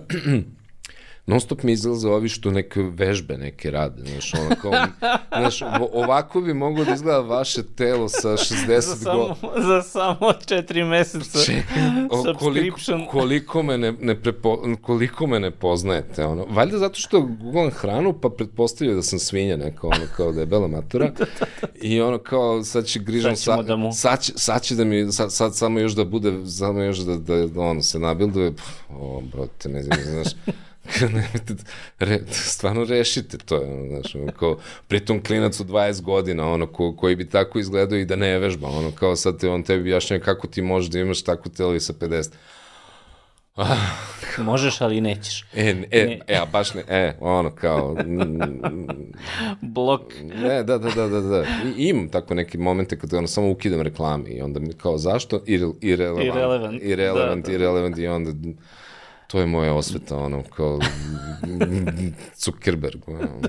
non 1.29 1.39
stop 1.39 1.63
mi 1.63 1.71
izlaze 1.71 2.07
ovi 2.07 2.29
što 2.29 2.51
neke 2.51 2.81
vežbe 2.81 3.37
neke 3.37 3.71
rade, 3.71 4.01
znaš, 4.05 4.33
ono 4.33 4.55
kao, 4.61 4.71
znaš, 5.37 5.61
ovako 5.93 6.41
bi 6.41 6.53
moglo 6.53 6.85
da 6.85 6.93
izgleda 6.93 7.19
vaše 7.19 7.63
telo 7.65 8.09
sa 8.09 8.29
60 8.29 8.79
Za 8.79 8.95
samo, 8.95 9.17
godina. 9.41 9.67
za 9.67 9.81
samo 9.81 10.33
četiri 10.45 10.83
meseca. 10.83 11.39
Čekaj, 11.45 11.81
o, 12.11 12.33
koliko, 12.39 12.77
koliko, 13.11 13.63
me 13.63 13.77
ne, 13.77 13.91
ne 13.91 14.15
prepo, 14.15 14.57
koliko 14.81 15.27
me 15.27 15.39
ne 15.39 15.51
poznajete, 15.51 16.25
ono. 16.25 16.45
Valjda 16.45 16.77
zato 16.77 16.99
što 16.99 17.21
googlam 17.21 17.69
hranu, 17.69 18.13
pa 18.13 18.29
pretpostavljaju 18.29 18.95
da 18.95 19.03
sam 19.03 19.19
svinja 19.19 19.57
neka, 19.57 19.87
ono, 19.87 20.05
kao 20.17 20.31
debela 20.31 20.67
matura. 20.67 21.11
I 21.81 22.01
ono, 22.01 22.17
kao, 22.17 22.63
sad 22.63 22.85
će 22.85 22.99
grižom, 22.99 23.35
Sad 23.35 23.65
da 23.65 23.75
mu- 23.75 23.93
sad, 23.93 24.21
će, 24.21 24.33
sad 24.35 24.61
će 24.61 24.75
da 24.75 24.83
mi, 24.83 25.11
sad, 25.11 25.33
sad 25.33 25.55
samo 25.55 25.79
još 25.79 25.91
da 25.91 26.05
bude, 26.05 26.33
samo 26.47 26.81
još 26.81 26.97
da, 26.97 27.17
da, 27.17 27.47
da 27.47 27.61
ono, 27.61 27.81
se 27.81 27.99
nabilduje, 27.99 28.51
pff, 28.55 28.65
o, 28.89 29.21
brote, 29.21 29.69
ne 29.69 29.83
znam, 29.83 29.99
znaš, 30.03 30.27
re, 31.99 32.19
stvarno 32.31 32.83
rešite 32.83 33.37
to, 33.37 33.57
ono, 33.57 33.87
znaš, 33.87 34.15
ono, 34.15 34.31
kao, 34.31 34.57
pritom 34.87 35.23
klinac 35.23 35.59
od 35.59 35.67
20 35.67 36.01
godina, 36.01 36.51
ono, 36.51 36.67
ko, 36.67 36.95
koji 36.95 37.15
bi 37.15 37.29
tako 37.29 37.59
izgledao 37.59 37.97
i 37.97 38.05
da 38.05 38.15
ne 38.15 38.39
vežba, 38.39 38.67
ono, 38.67 38.91
kao 38.91 39.15
sad 39.15 39.39
te, 39.39 39.49
on 39.49 39.63
tebi 39.63 39.81
objašnjava 39.81 40.23
kako 40.23 40.47
ti 40.47 40.61
možeš 40.61 40.91
da 40.91 40.99
imaš 40.99 41.23
takvo 41.23 41.51
telo 41.51 41.75
i 41.75 41.79
sa 41.79 41.93
50. 41.93 42.29
Možeš, 44.37 44.81
ali 44.81 45.01
nećeš. 45.01 45.45
E, 45.55 45.75
e, 45.91 46.19
e, 46.27 46.35
a 46.35 46.45
baš 46.45 46.73
ne, 46.73 46.83
e, 46.87 47.13
ono, 47.19 47.49
kao, 47.55 47.95
Blok. 49.61 50.13
Ne, 50.23 50.63
da, 50.63 50.77
da, 50.77 50.89
da, 50.89 51.07
da, 51.07 51.21
da. 51.21 51.45
I, 51.77 51.89
imam 51.89 52.09
tako 52.09 52.33
neke 52.33 52.57
momente 52.57 52.99
kad 52.99 53.13
ono 53.13 53.27
samo 53.27 53.51
ukidam 53.51 53.81
reklame 53.81 54.29
i 54.29 54.41
onda 54.41 54.59
mi 54.59 54.73
kao 54.73 54.97
zašto? 54.97 55.43
Irrelevant. 55.81 56.25
Irrelevant, 56.25 56.81
Irrelevant, 56.83 57.45
da, 57.45 57.49
da. 57.49 57.55
irrelevant 57.55 57.97
i 57.97 58.07
onda 58.07 58.31
to 59.31 59.39
je 59.39 59.45
moja 59.45 59.73
osveta, 59.73 60.17
ono, 60.17 60.43
kao 60.43 60.79
Zuckerberg. 62.45 63.01
Ono. 63.07 63.29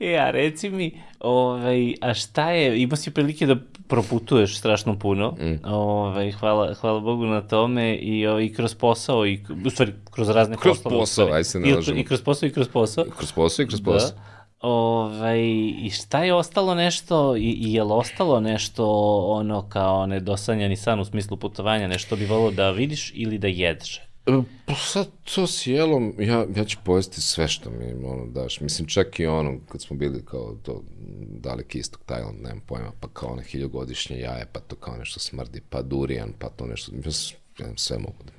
E, 0.00 0.16
a 0.18 0.30
reci 0.30 0.70
mi, 0.70 1.00
ovaj, 1.20 1.94
a 2.00 2.14
šta 2.14 2.50
je, 2.50 2.82
imao 2.82 2.96
si 2.96 3.10
prilike 3.10 3.46
da 3.46 3.56
proputuješ 3.88 4.58
strašno 4.58 4.98
puno, 4.98 5.30
mm. 5.40 5.64
ovaj, 5.64 6.32
hvala, 6.32 6.74
hvala 6.74 7.00
Bogu 7.00 7.26
na 7.26 7.40
tome 7.40 7.96
i, 7.96 8.26
ovaj, 8.26 8.44
i 8.44 8.52
kroz 8.54 8.74
posao, 8.74 9.26
i, 9.26 9.44
u 9.66 9.70
stvari, 9.70 9.92
kroz 10.10 10.28
razne 10.28 10.56
Kroz 10.56 10.76
poslove. 10.76 10.96
u 10.96 11.00
posao, 11.00 11.28
aj 11.32 11.44
se 11.44 11.60
ne 11.60 11.68
I-. 11.68 12.00
I 12.00 12.04
kroz 12.04 12.22
posao 12.22 12.46
i 12.46 12.52
kroz 12.52 12.68
posao. 12.68 13.04
Kroz 13.16 13.32
posao 13.32 13.62
i 13.62 13.66
kroz 13.66 13.82
posao. 13.82 14.10
Da. 14.10 14.22
Ovaj, 14.60 15.40
I 15.82 15.90
šta 15.90 16.24
je 16.24 16.34
ostalo 16.34 16.74
nešto, 16.74 17.36
i, 17.36 17.50
i 17.50 17.72
je 17.72 17.84
li 17.84 17.92
ostalo 17.92 18.40
nešto 18.40 18.86
ono 19.26 19.68
kao 19.68 20.06
nedosanjani 20.06 20.76
san 20.76 21.00
u 21.00 21.04
smislu 21.04 21.36
putovanja, 21.36 21.88
nešto 21.88 22.16
bi 22.16 22.26
volio 22.26 22.50
da 22.50 22.70
vidiš 22.70 23.12
ili 23.14 23.38
da 23.38 23.46
jedeš? 23.46 24.07
E, 24.28 24.42
Pa 24.66 24.74
sad 24.74 25.08
to 25.34 25.46
s 25.46 25.66
jelom, 25.66 26.14
ja, 26.18 26.46
ja 26.56 26.64
ću 26.64 26.78
pojesti 26.84 27.20
sve 27.20 27.48
što 27.48 27.70
mi 27.70 28.04
ono 28.06 28.26
daš. 28.26 28.60
Mislim, 28.60 28.88
čak 28.88 29.20
i 29.20 29.26
ono, 29.26 29.58
kad 29.68 29.82
smo 29.82 29.96
bili 29.96 30.24
kao 30.24 30.56
to 30.62 30.82
daleki 31.20 31.78
istok 31.78 32.00
Tajland, 32.06 32.42
nemam 32.42 32.60
pojma, 32.60 32.92
pa 33.00 33.08
kao 33.08 33.28
one 33.28 33.42
hiljogodišnje 33.42 34.18
jaje, 34.18 34.46
pa 34.52 34.60
to 34.60 34.76
kao 34.76 34.96
nešto 34.96 35.20
smrdi, 35.20 35.60
pa 35.70 35.82
durijan, 35.82 36.32
pa 36.38 36.48
to 36.48 36.66
nešto, 36.66 36.92
ja, 37.04 37.10
s- 37.12 37.32
ja 37.58 37.66
sve 37.76 37.98
mogu 37.98 38.24
da, 38.24 38.32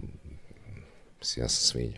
mislim, 1.20 1.44
ja 1.44 1.50
sam 1.50 1.62
svinja. 1.62 1.98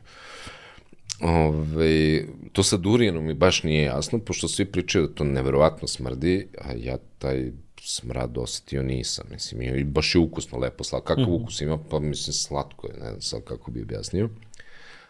Ove, 1.22 2.24
to 2.52 2.64
sa 2.64 2.78
durijanom 2.78 3.26
mi 3.26 3.34
baš 3.34 3.64
nije 3.64 3.84
jasno, 3.84 4.20
pošto 4.20 4.48
svi 4.48 4.66
pričaju 4.66 5.08
da 5.08 5.14
to 5.14 5.24
neverovatno 5.24 5.88
smrdi, 5.88 6.48
a 6.62 6.74
ja 6.74 6.98
taj 7.20 7.52
smrad 7.84 8.38
osetio 8.38 8.84
nisam, 8.84 9.26
mislim, 9.32 9.62
i 9.62 9.84
baš 9.84 10.16
je 10.16 10.22
ukusno, 10.22 10.58
lepo, 10.58 10.84
slatko. 10.84 11.08
Kakav 11.08 11.24
mm 11.24 11.28
-hmm. 11.28 11.42
ukus 11.42 11.62
ima, 11.62 11.78
pa 11.90 12.00
mislim, 12.00 12.34
slatko 12.34 12.88
je, 12.88 12.94
ne 12.94 13.10
znam 13.10 13.22
sad 13.22 13.44
kako 13.44 13.72
bi 13.72 13.82
objasnio. 13.82 14.30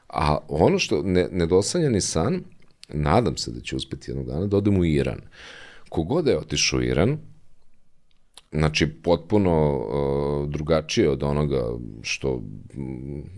A 0.10 0.38
ono 0.48 0.80
što, 0.80 1.02
ne, 1.04 1.28
nedosanjani 1.32 2.02
san, 2.02 2.44
nadam 2.90 3.38
se 3.38 3.52
da 3.52 3.62
će 3.62 3.76
uspeti 3.76 4.12
jednog 4.12 4.28
dana, 4.28 4.48
da 4.48 4.58
odem 4.58 4.78
u 4.78 4.86
Iran. 4.86 5.22
Kogod 5.90 6.28
je 6.28 6.38
otišao 6.38 6.80
u 6.80 6.84
Iran, 6.84 7.18
znači 8.52 8.88
potpuno 8.88 9.78
uh, 9.78 10.50
drugačije 10.50 11.10
od 11.10 11.24
onoga 11.24 11.64
što, 12.02 12.42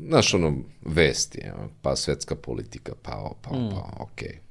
znaš, 0.08 0.34
ono, 0.34 0.58
vesti, 0.82 1.42
pa 1.82 1.96
svetska 1.96 2.36
politika, 2.36 2.94
pa, 3.02 3.32
pa, 3.42 3.56
mm. 3.56 3.70
pa, 3.72 4.04
okej, 4.04 4.28
okay, 4.28 4.36
da. 4.36 4.43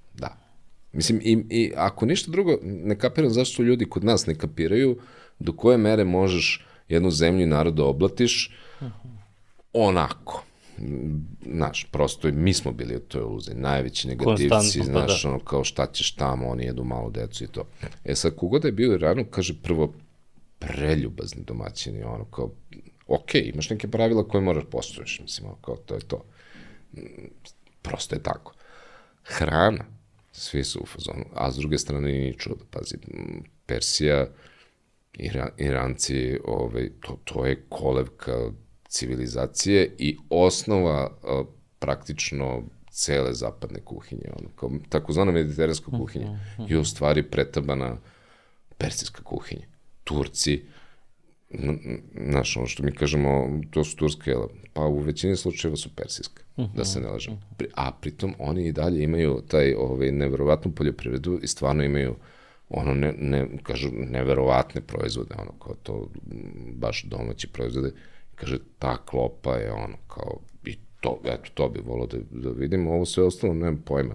Mislim, 0.93 1.21
i, 1.23 1.45
i 1.51 1.73
ako 1.77 2.07
ništa 2.07 2.31
drugo, 2.31 2.59
ne 2.63 2.99
kapiram 2.99 3.31
zašto 3.31 3.63
ljudi 3.63 3.85
kod 3.85 4.05
nas 4.05 4.27
ne 4.27 4.35
kapiraju 4.35 4.99
do 5.39 5.53
koje 5.53 5.79
mere 5.79 6.05
možeš 6.05 6.67
jednu 6.89 7.11
zemlju 7.11 7.43
i 7.43 7.47
narod 7.47 7.75
da 7.75 7.85
oblatiš 7.85 8.57
uh 8.81 8.87
-huh. 8.87 8.91
onako 9.73 10.45
znaš, 11.47 11.87
prosto 11.91 12.29
mi 12.33 12.55
smo 12.55 12.73
bili 12.73 12.97
u 12.97 13.01
toj 13.01 13.21
iluziji, 13.21 13.55
najveći 13.55 14.09
negativci, 14.09 14.79
pa 14.79 14.85
znaš, 14.85 15.23
da. 15.23 15.29
ono, 15.29 15.39
kao 15.39 15.65
šta 15.65 15.87
ćeš 15.87 16.15
tamo, 16.15 16.49
oni 16.49 16.65
jedu 16.65 16.85
malo 16.85 17.11
decu 17.11 17.45
i 17.45 17.47
to. 17.47 17.65
E 18.05 18.15
sad, 18.15 18.37
kogod 18.37 18.65
je 18.65 18.73
bio 18.73 18.91
u 18.91 18.95
Iranu, 18.95 19.25
kaže 19.31 19.55
prvo, 19.63 19.93
preljubazni 20.59 21.43
domaćini, 21.45 22.03
ono, 22.03 22.25
kao, 22.25 22.51
ok, 23.07 23.35
imaš 23.35 23.71
neke 23.71 23.89
pravila 23.89 24.29
koje 24.29 24.41
moraš 24.41 24.65
postoješ, 24.71 25.21
mislim, 25.23 25.47
ono, 25.47 25.57
kao, 25.57 25.77
to 25.77 25.95
je 25.95 26.01
to. 26.01 26.25
Prosto 27.83 28.15
je 28.15 28.23
tako. 28.23 28.55
Hrana, 29.25 29.85
svi 30.33 30.65
su 30.65 30.81
u 30.81 30.87
fazonu, 30.87 31.25
a 31.35 31.53
s 31.53 31.57
druge 31.57 31.79
strane 31.79 32.13
ni 32.13 32.35
čudo, 32.39 32.65
pazi, 32.71 32.97
Persija, 33.67 34.27
Ira, 35.13 35.49
Iranci, 35.59 36.39
ovaj, 36.45 36.91
to, 37.01 37.19
to 37.25 37.47
je 37.47 37.67
kolevka 37.69 38.51
civilizacije 38.89 39.95
i 39.99 40.17
osnova 40.31 41.11
a, 41.23 41.45
praktično 41.79 42.63
cele 42.91 43.35
zapadne 43.35 43.81
kuhinje, 43.85 44.31
ono, 44.39 44.49
kao 44.57 44.71
takozvana 44.89 45.33
mediteranska 45.33 45.87
mhm, 45.89 46.01
kuhinja, 46.01 46.31
mm 46.31 46.41
-hmm. 46.59 46.71
je 46.71 46.79
u 46.79 46.85
stvari 46.85 47.23
pretabana 47.23 47.97
persijska 48.79 49.23
kuhinja. 49.23 49.67
Turci, 50.05 50.65
znaš, 52.27 52.57
ono 52.57 52.67
što 52.67 52.83
mi 52.83 52.93
kažemo, 52.93 53.61
to 53.71 53.85
su 53.85 53.97
turske 53.97 54.31
jela, 54.31 54.49
pa 54.73 54.83
u 54.83 54.99
većini 54.99 55.37
slučajeva 55.37 55.77
su 55.77 55.89
persijska, 55.97 56.43
mm 56.57 56.63
-hmm. 56.63 56.75
da 56.77 56.85
se 56.85 57.01
ne 57.01 57.09
lažem. 57.09 57.35
Mhm. 57.35 57.65
A 57.75 57.93
pritom 58.01 58.35
oni 58.39 58.67
i 58.67 58.73
dalje 58.73 59.03
imaju 59.03 59.43
taj 59.49 59.75
ovaj, 59.75 60.13
neverovatnu 60.13 60.73
poljoprivredu 60.73 61.39
i 61.43 61.47
stvarno 61.47 61.85
imaju 61.85 62.15
ono, 62.69 62.95
ne, 62.95 63.15
ne, 63.19 63.49
kažu, 63.63 63.89
neverovatne 63.93 64.81
proizvode, 64.81 65.35
ono, 65.39 65.53
kao 65.53 65.75
to, 65.83 66.09
baš 66.75 67.03
domaći 67.03 67.49
proizvode, 67.49 67.93
Kaže, 68.43 68.59
ta 68.79 68.97
klopa 68.97 69.55
je 69.57 69.73
ono 69.73 69.97
kao, 70.09 70.41
i 70.65 70.77
to, 71.01 71.21
eto, 71.25 71.51
to 71.55 71.69
bi 71.69 71.81
volao 71.81 72.07
da, 72.07 72.19
da 72.31 72.51
vidim, 72.51 72.89
ovo 72.89 73.05
sve 73.05 73.25
ostalo, 73.25 73.55
nemam 73.55 73.83
pojma. 73.87 74.15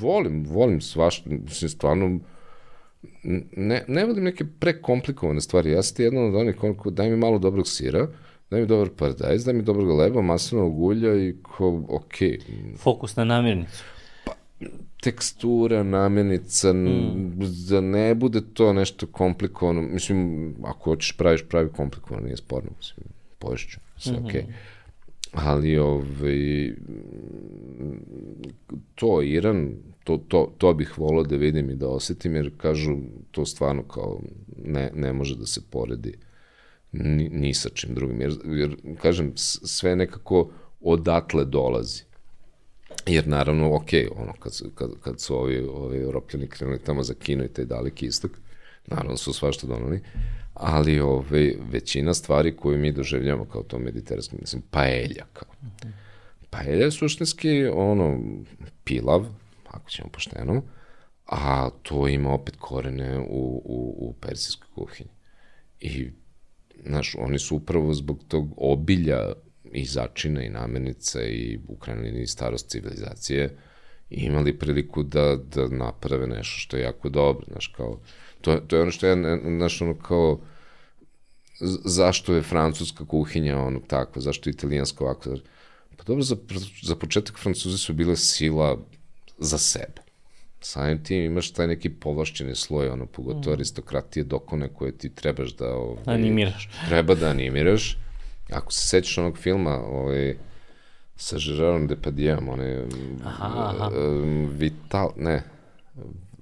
Volim, 0.00 0.44
volim 0.44 0.80
svašta, 0.80 1.30
mislim, 1.30 1.68
stvarno, 1.68 2.18
ne, 3.56 3.84
ne 3.88 4.04
volim 4.04 4.24
neke 4.24 4.44
prekomplikovane 4.60 5.40
stvari. 5.40 5.70
Ja 5.70 5.82
sam 5.82 5.96
ti 5.96 6.02
jedan 6.02 6.24
od 6.24 6.34
onih 6.34 6.56
koliko, 6.56 6.90
daj 6.90 7.10
mi 7.10 7.16
malo 7.16 7.38
dobrog 7.38 7.68
sira, 7.68 8.06
daj 8.50 8.60
mi 8.60 8.66
dobar 8.66 8.88
paradajz, 8.96 9.44
daj 9.44 9.54
mi 9.54 9.62
dobrog 9.62 9.98
leba, 9.98 10.22
maslinovog 10.22 10.82
ulja 10.82 11.14
i 11.28 11.34
ko, 11.42 11.82
okej. 11.88 12.38
Okay. 12.38 12.76
Fokus 12.78 13.16
na 13.16 13.24
namirnicu. 13.24 13.84
Pa, 14.24 14.32
tekstura, 15.02 15.82
namirnica, 15.82 16.72
mm. 16.72 17.40
da 17.68 17.80
ne 17.80 18.14
bude 18.14 18.40
to 18.54 18.72
nešto 18.72 19.06
komplikovano. 19.06 19.82
Mislim, 19.82 20.54
ako 20.64 20.90
hoćeš 20.90 21.16
praviš, 21.16 21.44
pravi 21.48 21.68
komplikovano, 21.76 22.24
nije 22.24 22.36
sporno. 22.36 22.70
Mislim, 22.78 23.06
poješću, 23.38 23.78
sve 23.96 24.12
mm 24.12 24.16
-hmm. 24.16 24.28
okej. 24.28 24.42
Okay. 24.42 24.52
Ali 25.32 25.78
ovaj, 25.78 26.72
to 28.94 29.22
Iran, 29.22 29.74
to, 30.04 30.16
to, 30.28 30.54
to 30.58 30.74
bih 30.74 30.98
volao 30.98 31.24
da 31.24 31.36
vidim 31.36 31.70
i 31.70 31.74
da 31.74 31.88
osetim, 31.88 32.36
jer 32.36 32.50
kažu 32.56 32.96
to 33.30 33.46
stvarno 33.46 33.82
kao 33.82 34.20
ne, 34.64 34.90
ne 34.94 35.12
može 35.12 35.36
da 35.36 35.46
se 35.46 35.60
poredi 35.70 36.14
ni, 36.92 37.28
ni 37.28 37.54
sa 37.54 37.68
čim 37.68 37.94
drugim. 37.94 38.20
Jer, 38.20 38.32
jer 38.44 38.76
kažem, 39.02 39.32
sve 39.36 39.96
nekako 39.96 40.50
odatle 40.80 41.44
dolazi. 41.44 42.02
Jer 43.06 43.28
naravno, 43.28 43.74
ok, 43.74 43.88
ono, 44.16 44.32
kad, 44.32 44.52
kad, 44.74 44.90
kad 45.00 45.20
su 45.20 45.36
ovi, 45.36 45.58
ovi 45.58 45.98
europljani 45.98 46.48
krenuli 46.48 46.78
tamo 46.78 47.02
za 47.02 47.14
Kino 47.14 47.44
i 47.44 47.48
taj 47.48 47.64
daleki 47.64 48.06
istok, 48.06 48.30
naravno 48.86 49.16
su 49.16 49.32
svašta 49.32 49.66
donali, 49.66 50.00
ali 50.60 51.00
ove, 51.00 51.54
većina 51.72 52.14
stvari 52.14 52.56
koju 52.56 52.78
mi 52.78 52.92
doživljamo 52.92 53.44
kao 53.44 53.62
to 53.62 53.78
mediteranski, 53.78 54.36
mislim, 54.40 54.62
paelja 54.70 55.24
kao. 55.32 55.48
Paelja 56.50 56.84
je 56.84 56.90
suštinski 56.90 57.66
ono, 57.66 58.20
pilav, 58.84 59.26
ako 59.68 59.90
ćemo 59.90 60.08
pošteno, 60.08 60.62
a 61.26 61.70
to 61.82 62.08
ima 62.08 62.34
opet 62.34 62.56
korene 62.56 63.18
u, 63.18 63.62
u, 63.64 63.94
u 63.98 64.14
persijskoj 64.20 64.68
kuhinji. 64.74 65.10
I, 65.80 66.10
znaš, 66.86 67.14
oni 67.18 67.38
su 67.38 67.56
upravo 67.56 67.94
zbog 67.94 68.24
tog 68.28 68.54
obilja 68.56 69.32
i 69.72 69.84
začina 69.84 70.42
i 70.42 70.50
namirnica 70.50 71.22
i 71.22 71.58
u 71.68 71.76
krajnjini 71.76 72.26
starost 72.26 72.70
civilizacije 72.70 73.56
imali 74.10 74.58
priliku 74.58 75.02
da, 75.02 75.36
da 75.36 75.68
naprave 75.68 76.26
nešto 76.26 76.58
što 76.58 76.76
je 76.76 76.82
jako 76.82 77.08
dobro, 77.08 77.46
znaš, 77.50 77.66
kao, 77.66 78.00
to, 78.40 78.56
to 78.56 78.76
je 78.76 78.82
ono 78.82 78.90
što 78.90 79.06
ja, 79.06 79.38
znaš, 79.56 79.82
ono 79.82 79.98
kao, 79.98 80.40
zašto 81.84 82.34
je 82.34 82.42
francuska 82.42 83.04
kuhinja 83.06 83.58
ono 83.58 83.80
takva, 83.86 84.22
zašto 84.22 84.50
je 84.50 84.52
italijanska 84.52 85.04
ovako. 85.04 85.36
Pa 85.96 86.04
dobro, 86.04 86.22
za, 86.22 86.36
za 86.82 86.96
početak 86.96 87.38
Francuzi 87.38 87.78
su 87.78 87.94
bile 87.94 88.16
sila 88.16 88.78
za 89.38 89.58
sebe. 89.58 90.02
Samim 90.60 91.04
tim 91.04 91.24
imaš 91.24 91.50
taj 91.50 91.66
neki 91.66 91.90
povlašćeni 91.90 92.54
sloj, 92.54 92.88
ono, 92.88 93.06
pogotovo 93.06 93.50
mm. 93.50 93.52
aristokratije 93.52 94.24
dokone 94.24 94.68
koje 94.68 94.98
ti 94.98 95.14
trebaš 95.14 95.56
da... 95.56 95.74
Ovaj, 95.74 96.02
animiraš. 96.06 96.70
Treba 96.88 97.14
da 97.14 97.28
animiraš. 97.28 97.98
Ako 98.50 98.72
se 98.72 98.86
sećaš 98.86 99.18
onog 99.18 99.38
filma, 99.38 99.76
ovaj, 99.76 100.36
sa 101.16 101.36
Gerardom 101.46 101.86
Depardieuom, 101.86 102.48
one... 102.48 102.84
Aha, 103.24 103.74
aha. 103.76 103.90
Vital, 104.58 105.12
ne, 105.16 105.42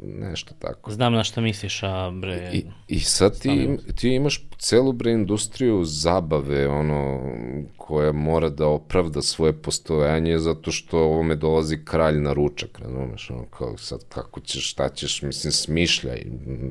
nešto 0.01 0.55
tako. 0.59 0.91
Znam 0.93 1.13
na 1.13 1.25
što 1.25 1.41
misliš, 1.41 1.83
a 1.83 2.11
bre... 2.11 2.51
I, 2.53 2.65
i 2.89 3.01
sad 3.01 3.41
ti, 3.41 3.69
ti 3.95 4.09
imaš 4.09 4.49
celu 4.59 4.93
bre 4.93 5.13
industriju 5.13 5.85
zabave, 5.85 6.69
ono, 6.69 7.33
koja 7.77 8.13
mora 8.13 8.49
da 8.49 8.67
opravda 8.67 9.23
svoje 9.23 9.53
postojanje 9.53 10.39
zato 10.39 10.71
što 10.73 10.99
ovome 10.99 11.35
dolazi 11.35 11.85
kralj 11.85 12.21
na 12.21 12.33
ručak, 12.33 12.79
razumeš, 12.79 13.31
ono, 13.31 13.45
kao 13.45 13.77
sad 13.77 14.05
kako 14.09 14.41
ćeš, 14.41 14.71
šta 14.71 14.89
ćeš, 14.89 15.23
mislim, 15.23 15.53
smišljaj, 15.53 16.23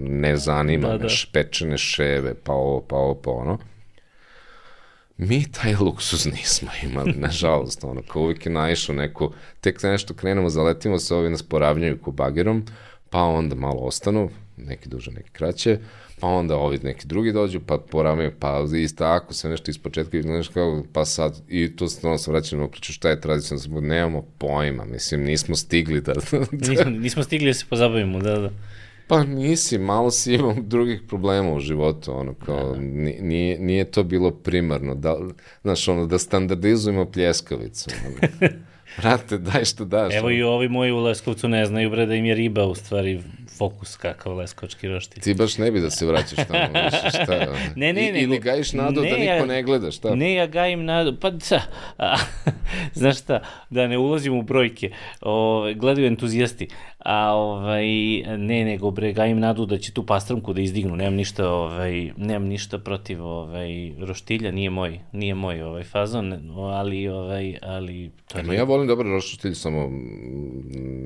ne 0.07 0.37
zanima 0.37 0.87
da, 0.87 0.97
da. 0.97 1.07
pečene 1.31 1.77
ševe, 1.77 2.33
pa 2.43 2.53
ovo, 2.53 2.81
pa 2.81 2.95
ovo, 2.95 3.15
pa 3.15 3.31
ono. 3.31 3.57
Mi 5.17 5.51
taj 5.51 5.75
luksuz 5.75 6.25
nismo 6.25 6.69
imali, 6.83 7.13
nažalost, 7.27 7.83
ono, 7.83 8.01
kao 8.01 8.21
uvijek 8.21 8.45
je 8.45 8.51
naišao 8.51 8.95
neko, 8.95 9.31
tek 9.61 9.83
nešto 9.83 10.13
krenemo, 10.13 10.49
zaletimo 10.49 10.99
se, 10.99 11.15
ovi 11.15 11.29
nas 11.29 11.43
poravnjaju 11.43 12.01
ko 12.01 12.11
bagerom, 12.11 12.65
pa 13.09 13.21
onda 13.21 13.55
malo 13.55 13.79
ostanu, 13.79 14.29
neki 14.57 14.89
duže, 14.89 15.11
neki 15.11 15.29
kraće, 15.31 15.79
pa 16.19 16.27
onda 16.27 16.55
ovi 16.55 16.79
neki 16.83 17.07
drugi 17.07 17.31
dođu, 17.31 17.59
pa 17.59 17.77
porame, 17.77 18.31
pa 18.39 18.65
isto 18.77 19.03
ako 19.03 19.33
se 19.33 19.49
nešto 19.49 19.71
iz 19.71 19.77
početka, 19.77 20.21
znaš 20.21 20.47
kao, 20.47 20.83
pa 20.93 21.05
sad, 21.05 21.41
i 21.47 21.75
to 21.75 21.87
stvarno 21.87 22.17
se 22.17 22.31
vraćamo 22.31 22.61
na 22.61 22.69
priču 22.69 22.93
šta 22.93 23.09
je 23.09 23.21
tradicionalno 23.21 23.63
sabor, 23.63 23.83
nemamo 23.83 24.21
pojma, 24.37 24.85
mislim, 24.85 25.23
nismo 25.23 25.55
stigli 25.55 26.01
da... 26.01 26.13
nismo, 26.51 26.89
nismo 26.89 27.23
stigli 27.23 27.47
da 27.47 27.53
se 27.53 27.65
pozabavimo, 27.69 28.19
da, 28.19 28.39
da. 28.39 28.49
Pa 29.07 29.23
nisi, 29.23 29.77
malo 29.77 30.11
si 30.11 30.33
imao 30.33 30.55
drugih 30.61 31.01
problema 31.07 31.53
u 31.53 31.59
životu, 31.59 32.19
ono, 32.19 32.33
kao, 32.33 32.71
da, 32.71 32.75
da. 32.75 32.81
Nije, 33.21 33.59
nije 33.59 33.91
to 33.91 34.03
bilo 34.03 34.31
primarno, 34.31 34.95
da, 34.95 35.17
znaš, 35.61 35.87
ono, 35.87 36.05
da 36.05 36.19
standardizujemo 36.19 37.11
pljeskavicu. 37.11 37.89
Ono. 38.07 38.49
Brate, 38.97 39.37
daj 39.37 39.65
što 39.65 39.85
daš. 39.85 40.13
Evo 40.13 40.29
i 40.29 40.43
ovi 40.43 40.69
moji 40.69 40.91
u 40.91 40.99
Leskovcu 40.99 41.47
ne 41.47 41.65
znaju, 41.65 41.89
bre, 41.89 42.05
da 42.05 42.15
im 42.15 42.25
je 42.25 42.35
riba 42.35 42.65
u 42.65 42.75
stvari 42.75 43.21
fokus 43.57 43.95
kakav 43.95 44.35
leskovački 44.35 44.87
roštilj. 44.87 45.23
Ti 45.23 45.33
baš 45.33 45.57
ne 45.57 45.71
bi 45.71 45.79
da 45.79 45.89
se 45.89 46.05
vraćaš 46.05 46.47
tamo, 46.47 46.79
više, 46.85 47.09
šta? 47.09 47.45
ne, 47.75 47.93
ne, 47.93 48.11
ne. 48.11 48.21
Ili 48.21 48.39
gajiš 48.39 48.73
nadu 48.73 49.01
ne, 49.01 49.09
da 49.09 49.17
niko 49.17 49.31
ja, 49.31 49.45
ne 49.45 49.63
gleda, 49.63 49.91
šta? 49.91 50.15
Ne, 50.15 50.33
ja 50.33 50.47
gajim 50.47 50.85
nadu, 50.85 51.17
pa 51.19 51.29
da, 51.29 51.61
a, 51.97 52.15
znaš 52.99 53.19
šta, 53.19 53.39
da 53.69 53.87
ne 53.87 53.97
ulazim 53.97 54.33
u 54.33 54.41
brojke, 54.41 54.91
o, 55.21 55.65
gledaju 55.75 56.07
entuzijasti, 56.07 56.67
a 56.99 57.33
ovaj, 57.33 57.87
ne, 58.37 58.65
nego 58.65 58.91
bre, 58.91 59.13
gajim 59.13 59.39
nadu 59.39 59.65
da 59.65 59.77
će 59.77 59.91
tu 59.93 60.05
pastramku 60.05 60.53
da 60.53 60.61
izdignu, 60.61 60.95
nemam 60.95 61.13
ništa, 61.13 61.49
ovaj, 61.49 62.11
nemam 62.17 62.47
ništa 62.47 62.79
protiv 62.79 63.25
ovaj, 63.25 63.93
roštilja, 63.99 64.51
nije 64.51 64.69
moj, 64.69 64.99
nije 65.11 65.35
moj 65.35 65.61
ovaj 65.61 65.83
fazon, 65.83 66.51
ali, 66.57 67.07
ovaj, 67.07 67.57
ali... 67.61 68.11
To 68.27 68.39
je... 68.39 68.57
ja 68.57 68.63
volim 68.63 68.87
dobar 68.87 69.05
roštilj, 69.05 69.53
samo 69.53 69.91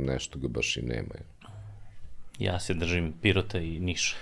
nešto 0.08 0.40
ga 0.40 0.48
baš 0.48 0.78
i 0.78 0.82
nema. 0.82 1.14
Ja 2.42 2.60
se 2.60 2.74
držim 2.74 3.14
Pirota 3.22 3.60
i 3.60 3.80
Niša. 3.80 4.16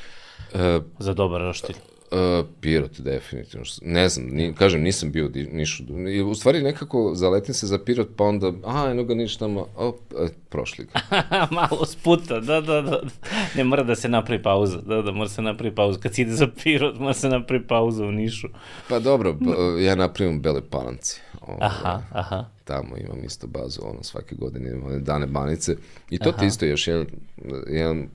Uh, 0.53 0.83
za 0.99 1.13
dobar 1.13 1.41
roštilj? 1.41 1.75
Uh, 2.11 2.45
Pirot, 2.61 2.99
definitivno. 2.99 3.65
Ne 3.81 4.09
znam, 4.09 4.27
ni, 4.27 4.53
kažem, 4.53 4.81
nisam 4.81 5.11
bio 5.11 5.25
u 5.25 5.29
Nišu. 5.51 5.83
U 6.29 6.35
stvari 6.35 6.61
nekako 6.61 7.11
zaletim 7.15 7.53
se 7.53 7.67
za 7.67 7.79
Pirot, 7.79 8.07
pa 8.15 8.23
onda, 8.23 8.53
a, 8.65 8.91
eno 8.91 9.03
ga 9.03 9.15
Niš 9.15 9.37
tamo, 9.37 9.67
op, 9.75 9.99
e, 10.19 10.27
prošli 10.49 10.85
ga. 10.85 10.99
Malo 11.51 11.85
sputa, 11.85 12.39
da, 12.39 12.61
da, 12.61 12.81
da. 12.81 13.01
Ne 13.55 13.63
mora 13.63 13.83
da 13.83 13.95
se 13.95 14.09
napravi 14.09 14.43
pauza, 14.43 14.81
da, 14.81 15.01
da, 15.01 15.11
mora 15.11 15.29
se 15.29 15.41
napravi 15.41 15.75
pauza. 15.75 15.99
Kad 15.99 16.13
si 16.13 16.21
ide 16.21 16.31
za 16.31 16.47
Pirot, 16.63 16.99
mora 16.99 17.13
se 17.13 17.29
napravi 17.29 17.67
pauza 17.67 18.05
u 18.05 18.11
Nišu. 18.11 18.47
Pa 18.87 18.99
dobro, 18.99 19.37
ja 19.79 19.95
napravim 19.95 20.41
Bele 20.41 20.61
Palanci. 20.69 21.21
Ovo, 21.41 21.57
aha, 21.61 22.01
aha. 22.11 22.45
Tamo 22.63 22.97
imam 22.97 23.23
isto 23.23 23.47
bazu, 23.47 23.81
ono, 23.83 24.03
svake 24.03 24.35
godine 24.35 24.69
imam 24.69 25.03
dane 25.03 25.27
banice. 25.27 25.75
I 26.09 26.19
to 26.19 26.31
ti 26.31 26.45
isto 26.45 26.65
još 26.65 26.87
jedan, 26.87 27.05
jedan 27.67 28.07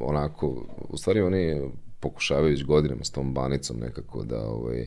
onako, 0.00 0.66
u 0.88 0.96
stvari 0.96 1.20
oni 1.20 1.70
pokušavaju 2.02 2.50
već 2.50 2.64
godinama 2.64 3.04
s 3.04 3.10
tom 3.10 3.34
banicom 3.34 3.76
nekako 3.80 4.24
da 4.24 4.40
ovaj, 4.40 4.86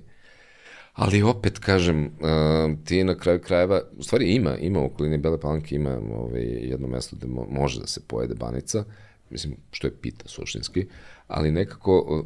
Ali 0.95 1.23
opet 1.23 1.59
kažem, 1.59 2.05
uh, 2.05 2.85
ti 2.85 3.03
na 3.03 3.15
kraju 3.15 3.39
krajeva, 3.39 3.81
u 3.97 4.03
stvari 4.03 4.35
ima, 4.35 4.57
ima 4.57 4.79
u 4.79 4.85
okolini 4.85 5.17
Bele 5.17 5.39
Palanke, 5.39 5.75
ima 5.75 5.99
ovaj, 6.15 6.43
jedno 6.43 6.87
mesto 6.87 7.15
gde 7.15 7.27
mo, 7.27 7.47
može 7.49 7.79
da 7.79 7.87
se 7.87 8.01
pojede 8.07 8.35
banica, 8.35 8.83
mislim, 9.29 9.57
što 9.71 9.87
je 9.87 9.97
pita 10.01 10.27
suštinski, 10.27 10.85
ali 11.27 11.51
nekako 11.51 12.23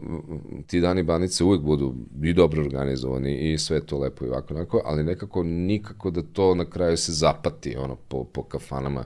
ti 0.68 0.82
dani 0.82 1.04
banice 1.04 1.44
uvek 1.44 1.62
budu 1.62 1.96
i 2.24 2.34
dobro 2.34 2.62
organizovani 2.62 3.52
i 3.52 3.58
sve 3.58 3.86
to 3.86 3.98
lepo 3.98 4.26
i 4.26 4.30
ovako, 4.30 4.54
onako, 4.54 4.82
ali 4.86 5.04
nekako 5.04 5.44
nikako 5.44 6.12
da 6.12 6.22
to 6.22 6.56
na 6.56 6.66
kraju 6.66 6.98
se 6.98 7.12
zapati 7.12 7.76
ono, 7.76 7.96
po, 7.96 8.24
po 8.24 8.44
kafanama 8.44 9.06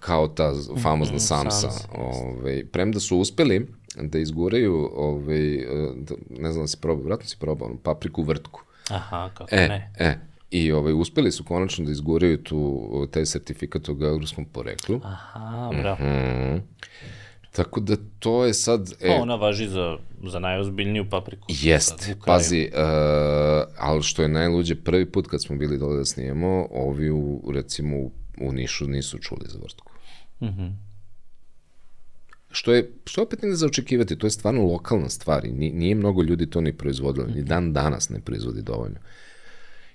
kao 0.00 0.28
ta 0.28 0.52
famozna 0.82 1.16
mm, 1.16 1.20
samsa. 1.20 1.70
samsa. 1.70 1.88
Ove, 1.94 2.38
ovaj, 2.38 2.66
premda 2.72 3.00
su 3.00 3.18
uspeli, 3.18 3.66
da 4.02 4.18
izguraju, 4.18 4.90
ovaj, 4.94 5.66
da, 5.96 6.14
ne 6.30 6.52
znam 6.52 6.64
da 6.64 6.68
si 6.68 6.76
probao, 6.80 7.04
vratno 7.04 7.26
si 7.26 7.36
probao, 7.38 7.76
papriku 7.82 8.22
vrtku. 8.22 8.62
Aha, 8.90 9.30
kako 9.34 9.54
e, 9.54 9.68
ne. 9.68 9.92
E, 9.98 10.14
I 10.50 10.72
ovaj, 10.72 10.92
uspeli 10.92 11.32
su 11.32 11.44
konačno 11.44 11.84
da 11.84 11.90
izguraju 11.90 12.42
tu, 12.42 13.08
taj 13.10 13.26
sertifikat 13.26 13.88
o 13.88 13.94
geografskom 13.94 14.44
poreklu. 14.44 15.00
Aha, 15.04 15.70
bravo. 15.80 16.04
Mm 16.04 16.08
-hmm. 16.08 16.60
Tako 17.52 17.80
da 17.80 17.96
to 18.18 18.44
je 18.44 18.54
sad... 18.54 18.92
E, 19.00 19.08
pa 19.08 19.22
ona 19.22 19.34
važi 19.34 19.68
za, 19.68 19.98
za 20.24 20.38
najozbiljniju 20.38 21.10
papriku. 21.10 21.46
Jest, 21.48 22.10
pazi, 22.26 22.70
uh, 22.72 22.78
ali 23.78 24.02
što 24.02 24.22
je 24.22 24.28
najluđe, 24.28 24.74
prvi 24.74 25.12
put 25.12 25.26
kad 25.26 25.42
smo 25.42 25.56
bili 25.56 25.78
dole 25.78 25.96
da 25.96 26.04
snijemo, 26.04 26.66
ovi 26.70 27.10
u, 27.10 27.42
recimo 27.54 27.96
u, 27.96 28.10
u 28.40 28.52
Nišu 28.52 28.86
nisu 28.86 29.18
čuli 29.18 29.44
za 29.44 29.58
vrtku. 29.58 29.92
Mhm. 30.42 30.62
Mm 30.62 30.85
što 32.50 32.74
je, 32.74 32.92
što 33.04 33.22
opet 33.22 33.42
ne 33.42 33.54
za 33.54 33.66
očekivati, 33.66 34.18
to 34.18 34.26
je 34.26 34.30
stvarno 34.30 34.66
lokalna 34.66 35.08
stvar 35.08 35.44
i 35.44 35.52
nije 35.52 35.94
mnogo 35.94 36.22
ljudi 36.22 36.50
to 36.50 36.60
ni 36.60 36.72
proizvodilo, 36.72 37.26
ni 37.26 37.42
dan 37.42 37.72
danas 37.72 38.08
ne 38.08 38.20
proizvodi 38.20 38.62
dovoljno. 38.62 38.98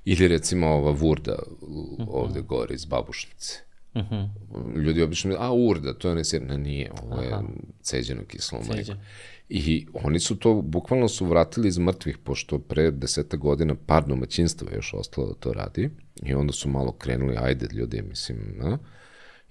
Ili 0.05 0.27
recimo 0.27 0.67
ova 0.67 0.91
vurda 0.91 1.39
ovde 2.07 2.41
gore 2.41 2.75
iz 2.75 2.85
babušnice. 2.85 3.59
Uh 3.93 4.01
-huh. 4.01 4.29
Ljudi 4.75 5.01
obično, 5.01 5.35
a 5.39 5.53
urda, 5.53 5.93
to 5.93 6.09
je 6.09 6.15
ne 6.15 6.23
sir, 6.23 6.41
ne, 6.41 6.57
nije, 6.57 6.91
ovo 7.03 7.21
je 7.21 7.33
Aha. 7.33 7.43
ceđeno 7.81 8.23
kislo 8.27 8.59
mleko. 8.67 8.91
I 9.49 9.87
oni 9.93 10.19
su 10.19 10.35
to, 10.35 10.61
bukvalno 10.61 11.07
su 11.07 11.25
vratili 11.25 11.67
iz 11.67 11.77
mrtvih, 11.77 12.17
pošto 12.17 12.59
pre 12.59 12.91
deseta 12.91 13.37
godina 13.37 13.75
par 13.85 14.05
domaćinstva 14.07 14.71
još 14.75 14.93
ostalo 14.93 15.27
da 15.27 15.33
to 15.33 15.53
radi. 15.53 15.89
I 16.23 16.33
onda 16.33 16.53
su 16.53 16.69
malo 16.69 16.91
krenuli, 16.91 17.37
ajde 17.37 17.67
ljudi, 17.73 18.01
mislim, 18.01 18.37
na? 18.57 18.77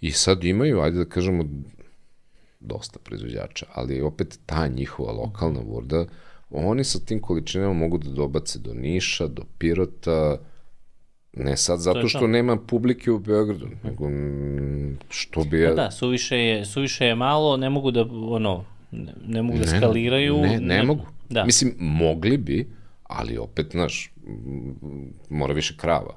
I 0.01 0.11
sad 0.11 0.44
imaju, 0.44 0.80
ajde 0.80 0.98
da 0.98 1.05
kažemo, 1.05 1.44
dosta 2.61 2.98
proizvođača, 2.98 3.66
ali 3.72 4.00
opet 4.00 4.38
ta 4.46 4.66
njihova 4.66 5.12
lokalna 5.12 5.61
vorda, 5.61 6.06
oni 6.50 6.84
sa 6.84 6.98
tim 6.98 7.20
količinama 7.20 7.74
mogu 7.74 7.98
da 7.98 8.11
dobace 8.11 8.58
do 8.58 8.74
Niša, 8.74 9.26
do 9.26 9.42
Pirota, 9.58 10.38
ne 11.32 11.56
sad 11.56 11.80
zato 11.80 12.08
što 12.08 12.26
nema 12.26 12.56
publike 12.56 13.11
u 13.11 13.18
Beogradu, 13.18 13.68
nego 13.84 14.11
što 15.08 15.44
bi... 15.44 15.61
Ja... 15.61 15.68
Da, 15.68 15.74
da, 15.74 15.90
suviše 15.90 16.38
je, 16.38 16.64
suviše 16.64 17.06
je 17.06 17.14
malo, 17.14 17.56
ne 17.56 17.70
mogu 17.70 17.90
da, 17.90 18.06
ono, 18.12 18.64
ne, 18.90 19.12
ne 19.26 19.42
mogu 19.42 19.58
da 19.58 19.66
skaliraju. 19.66 20.36
Ne, 20.36 20.48
ne, 20.48 20.61
ne 20.61 20.82
mogu. 20.82 21.06
Da. 21.28 21.44
Mislim, 21.44 21.74
mogli 21.78 22.36
bi, 22.36 22.68
ali 23.02 23.38
opet, 23.38 23.66
znaš, 23.70 24.12
mora 25.30 25.54
više 25.54 25.74
krava, 25.76 26.14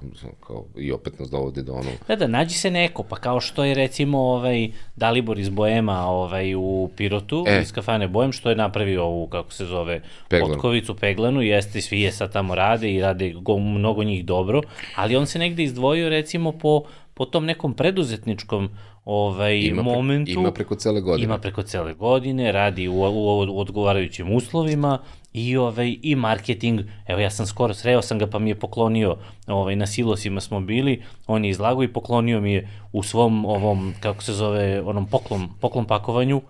kao, 0.48 0.66
i 0.78 0.92
opet 0.92 1.20
nas 1.20 1.30
dovodi 1.30 1.64
do 1.64 1.74
ono... 1.74 1.90
Da, 2.08 2.16
da, 2.16 2.28
nađi 2.28 2.56
se 2.56 2.72
neko, 2.72 3.04
pa 3.04 3.16
kao 3.16 3.40
što 3.40 3.64
je 3.64 3.74
recimo 3.74 4.20
ovaj 4.20 4.70
Dalibor 4.96 5.40
iz 5.40 5.50
Boema 5.50 6.06
ovaj, 6.08 6.56
u 6.56 6.90
Pirotu, 6.98 7.46
e. 7.48 7.62
iz 7.62 7.72
kafane 7.72 8.08
Boem, 8.08 8.32
što 8.32 8.50
je 8.50 8.56
napravio 8.56 9.04
ovu, 9.04 9.28
kako 9.28 9.52
se 9.52 9.66
zove, 9.66 10.02
Peglan. 10.30 10.52
potkovicu, 10.52 10.96
peglanu, 10.96 11.42
jeste, 11.42 11.82
svi 11.82 12.02
je 12.02 12.12
sad 12.12 12.34
tamo 12.34 12.56
rade 12.56 12.94
i 12.94 13.02
rade 13.02 13.34
go, 13.34 13.58
mnogo 13.58 14.04
njih 14.04 14.26
dobro, 14.26 14.62
ali 14.96 15.16
on 15.16 15.28
se 15.28 15.40
negde 15.40 15.64
izdvojio 15.64 16.10
recimo 16.10 16.52
po, 16.52 16.84
po 17.14 17.26
tom 17.26 17.46
nekom 17.46 17.74
preduzetničkom 17.74 18.70
ovaj, 19.06 19.58
ima 19.58 19.84
pre, 19.84 19.92
momentu. 19.92 20.32
Ima 20.32 20.52
preko 20.52 20.76
cele 20.76 21.02
godine. 21.02 21.26
Ima 21.26 21.38
preko 21.38 21.64
cele 21.64 21.94
godine, 21.94 22.52
radi 22.52 22.88
u, 22.88 22.94
u, 22.94 23.40
u 23.40 23.60
odgovarajućim 23.60 24.32
uslovima, 24.36 25.00
i, 25.34 25.58
ovaj, 25.58 25.98
i 26.02 26.16
marketing. 26.16 26.82
Evo 27.08 27.20
ja 27.20 27.30
sam 27.30 27.46
skoro 27.46 27.74
sreo 27.74 28.02
sam 28.02 28.20
ga 28.20 28.28
pa 28.28 28.40
mi 28.40 28.50
je 28.50 28.60
poklonio, 28.60 29.18
ovaj, 29.48 29.76
na 29.76 29.88
silosima 29.88 30.42
smo 30.42 30.60
bili, 30.60 31.02
on 31.28 31.46
je 31.46 31.52
izlagao 31.52 31.84
i 31.84 31.94
poklonio 31.94 32.42
mi 32.42 32.54
je 32.54 32.70
u 32.92 33.04
svom 33.04 33.46
ovom, 33.46 33.94
kako 34.00 34.24
se 34.24 34.34
zove, 34.34 34.82
onom 34.82 35.08
poklon, 35.08 35.50
poklon 35.62 35.86
pakovanju, 35.86 36.42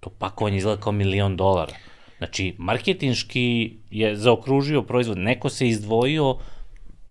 to 0.00 0.10
pakovanje 0.10 0.56
izgleda 0.56 0.80
kao 0.80 0.92
milion 0.92 1.36
dolara. 1.36 1.72
Znači, 2.18 2.54
marketinški 2.58 3.76
je 3.90 4.16
zaokružio 4.16 4.82
proizvod, 4.82 5.18
neko 5.18 5.48
se 5.48 5.68
izdvojio, 5.68 6.36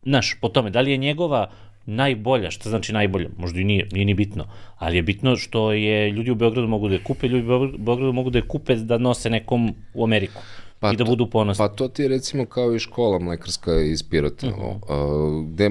znaš, 0.03 0.37
po 0.41 0.49
tome, 0.49 0.69
da 0.69 0.81
li 0.81 0.91
je 0.91 0.97
njegova 0.97 1.51
najbolja, 1.87 2.51
šta 2.51 2.69
znači 2.69 2.93
najbolja, 2.93 3.29
možda 3.37 3.59
i 3.59 3.63
nije, 3.63 3.87
nije 3.91 4.05
ni 4.05 4.13
bitno, 4.13 4.45
ali 4.77 4.95
je 4.95 5.01
bitno 5.01 5.35
što 5.35 5.71
je 5.71 6.11
ljudi 6.11 6.31
u 6.31 6.35
Beogradu 6.35 6.67
mogu 6.67 6.87
da 6.87 6.93
je 6.93 7.03
kupe, 7.03 7.27
ljudi 7.27 7.47
u 7.47 7.77
Beogradu 7.77 8.13
mogu 8.13 8.29
da 8.29 8.37
je 8.37 8.47
kupe 8.47 8.75
da 8.75 8.97
nose 8.97 9.29
nekom 9.29 9.75
u 9.93 10.03
Ameriku 10.03 10.41
pa 10.79 10.91
i 10.93 10.95
da 10.95 11.03
budu 11.03 11.29
ponosni. 11.29 11.63
Pa 11.63 11.75
to 11.75 11.87
ti 11.87 12.01
je 12.01 12.07
recimo 12.07 12.45
kao 12.45 12.75
i 12.75 12.79
škola 12.79 13.19
mlekarska 13.19 13.81
iz 13.81 14.03
Pirota, 14.03 14.47
uh 14.47 14.53
-huh. 14.53 15.39
uh, 15.39 15.45
gde 15.45 15.69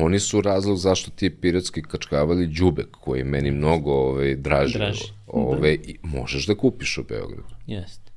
oni 0.00 0.18
su 0.18 0.40
razlog 0.40 0.76
zašto 0.76 1.10
ti 1.10 1.30
pirotski 1.30 1.82
kačkavali 1.82 2.46
đubek, 2.46 2.88
koji 2.90 3.18
je 3.18 3.24
meni 3.24 3.50
mnogo 3.50 3.92
ovaj, 3.92 4.36
draži. 4.36 4.78
draži. 4.78 5.04
Ove, 5.26 5.76
da. 5.76 5.90
i 5.90 5.96
možeš 6.02 6.46
da 6.46 6.54
kupiš 6.54 6.98
u 6.98 7.04
Beogradu. 7.08 7.54
Jeste. 7.66 8.12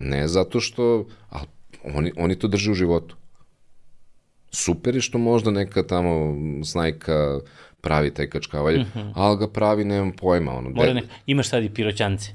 Ne 0.00 0.28
zato 0.28 0.60
što, 0.60 1.06
a 1.30 1.40
oni, 1.94 2.12
oni 2.16 2.38
to 2.38 2.48
drže 2.48 2.70
u 2.70 2.74
životu. 2.74 3.16
Super 4.54 4.94
je 4.94 5.00
što 5.00 5.18
možda 5.18 5.50
neka 5.50 5.82
tamo 5.82 6.34
snajka 6.64 7.40
pravi 7.80 8.14
taj 8.14 8.26
kačkavalj, 8.30 8.80
uh 8.80 8.86
-huh. 8.94 9.12
ali 9.14 9.38
ga 9.38 9.48
pravi, 9.48 9.84
nemam 9.84 10.12
pojma. 10.12 10.52
Ono, 10.52 10.70
Mora 10.70 10.92
ne, 10.92 11.02
imaš 11.26 11.48
sad 11.48 11.64
i 11.64 11.70
piroćance, 11.70 12.32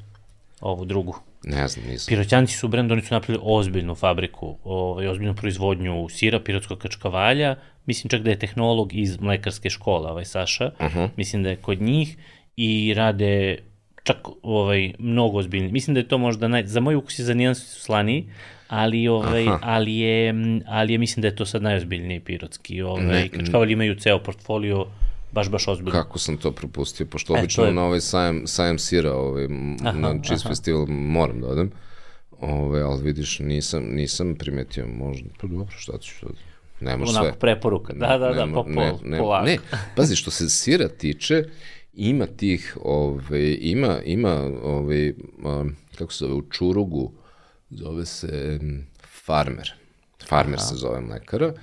ovu 0.62 0.86
drugu. 0.86 1.20
Ne 1.44 1.68
znam, 1.68 1.86
nisam. 1.88 2.12
Piroćanci 2.12 2.58
su 2.58 2.68
brend, 2.68 2.92
oni 2.92 3.02
su 3.02 3.14
napravili 3.14 3.44
ozbiljnu 3.44 3.96
fabriku, 3.96 4.58
ovaj, 4.64 5.08
ozbiljnu 5.08 5.36
proizvodnju 5.36 6.10
sira, 6.10 6.40
pirotskog 6.40 6.78
kačkavalja, 6.78 7.56
mislim 7.86 8.10
čak 8.10 8.22
da 8.22 8.30
je 8.30 8.40
tehnolog 8.40 8.94
iz 8.94 9.20
mlekarske 9.20 9.70
škole, 9.70 10.12
ovaj 10.12 10.26
Saša, 10.26 10.72
uh 10.80 10.96
-huh. 10.96 11.10
mislim 11.16 11.44
da 11.44 11.50
je 11.50 11.56
kod 11.56 11.82
njih 11.82 12.18
i 12.56 12.94
rade 12.94 13.58
čak 14.04 14.18
ovaj, 14.42 14.94
mnogo 15.00 15.38
ozbiljni. 15.38 15.72
Mislim 15.72 15.94
da 15.94 16.00
je 16.00 16.08
to 16.08 16.18
možda, 16.18 16.48
naj, 16.48 16.68
za 16.68 16.80
moj 16.80 16.96
ukus 16.96 17.20
je 17.20 17.26
za 17.26 17.34
nijansu 17.34 17.66
su 17.66 17.82
slaniji, 17.82 18.30
ali, 18.70 19.08
ovaj, 19.08 19.46
ali, 19.62 19.98
je, 19.98 20.34
ali 20.68 20.94
je, 20.94 20.98
mislim 20.98 21.22
da 21.22 21.28
je 21.28 21.36
to 21.36 21.46
sad 21.46 21.62
najozbiljniji 21.62 22.20
pirotski. 22.20 22.82
Ovaj, 22.82 23.30
kačkavalji 23.30 23.74
imaju 23.74 23.96
ceo 23.96 24.20
portfolio 24.20 24.86
baš, 25.32 25.50
baš 25.50 25.68
ozbiljno. 25.68 25.92
Kako 25.92 26.20
sam 26.20 26.38
to 26.38 26.52
propustio, 26.52 27.06
pošto 27.06 27.36
e, 27.36 27.40
obično 27.40 27.64
je... 27.64 27.74
na 27.74 27.84
ovaj 27.84 28.02
sajam, 28.02 28.42
sajam 28.48 28.80
sira, 28.80 29.14
ovaj, 29.14 29.48
aha, 29.86 30.00
na 30.00 30.22
Cheese 30.24 30.44
aha. 30.46 30.50
Festival 30.50 30.86
moram 30.88 31.42
da 31.42 31.48
odem, 31.48 31.72
ovaj, 32.40 32.82
ali 32.82 33.04
vidiš, 33.04 33.40
nisam, 33.40 33.84
nisam 33.84 34.36
primetio, 34.36 34.88
možda, 34.88 35.30
pa 35.42 35.48
dobro, 35.48 35.76
šta 35.78 35.98
ću 35.98 36.20
sad? 36.20 36.32
Ne 36.82 36.98
može 36.98 37.12
sve. 37.12 37.22
Onako 37.22 37.38
preporuka, 37.38 37.94
da, 37.94 38.18
da, 38.18 38.34
da, 38.34 38.48
po, 38.54 38.64
po, 38.64 38.70
ne, 38.70 38.94
ne, 39.04 39.18
polako. 39.18 39.46
Ne, 39.46 39.58
pazi, 39.96 40.16
što 40.16 40.32
se 40.32 40.50
sira 40.50 40.88
tiče, 40.88 41.44
ima 41.94 42.26
tih, 42.26 42.78
ovaj, 42.84 43.58
ima, 43.62 44.02
ima, 44.06 44.52
ovaj, 44.64 45.10
um, 45.10 45.76
kako 45.96 46.14
se 46.14 46.26
zove, 46.26 46.34
u 46.34 46.42
Čurugu, 46.42 47.12
zove 47.70 48.06
se 48.06 48.60
Farmer. 49.26 49.74
Farmer 50.28 50.60
Aha. 50.60 50.66
se 50.66 50.76
zove 50.76 51.02
mlekara. 51.02 51.54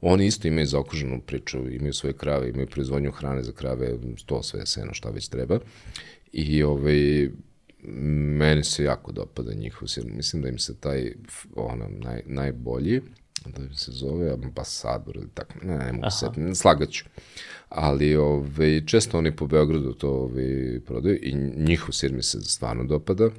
Oni 0.00 0.26
isto 0.26 0.48
imaju 0.48 0.66
zaokruženu 0.66 1.20
priču, 1.20 1.70
imaju 1.70 1.92
svoje 1.92 2.12
krave, 2.12 2.48
imaju 2.48 2.66
proizvodnju 2.66 3.10
hrane 3.10 3.42
za 3.42 3.52
krave, 3.52 3.98
to 4.26 4.42
sve 4.42 4.66
seno 4.66 4.94
šta 4.94 5.10
već 5.10 5.28
treba. 5.28 5.58
I 6.32 6.62
ovaj, 6.62 7.28
meni 8.38 8.64
se 8.64 8.84
jako 8.84 9.12
dopada 9.12 9.54
njihov 9.54 9.88
sir. 9.88 10.04
Mislim 10.06 10.42
da 10.42 10.48
im 10.48 10.58
se 10.58 10.76
taj 10.76 11.12
ono, 11.54 11.88
naj, 11.88 12.22
najbolji, 12.26 13.00
da 13.46 13.62
im 13.62 13.74
se 13.74 13.92
zove 13.92 14.32
ambasador 14.32 15.16
ili 15.16 15.28
tako, 15.34 15.54
ne, 15.62 15.78
ne 15.78 15.92
mogu 15.92 16.10
se, 16.10 16.54
slagaću. 16.54 17.04
Ali 17.68 18.16
ove, 18.16 18.38
ovaj, 18.38 18.86
često 18.86 19.18
oni 19.18 19.36
po 19.36 19.46
Beogradu 19.46 19.92
to 19.92 20.08
ove, 20.08 20.24
ovaj, 20.24 20.80
prodaju 20.86 21.18
i 21.22 21.34
njihov 21.56 21.92
sir 21.92 22.12
mi 22.12 22.22
se 22.22 22.40
stvarno 22.40 22.84
dopada. 22.84 23.30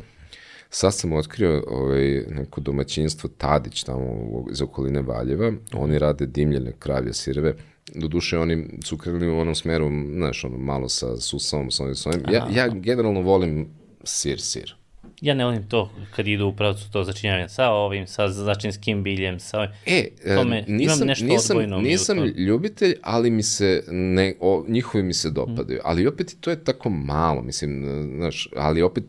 Sad 0.76 0.94
sam 0.94 1.14
otkrio 1.14 1.64
ovaj, 1.68 2.24
neko 2.30 2.62
domaćinstvo 2.62 3.30
Tadić 3.38 3.84
tamo 3.84 4.46
iz 4.52 4.62
okoline 4.62 5.02
Valjeva. 5.02 5.52
Oni 5.74 6.00
rade 6.00 6.26
dimljene 6.26 6.74
kravlje 6.80 7.14
sireve. 7.14 7.56
Doduše, 7.96 8.38
oni 8.38 8.68
su 8.84 8.98
krenuli 8.98 9.30
u 9.30 9.40
onom 9.40 9.56
smeru, 9.56 9.90
znaš, 10.14 10.44
ono, 10.44 10.58
malo 10.58 10.90
sa 10.90 11.18
susom, 11.18 11.72
sa 11.72 11.84
ovim, 11.84 11.96
sa 11.96 12.10
ovim. 12.10 12.22
Ja, 12.32 12.48
ja 12.56 12.68
generalno 12.68 13.22
volim 13.22 13.68
sir, 14.04 14.42
sir. 14.42 14.76
Ja 15.22 15.34
ne 15.34 15.46
volim 15.46 15.70
to 15.70 15.92
kad 16.16 16.28
idu 16.28 16.48
u 16.48 16.56
pravcu 16.56 16.92
to 16.92 17.04
začinjavanje 17.04 17.50
sa 17.50 17.70
ovim, 17.70 18.08
sa 18.08 18.30
začinskim 18.30 19.04
biljem, 19.04 19.40
sa 19.40 19.60
ovim. 19.60 19.72
E, 19.86 20.10
Tome, 20.36 20.66
nisam, 20.68 20.96
imam 20.96 21.08
nešto 21.08 21.26
nisam, 21.26 21.58
nisam 21.84 22.18
ljubitelj, 22.24 22.96
ali 23.02 23.32
mi 23.32 23.44
se, 23.44 23.84
ne, 23.88 24.36
o, 24.40 24.66
njihovi 24.68 25.04
mi 25.04 25.14
se 25.14 25.30
dopadaju. 25.30 25.80
Ali 25.84 26.08
opet 26.08 26.32
i 26.32 26.42
to 26.42 26.50
je 26.50 26.64
tako 26.64 26.90
malo, 26.90 27.42
mislim, 27.42 27.86
znaš, 28.18 28.50
ali 28.56 28.82
opet, 28.82 29.04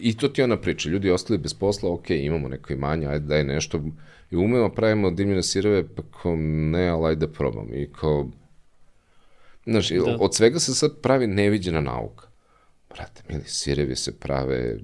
i 0.00 0.16
to 0.16 0.28
ti 0.28 0.42
ona 0.42 0.56
priča, 0.56 0.88
ljudi 0.88 1.10
ostali 1.10 1.38
bez 1.38 1.54
posla, 1.54 1.92
ok, 1.92 2.10
imamo 2.10 2.48
neko 2.48 2.72
imanje, 2.72 3.06
ajde 3.06 3.26
daj 3.26 3.44
nešto, 3.44 3.80
i 4.30 4.36
umemo, 4.36 4.68
pravimo 4.68 5.10
dimljene 5.10 5.42
sireve, 5.42 5.88
pa 5.94 6.02
kao, 6.22 6.36
ne, 6.36 6.88
ali 6.88 7.08
ajde 7.08 7.26
da 7.26 7.32
probam. 7.32 7.74
I 7.74 7.88
kao, 7.92 8.28
znaš, 9.64 9.90
da. 9.90 10.16
od 10.20 10.34
svega 10.34 10.58
se 10.58 10.74
sad 10.74 11.00
pravi 11.02 11.26
neviđena 11.26 11.80
nauka. 11.80 12.26
Brate, 12.94 13.22
mili, 13.28 13.44
sirevi 13.46 13.96
se 13.96 14.18
prave 14.18 14.78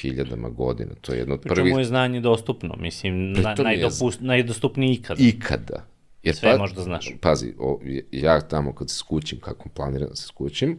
hiljadama 0.00 0.48
godina, 0.48 0.90
to 1.00 1.12
je 1.12 1.18
jedno 1.18 1.34
od 1.34 1.40
Pričemu 1.40 1.64
prvih... 1.64 1.78
je 1.78 1.84
znanje 1.84 2.20
dostupno, 2.20 2.76
mislim, 2.78 3.32
na, 3.32 3.54
mi 3.58 3.60
je 3.60 3.64
najdopust, 3.64 4.20
najdostupniji 4.20 4.92
ikada. 4.92 5.22
ikada. 5.22 5.86
Jer 6.22 6.36
Sve 6.36 6.58
možda 6.58 6.82
znaš. 6.82 7.14
Pazi, 7.20 7.54
o, 7.58 7.80
ja 8.12 8.40
tamo 8.40 8.74
kad 8.74 8.90
se 8.90 8.96
skućim, 8.96 9.40
kako 9.40 9.68
planiram 9.68 10.08
da 10.08 10.16
se 10.16 10.26
skućim, 10.26 10.78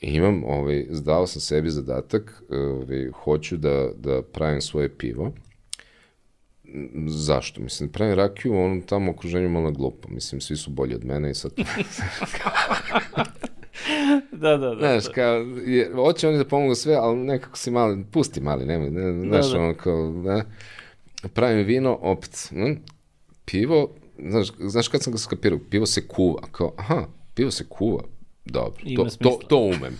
imam, 0.00 0.44
ovaj, 0.44 0.86
zdao 0.90 1.26
sam 1.26 1.40
sebi 1.40 1.70
zadatak, 1.70 2.42
ovaj, 2.50 3.10
hoću 3.24 3.56
da, 3.56 3.90
da 3.96 4.22
pravim 4.22 4.60
svoje 4.60 4.88
pivo. 4.88 5.32
Zašto? 7.06 7.60
Mislim, 7.60 7.88
da 7.88 7.92
pravim 7.92 8.14
rakiju, 8.14 8.52
u 8.52 8.58
onom 8.64 8.82
tamo 8.82 9.12
okruženju 9.12 9.48
malo 9.48 9.70
glupo. 9.70 10.08
Mislim, 10.08 10.40
svi 10.40 10.56
su 10.56 10.70
bolji 10.70 10.94
od 10.94 11.04
mene 11.04 11.30
i 11.30 11.34
sad... 11.34 11.52
da, 14.32 14.56
da, 14.56 14.74
da. 14.74 14.76
Znaš, 14.78 15.04
kao, 15.14 15.34
je, 15.66 15.90
hoće 15.94 16.28
oni 16.28 16.38
da 16.38 16.44
pomogu 16.44 16.74
sve, 16.74 16.94
ali 16.94 17.16
nekako 17.16 17.58
si 17.58 17.70
mali, 17.70 18.04
pusti 18.12 18.40
mali, 18.40 18.66
nemoj, 18.66 18.90
ne, 18.90 19.28
znaš, 19.28 19.52
da. 19.52 19.58
ono 19.58 19.74
kao, 19.74 20.12
da, 20.12 20.44
pravim 21.28 21.66
vino, 21.66 21.98
opet, 22.00 22.48
hm, 22.50 22.72
pivo, 23.44 23.90
znaš, 24.18 24.48
znaš 24.58 24.88
kad 24.88 25.02
sam 25.02 25.12
ga 25.12 25.18
skapirao, 25.18 25.58
pivo 25.70 25.86
se 25.86 26.08
kuva, 26.08 26.42
kao, 26.52 26.72
aha, 26.76 27.06
pivo 27.34 27.50
se 27.50 27.64
kuva, 27.68 28.02
dobro, 28.50 28.84
to, 28.96 29.04
to, 29.04 29.38
to 29.48 29.56
umem. 29.58 29.96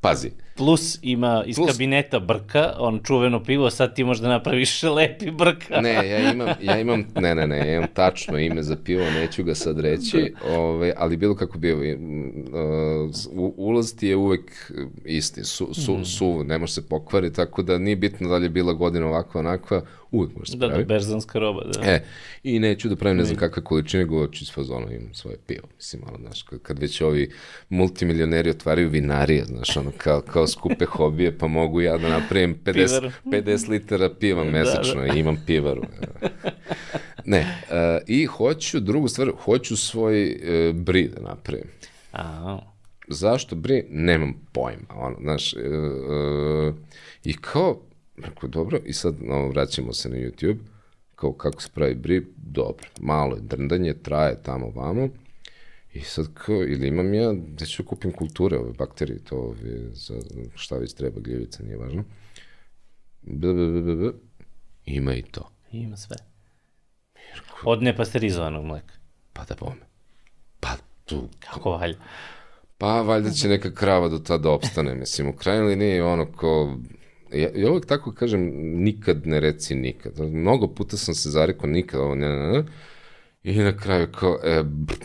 Pazi, 0.00 0.32
Plus 0.58 0.98
ima 1.02 1.44
iz 1.46 1.56
Plus- 1.56 1.66
kabineta 1.68 2.18
brka, 2.20 2.72
on 2.78 3.00
čuveno 3.04 3.44
pivo, 3.44 3.70
sad 3.70 3.94
ti 3.94 4.04
možda 4.04 4.28
napraviš 4.28 4.82
lepi 4.96 5.30
brka. 5.30 5.80
ne, 5.80 6.08
ja 6.08 6.30
imam, 6.32 6.48
ja 6.62 6.80
imam, 6.80 7.04
ne, 7.16 7.34
ne, 7.34 7.46
ne, 7.46 7.58
ja 7.58 7.74
imam 7.74 7.88
tačno 7.94 8.38
ime 8.38 8.62
za 8.62 8.76
pivo, 8.76 9.04
neću 9.04 9.44
ga 9.44 9.54
sad 9.54 9.80
reći, 9.80 10.34
ove, 10.48 10.92
ali 10.96 11.16
bilo 11.16 11.34
kako 11.34 11.58
bio, 11.58 11.76
uh, 11.76 13.10
ulaz 13.56 13.94
ti 13.94 14.06
je 14.08 14.16
uvek 14.16 14.72
isti, 15.04 15.44
su, 15.44 15.74
su, 15.74 16.04
su, 16.06 16.44
ne 16.44 16.58
može 16.58 16.72
se 16.72 16.88
pokvariti, 16.88 17.36
tako 17.36 17.62
da 17.62 17.78
nije 17.78 17.96
bitno 17.96 18.28
da 18.28 18.36
li 18.36 18.44
je 18.44 18.50
bila 18.50 18.72
godina 18.72 19.06
ovakva, 19.06 19.40
onakva, 19.40 19.82
uvek 20.10 20.36
može 20.36 20.52
se 20.52 20.58
Da, 20.58 20.66
da, 20.66 20.72
pravi. 20.72 20.84
berzanska 20.84 21.38
roba, 21.38 21.64
da. 21.64 21.80
E, 21.84 22.04
i 22.42 22.58
neću 22.58 22.88
da 22.88 22.96
pravim 22.96 23.16
ne 23.18 23.24
znam 23.24 23.36
kakve 23.36 23.64
količine, 23.64 24.04
goću 24.04 24.44
iz 24.44 24.52
fazona 24.52 24.86
imam 24.90 25.14
svoje 25.14 25.36
pivo, 25.38 25.68
mislim, 25.76 26.02
ono, 26.08 26.18
znaš, 26.18 26.42
kad, 26.42 26.62
kad 26.62 26.78
već 26.78 27.00
ovi 27.00 27.30
multimilioneri 27.68 28.50
otvaraju 28.50 28.88
vinarije, 28.88 29.44
znaš, 29.44 29.76
ono, 29.76 29.90
kao, 29.98 30.20
kao 30.22 30.46
skupe 30.48 30.84
hobije, 30.84 31.38
pa 31.38 31.46
mogu 31.46 31.80
ja 31.80 31.98
da 31.98 32.08
napravim 32.08 32.58
50, 32.64 32.88
Pivaru. 32.88 33.10
50 33.24 33.68
litara 33.68 34.14
piva 34.14 34.44
mesečno 34.44 35.06
i 35.06 35.18
imam 35.18 35.42
pivaru. 35.46 35.82
Ne, 37.24 37.40
uh, 37.40 38.02
i 38.06 38.24
hoću, 38.26 38.80
drugu 38.80 39.08
stvar, 39.08 39.30
hoću 39.44 39.76
svoj 39.76 40.30
uh, 40.30 40.76
bri 40.76 41.08
da 41.08 41.20
napravim. 41.20 41.66
A, 42.12 42.58
Zašto 43.08 43.56
bri? 43.56 43.84
Nemam 43.90 44.34
pojma, 44.52 44.94
ono, 44.94 45.16
znaš, 45.20 45.52
uh, 45.52 45.60
uh, 45.60 46.74
i 47.24 47.32
kao, 47.32 47.80
rekao, 48.16 48.48
dobro, 48.48 48.78
i 48.84 48.92
sad 48.92 49.14
no, 49.20 49.48
vraćamo 49.48 49.92
se 49.92 50.08
na 50.08 50.16
YouTube, 50.16 50.58
kao 51.14 51.32
kako 51.32 51.62
se 51.62 51.68
pravi 51.74 51.94
bri, 51.94 52.26
dobro, 52.36 52.86
malo 53.00 53.36
je 53.36 53.42
drndanje, 53.42 53.94
traje 53.94 54.42
tamo 54.42 54.70
vamo, 54.70 55.08
i 55.98 56.00
sad 56.00 56.26
kao, 56.34 56.56
ili 56.56 56.88
imam 56.88 57.14
ja, 57.14 57.32
gde 57.32 57.66
ću 57.66 57.82
da 57.82 57.88
kupim 57.88 58.12
kulture, 58.12 58.58
ove 58.58 58.72
bakterije, 58.72 59.24
to 59.24 59.36
ove, 59.36 59.90
za 59.92 60.14
šta 60.54 60.76
već 60.76 60.94
treba, 60.94 61.20
gljivice, 61.20 61.62
nije 61.62 61.76
važno. 61.76 62.04
B, 63.22 63.52
b, 63.52 63.66
b, 63.66 63.80
b, 63.80 63.94
b. 63.96 64.12
Ima 64.84 65.14
i 65.14 65.22
to. 65.22 65.50
ima 65.72 65.96
sve. 65.96 66.16
Od 67.64 67.82
nepasterizovanog 67.82 68.64
mleka. 68.64 68.94
Pa 69.32 69.44
da 69.44 69.54
bome. 69.60 69.80
Pa 70.60 70.68
tu. 71.04 71.28
Kako 71.38 71.70
valja. 71.70 71.96
Pa 72.78 73.02
valjda 73.02 73.30
će 73.30 73.48
neka 73.48 73.74
krava 73.74 74.08
do 74.08 74.18
tada 74.18 74.50
opstane, 74.50 74.94
mislim, 74.94 75.28
u 75.28 75.36
krajnjoj 75.36 75.68
liniji 75.68 76.00
ono 76.00 76.32
ko... 76.32 76.76
Ja, 77.32 77.48
ja 77.54 77.70
uvek 77.70 77.86
tako 77.86 78.12
kažem, 78.12 78.50
nikad 78.82 79.26
ne 79.26 79.40
reci 79.40 79.74
nikad. 79.74 80.20
Mnogo 80.20 80.68
puta 80.68 80.96
sam 80.96 81.14
se 81.14 81.30
zarekao 81.30 81.70
nikad 81.70 82.00
ovo, 82.00 82.14
ne, 82.14 82.28
ne, 82.28 82.48
ne. 82.52 82.64
I 83.42 83.58
na 83.58 83.76
kraju 83.76 84.08
kao, 84.12 84.38
e, 84.44 84.62
brr, 84.62 84.96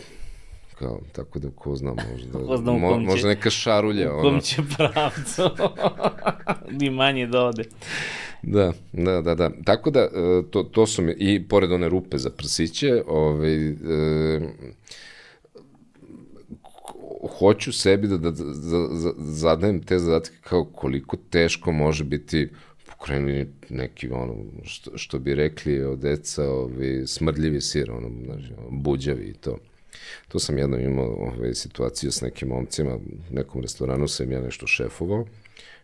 kao, 0.74 0.99
tako 1.11 1.39
da 1.39 1.49
ko 1.55 1.76
zna, 1.76 1.93
možda, 2.11 2.39
Ko 2.47 2.57
zna 2.57 2.71
mo, 2.71 2.93
će- 2.93 3.05
možda 3.05 3.28
neka 3.28 3.49
šarulja, 3.49 4.15
U 4.17 4.21
kom 4.21 4.39
će 4.39 4.61
pravcu 4.78 5.41
ni 6.80 6.89
manje 6.89 7.28
da 7.28 7.45
ode. 7.45 7.63
Da, 8.41 8.74
da, 8.93 9.21
da, 9.21 9.36
da. 9.36 9.49
Tako 9.65 9.91
da, 9.91 9.99
e, 9.99 10.09
to, 10.51 10.63
to 10.63 10.88
su 10.88 11.01
mi, 11.01 11.15
i 11.17 11.47
pored 11.47 11.71
one 11.71 11.89
rupe 11.89 12.17
za 12.17 12.30
prsiće, 12.30 13.03
ovaj, 13.07 13.67
e, 13.67 13.74
hoću 17.39 17.71
sebi 17.71 18.07
da, 18.07 18.17
da, 18.17 18.32
da, 18.32 18.41
da 18.41 19.13
zadajem 19.17 19.84
te 19.84 19.99
zadatke 19.99 20.36
kao 20.41 20.65
koliko 20.65 21.17
teško 21.30 21.71
može 21.71 22.03
biti 22.03 22.49
pokrenuli 22.86 23.47
neki 23.69 24.09
ono 24.09 24.36
što, 24.63 24.97
što 24.97 25.19
bi 25.19 25.36
rekli 25.36 25.84
od 25.84 25.99
deca 25.99 26.49
ovi, 26.49 27.07
smrdljivi 27.07 27.61
sir 27.61 27.91
ono, 27.91 28.09
znači, 28.26 28.53
buđavi 28.69 29.24
i 29.24 29.34
to 29.34 29.57
to 30.27 30.39
sam 30.39 30.57
jednom 30.57 30.79
imao 30.79 31.05
ovaj, 31.05 31.53
situaciju 31.53 32.11
s 32.11 32.21
nekim 32.21 32.47
momcima 32.47 32.95
u 32.95 33.01
nekom 33.31 33.61
restoranu 33.61 34.07
sam 34.07 34.31
ja 34.31 34.41
nešto 34.41 34.67
šefovao 34.67 35.25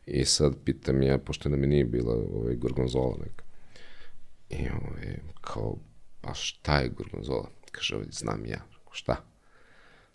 i 0.06 0.26
sad 0.26 0.56
pitam 0.66 1.02
ja 1.02 1.18
pošto 1.18 1.50
nam 1.50 1.64
je 1.64 1.68
nije 1.68 1.86
bila 1.86 2.16
ovaj, 2.34 2.56
gorgonzola 2.56 3.18
neka 3.20 3.44
i 4.50 4.70
ovaj, 4.70 5.20
kao 5.42 5.78
pa 6.22 6.34
šta 6.34 6.80
je 6.80 6.90
gorgonzola 6.90 7.50
kaže 7.72 7.96
ovaj, 7.96 8.08
znam 8.12 8.46
ja 8.46 8.60
Rekao, 8.70 8.94
šta 8.94 9.16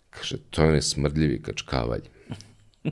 Kaže, 0.09 0.37
to 0.49 0.61
je 0.61 0.67
onaj 0.67 0.81
smrdljivi 0.81 1.41
kačkavalj. 1.41 2.01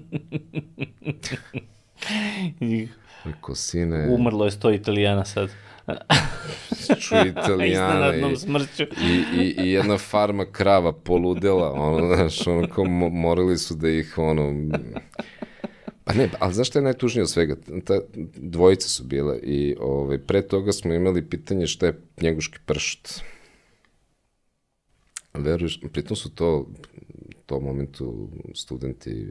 Rekao, 3.25 3.55
sine, 3.55 4.09
Umrlo 4.09 4.45
je 4.45 4.51
sto 4.51 4.71
italijana 4.71 5.25
sad. 5.25 5.49
ču 7.01 7.15
italijana 7.27 8.15
i, 8.15 8.21
i, 9.01 9.41
i, 9.41 9.55
i 9.57 9.71
jedna 9.71 9.97
farma 9.97 10.45
krava 10.45 10.93
poludela, 10.93 11.71
ono, 11.71 12.07
znaš, 12.15 12.47
ono, 12.47 12.67
kao 12.67 12.85
mo, 12.85 13.09
morali 13.09 13.57
su 13.57 13.75
da 13.75 13.89
ih, 13.89 14.17
ono, 14.17 14.53
Pa 16.05 16.13
ne, 16.13 16.29
ali 16.39 16.53
znaš 16.53 16.67
šta 16.67 16.79
je 16.79 16.83
najtužnije 16.83 17.23
od 17.23 17.29
svega? 17.29 17.55
Ta 17.85 17.99
dvojica 18.35 18.89
su 18.89 19.03
bile 19.03 19.39
i 19.39 19.75
ovaj, 19.79 20.17
pre 20.17 20.41
toga 20.41 20.71
smo 20.71 20.93
imali 20.93 21.29
pitanje 21.29 21.67
šta 21.67 21.85
je 21.85 21.99
njeguški 22.21 22.57
pršut. 22.65 23.09
Veruješ, 25.33 25.79
pritom 25.93 26.17
su 26.17 26.29
to 26.29 26.57
u 26.57 26.65
tom 27.45 27.63
momentu 27.63 28.29
studenti 28.53 29.27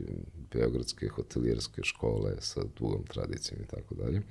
Beogradske 0.52 1.08
hotelijerske 1.08 1.82
škole 1.84 2.36
sa 2.40 2.60
dugom 2.78 3.04
tradicijom 3.06 3.60
i 3.62 3.66
tako 3.66 3.94
dalje. 3.94 4.22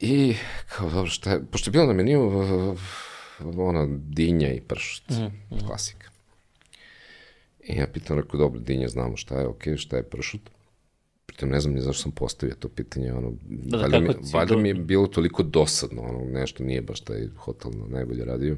I 0.00 0.34
kao, 0.68 0.90
dobro, 0.90 1.10
šta 1.10 1.30
je, 1.30 1.44
pošto 1.50 1.68
je 1.68 1.72
bilo 1.72 1.86
na 1.86 1.92
meniju 1.92 2.26
uh, 2.26 2.78
ono, 3.56 3.88
dinja 3.90 4.52
i 4.52 4.60
pršut, 4.60 5.10
mm, 5.10 5.54
mm. 5.56 5.66
klasika. 5.66 6.10
I 7.64 7.76
ja 7.76 7.86
pitam, 7.86 8.18
rekao, 8.18 8.38
dobro, 8.38 8.60
dinja 8.60 8.88
znamo 8.88 9.16
šta 9.16 9.40
je, 9.40 9.46
okej, 9.46 9.76
šta 9.76 9.96
je 9.96 10.02
pršut. 10.02 10.50
Pritom 11.26 11.48
ne 11.48 11.60
znam 11.60 11.74
ni 11.74 11.80
zašto 11.80 12.02
sam 12.02 12.12
postavio 12.12 12.54
to 12.54 12.68
pitanje, 12.68 13.12
ono, 13.12 13.32
da, 13.42 13.76
valjda, 13.78 14.00
mi, 14.00 14.08
valjda 14.32 14.56
mi 14.56 14.68
je 14.68 14.74
bilo 14.74 15.06
toliko 15.06 15.42
dosadno, 15.42 16.02
ono, 16.02 16.24
nešto 16.24 16.64
nije 16.64 16.82
baš 16.82 17.00
taj 17.00 17.28
hotel 17.36 17.70
na 17.70 17.86
najbolje 17.86 18.24
radio. 18.24 18.56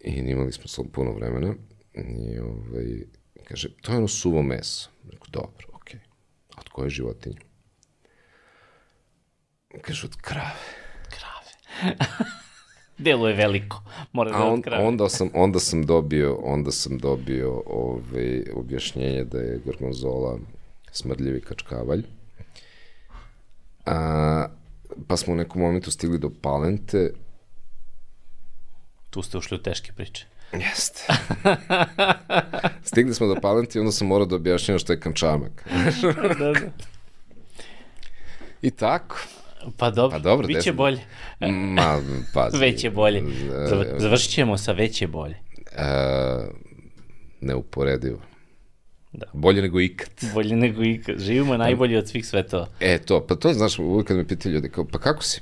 I 0.00 0.10
imali 0.10 0.52
smo 0.52 0.84
puno 0.84 1.12
vremena. 1.12 1.54
I 1.94 2.38
ovaj, 2.38 3.04
kaže, 3.44 3.68
to 3.80 3.92
je 3.92 3.98
ono 3.98 4.08
suvo 4.08 4.42
meso. 4.42 4.90
Rekao, 5.04 5.26
dobro, 5.30 5.66
okej. 5.72 6.00
A 6.54 6.60
od 6.60 6.68
koje 6.68 6.90
životinje? 6.90 7.36
Kaže, 9.80 10.06
od 10.06 10.16
krave. 10.16 10.50
Krave. 11.10 11.96
Delo 12.98 13.28
je 13.28 13.34
veliko. 13.34 13.82
Mora 14.12 14.30
da 14.30 14.44
on, 14.44 14.62
krave. 14.62 14.84
onda 14.84 15.08
sam 15.08 15.30
onda 15.34 15.58
sam 15.58 15.86
dobio 15.86 16.34
onda 16.34 16.70
sam 16.70 16.98
dobio 16.98 17.62
ovaj 17.66 18.42
objašnjenje 18.54 19.24
da 19.24 19.38
je 19.38 19.60
gorgonzola 19.64 20.38
smrdljivi 20.92 21.40
kačkavalj. 21.40 22.04
A, 23.86 24.46
pa 25.08 25.16
smo 25.16 25.32
u 25.32 25.36
nekom 25.36 25.62
momentu 25.62 25.90
stigli 25.90 26.18
do 26.18 26.30
Palente. 26.42 27.10
Tu 29.10 29.22
ste 29.22 29.38
ušli 29.38 29.56
u 29.56 29.62
teške 29.62 29.92
priče. 29.92 30.26
Jeste. 30.52 31.06
Stigli 32.88 33.14
smo 33.14 33.26
do 33.26 33.36
Palente 33.42 33.78
i 33.78 33.80
onda 33.80 33.92
sam 33.92 34.06
morao 34.06 34.26
da 34.26 34.36
objašnjam 34.36 34.78
što 34.78 34.92
je 34.92 35.00
kančamak. 35.00 35.68
da, 36.38 36.52
da. 36.52 36.60
I 38.62 38.70
tako. 38.70 39.16
Pa 39.76 39.90
dobro, 39.90 40.10
Pa 40.10 40.18
dobro, 40.20 40.46
biće 40.46 40.58
desno. 40.58 40.72
bolje. 40.72 41.00
Ma, 41.52 42.00
pazi. 42.34 42.58
Veće 42.60 42.90
bolje. 42.90 43.18
E, 43.18 43.22
Zav- 43.68 43.98
Završit 43.98 44.30
ćemo 44.30 44.58
sa 44.58 44.72
veće 44.72 45.06
bolje. 45.06 45.34
E, 45.72 45.84
neuporedivo. 47.40 48.18
Da. 49.12 49.26
Bolje 49.32 49.62
nego 49.62 49.80
ikad. 49.80 50.10
Bolje 50.34 50.56
nego 50.56 50.84
ikad. 50.84 51.18
Živimo 51.18 51.56
najbolje 51.56 51.98
od 51.98 52.08
svih 52.08 52.26
svetova. 52.26 52.68
E, 52.80 52.98
to, 52.98 53.26
pa 53.26 53.34
to, 53.34 53.52
znaš, 53.52 53.78
uvijek 53.78 54.06
kad 54.06 54.16
me 54.16 54.28
pitaju 54.28 54.54
ljudi, 54.54 54.68
kao, 54.68 54.84
pa 54.84 54.98
kako 54.98 55.22
si? 55.22 55.40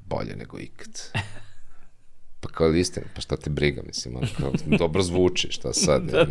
Bolje 0.00 0.36
nego 0.36 0.58
ikad. 0.58 1.00
Pa 2.40 2.48
kao 2.48 2.70
istina, 2.70 3.06
pa 3.14 3.20
šta 3.20 3.36
te 3.36 3.50
briga, 3.50 3.82
mislim, 3.86 4.16
ono, 4.16 4.26
kao, 4.38 4.52
dobro 4.78 5.02
zvuči, 5.02 5.48
šta 5.50 5.72
sad? 5.72 6.02
da, 6.02 6.26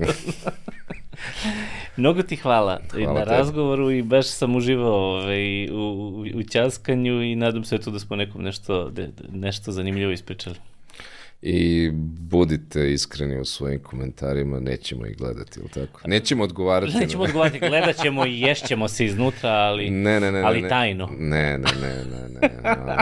Mnogo 1.98 2.24
ti 2.24 2.36
hvala, 2.36 2.80
i 2.98 3.04
Hvala 3.04 3.20
na 3.20 3.26
tebi. 3.26 3.38
razgovoru 3.38 3.92
i 3.92 4.02
baš 4.02 4.28
sam 4.28 4.56
uživao 4.56 4.94
ovaj, 4.94 5.70
u, 5.70 5.76
u, 5.76 6.26
u 6.36 6.44
ćaskanju 6.44 7.24
i 7.24 7.36
nadam 7.36 7.64
se 7.64 7.76
eto 7.76 7.92
da 7.92 8.00
smo 8.00 8.16
nekom 8.16 8.42
nešto, 8.44 8.90
de, 8.90 9.10
nešto 9.32 9.72
zanimljivo 9.72 10.12
ispričali. 10.12 10.56
I 11.44 11.90
budite 12.20 12.94
iskreni 12.94 13.40
u 13.40 13.46
svojim 13.46 13.80
komentarima, 13.80 14.60
nećemo 14.60 15.06
ih 15.06 15.18
gledati, 15.18 15.60
ili 15.60 15.70
tako? 15.70 16.02
Nećemo 16.06 16.44
odgovarati. 16.44 16.94
Nećemo 16.96 17.24
na... 17.24 17.28
odgovarati, 17.28 17.60
gledat 17.60 17.96
ćemo 17.96 18.26
i 18.26 18.42
ješćemo 18.42 18.88
se 18.88 19.06
iznutra, 19.06 19.50
ali, 19.50 19.90
Ne, 19.90 20.20
ne, 20.20 20.32
ne, 20.32 20.42
ali 20.42 20.62
ne. 20.62 20.70
tajno. 20.70 21.10
Ne, 21.12 21.28
ne, 21.50 21.58
ne, 21.82 21.96
ne, 22.06 22.30
ne, 22.32 22.50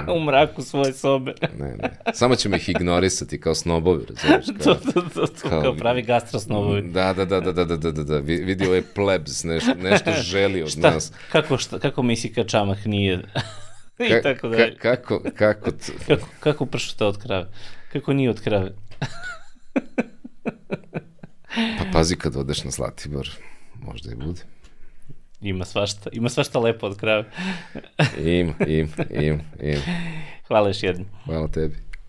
ne, 0.05 0.13
u 0.17 0.23
mraku 0.23 0.61
svoje 0.61 0.93
sobe. 0.93 1.33
ne, 1.59 1.75
ne. 1.77 1.89
Samo 2.13 2.35
ćemo 2.35 2.55
ih 2.55 2.69
ignorisati 2.69 3.41
kao 3.41 3.55
snobovi, 3.55 4.05
razumiješ? 4.09 4.45
to, 4.63 4.63
Kao, 4.63 4.91
to, 4.93 5.01
to, 5.03 5.27
to, 5.27 5.49
kao- 5.49 5.61
kao 5.61 5.75
pravi 5.75 6.01
gastrosnovovi. 6.01 6.81
da, 6.83 7.13
da, 7.13 7.25
da, 7.25 7.39
da, 7.41 7.51
da, 7.53 7.65
da, 7.65 7.77
da, 7.77 7.91
da, 7.91 8.03
da, 8.03 8.17
Vi- 8.17 8.43
vidi 8.43 8.67
ovaj 8.67 8.81
plebs, 8.95 9.43
nešto, 9.43 9.73
nešto 9.75 10.11
želi 10.31 10.63
od 10.63 10.69
Šta, 10.69 10.91
nas. 10.91 11.11
kako, 11.31 11.57
šta, 11.57 11.79
kako 11.79 12.03
misli 12.03 12.33
kad 12.33 12.47
čamak 12.47 12.85
nije... 12.85 13.19
I 13.99 14.09
Ka, 14.09 14.21
tako 14.23 14.41
ka, 14.41 14.47
dalje. 14.47 14.75
kako, 14.75 15.21
kako, 15.35 15.71
t- 15.71 15.91
Kako, 16.07 16.27
kako 16.39 16.65
pršuta 16.65 17.07
od 17.07 17.17
krave? 17.17 17.45
како 17.93 18.13
ние 18.13 18.29
од 18.29 18.41
краве. 18.41 18.75
Па 21.77 21.85
пази 21.91 22.17
кад 22.17 22.35
одеш 22.39 22.63
на 22.63 22.71
Златибор, 22.71 23.27
може 23.81 24.03
да 24.03 24.11
и 24.11 24.15
буде. 24.15 24.41
Има 25.41 25.65
свашта, 25.65 26.09
има 26.13 26.29
свашта 26.29 26.59
лепо 26.59 26.87
од 26.91 26.97
краве. 26.99 27.25
Им, 28.19 28.55
им, 28.67 28.91
им, 29.09 29.41
им. 29.59 29.81
Хвала 30.47 30.69
еш 30.69 30.83
едно. 30.83 31.05
Хвала 31.23 31.47
теби. 31.47 31.75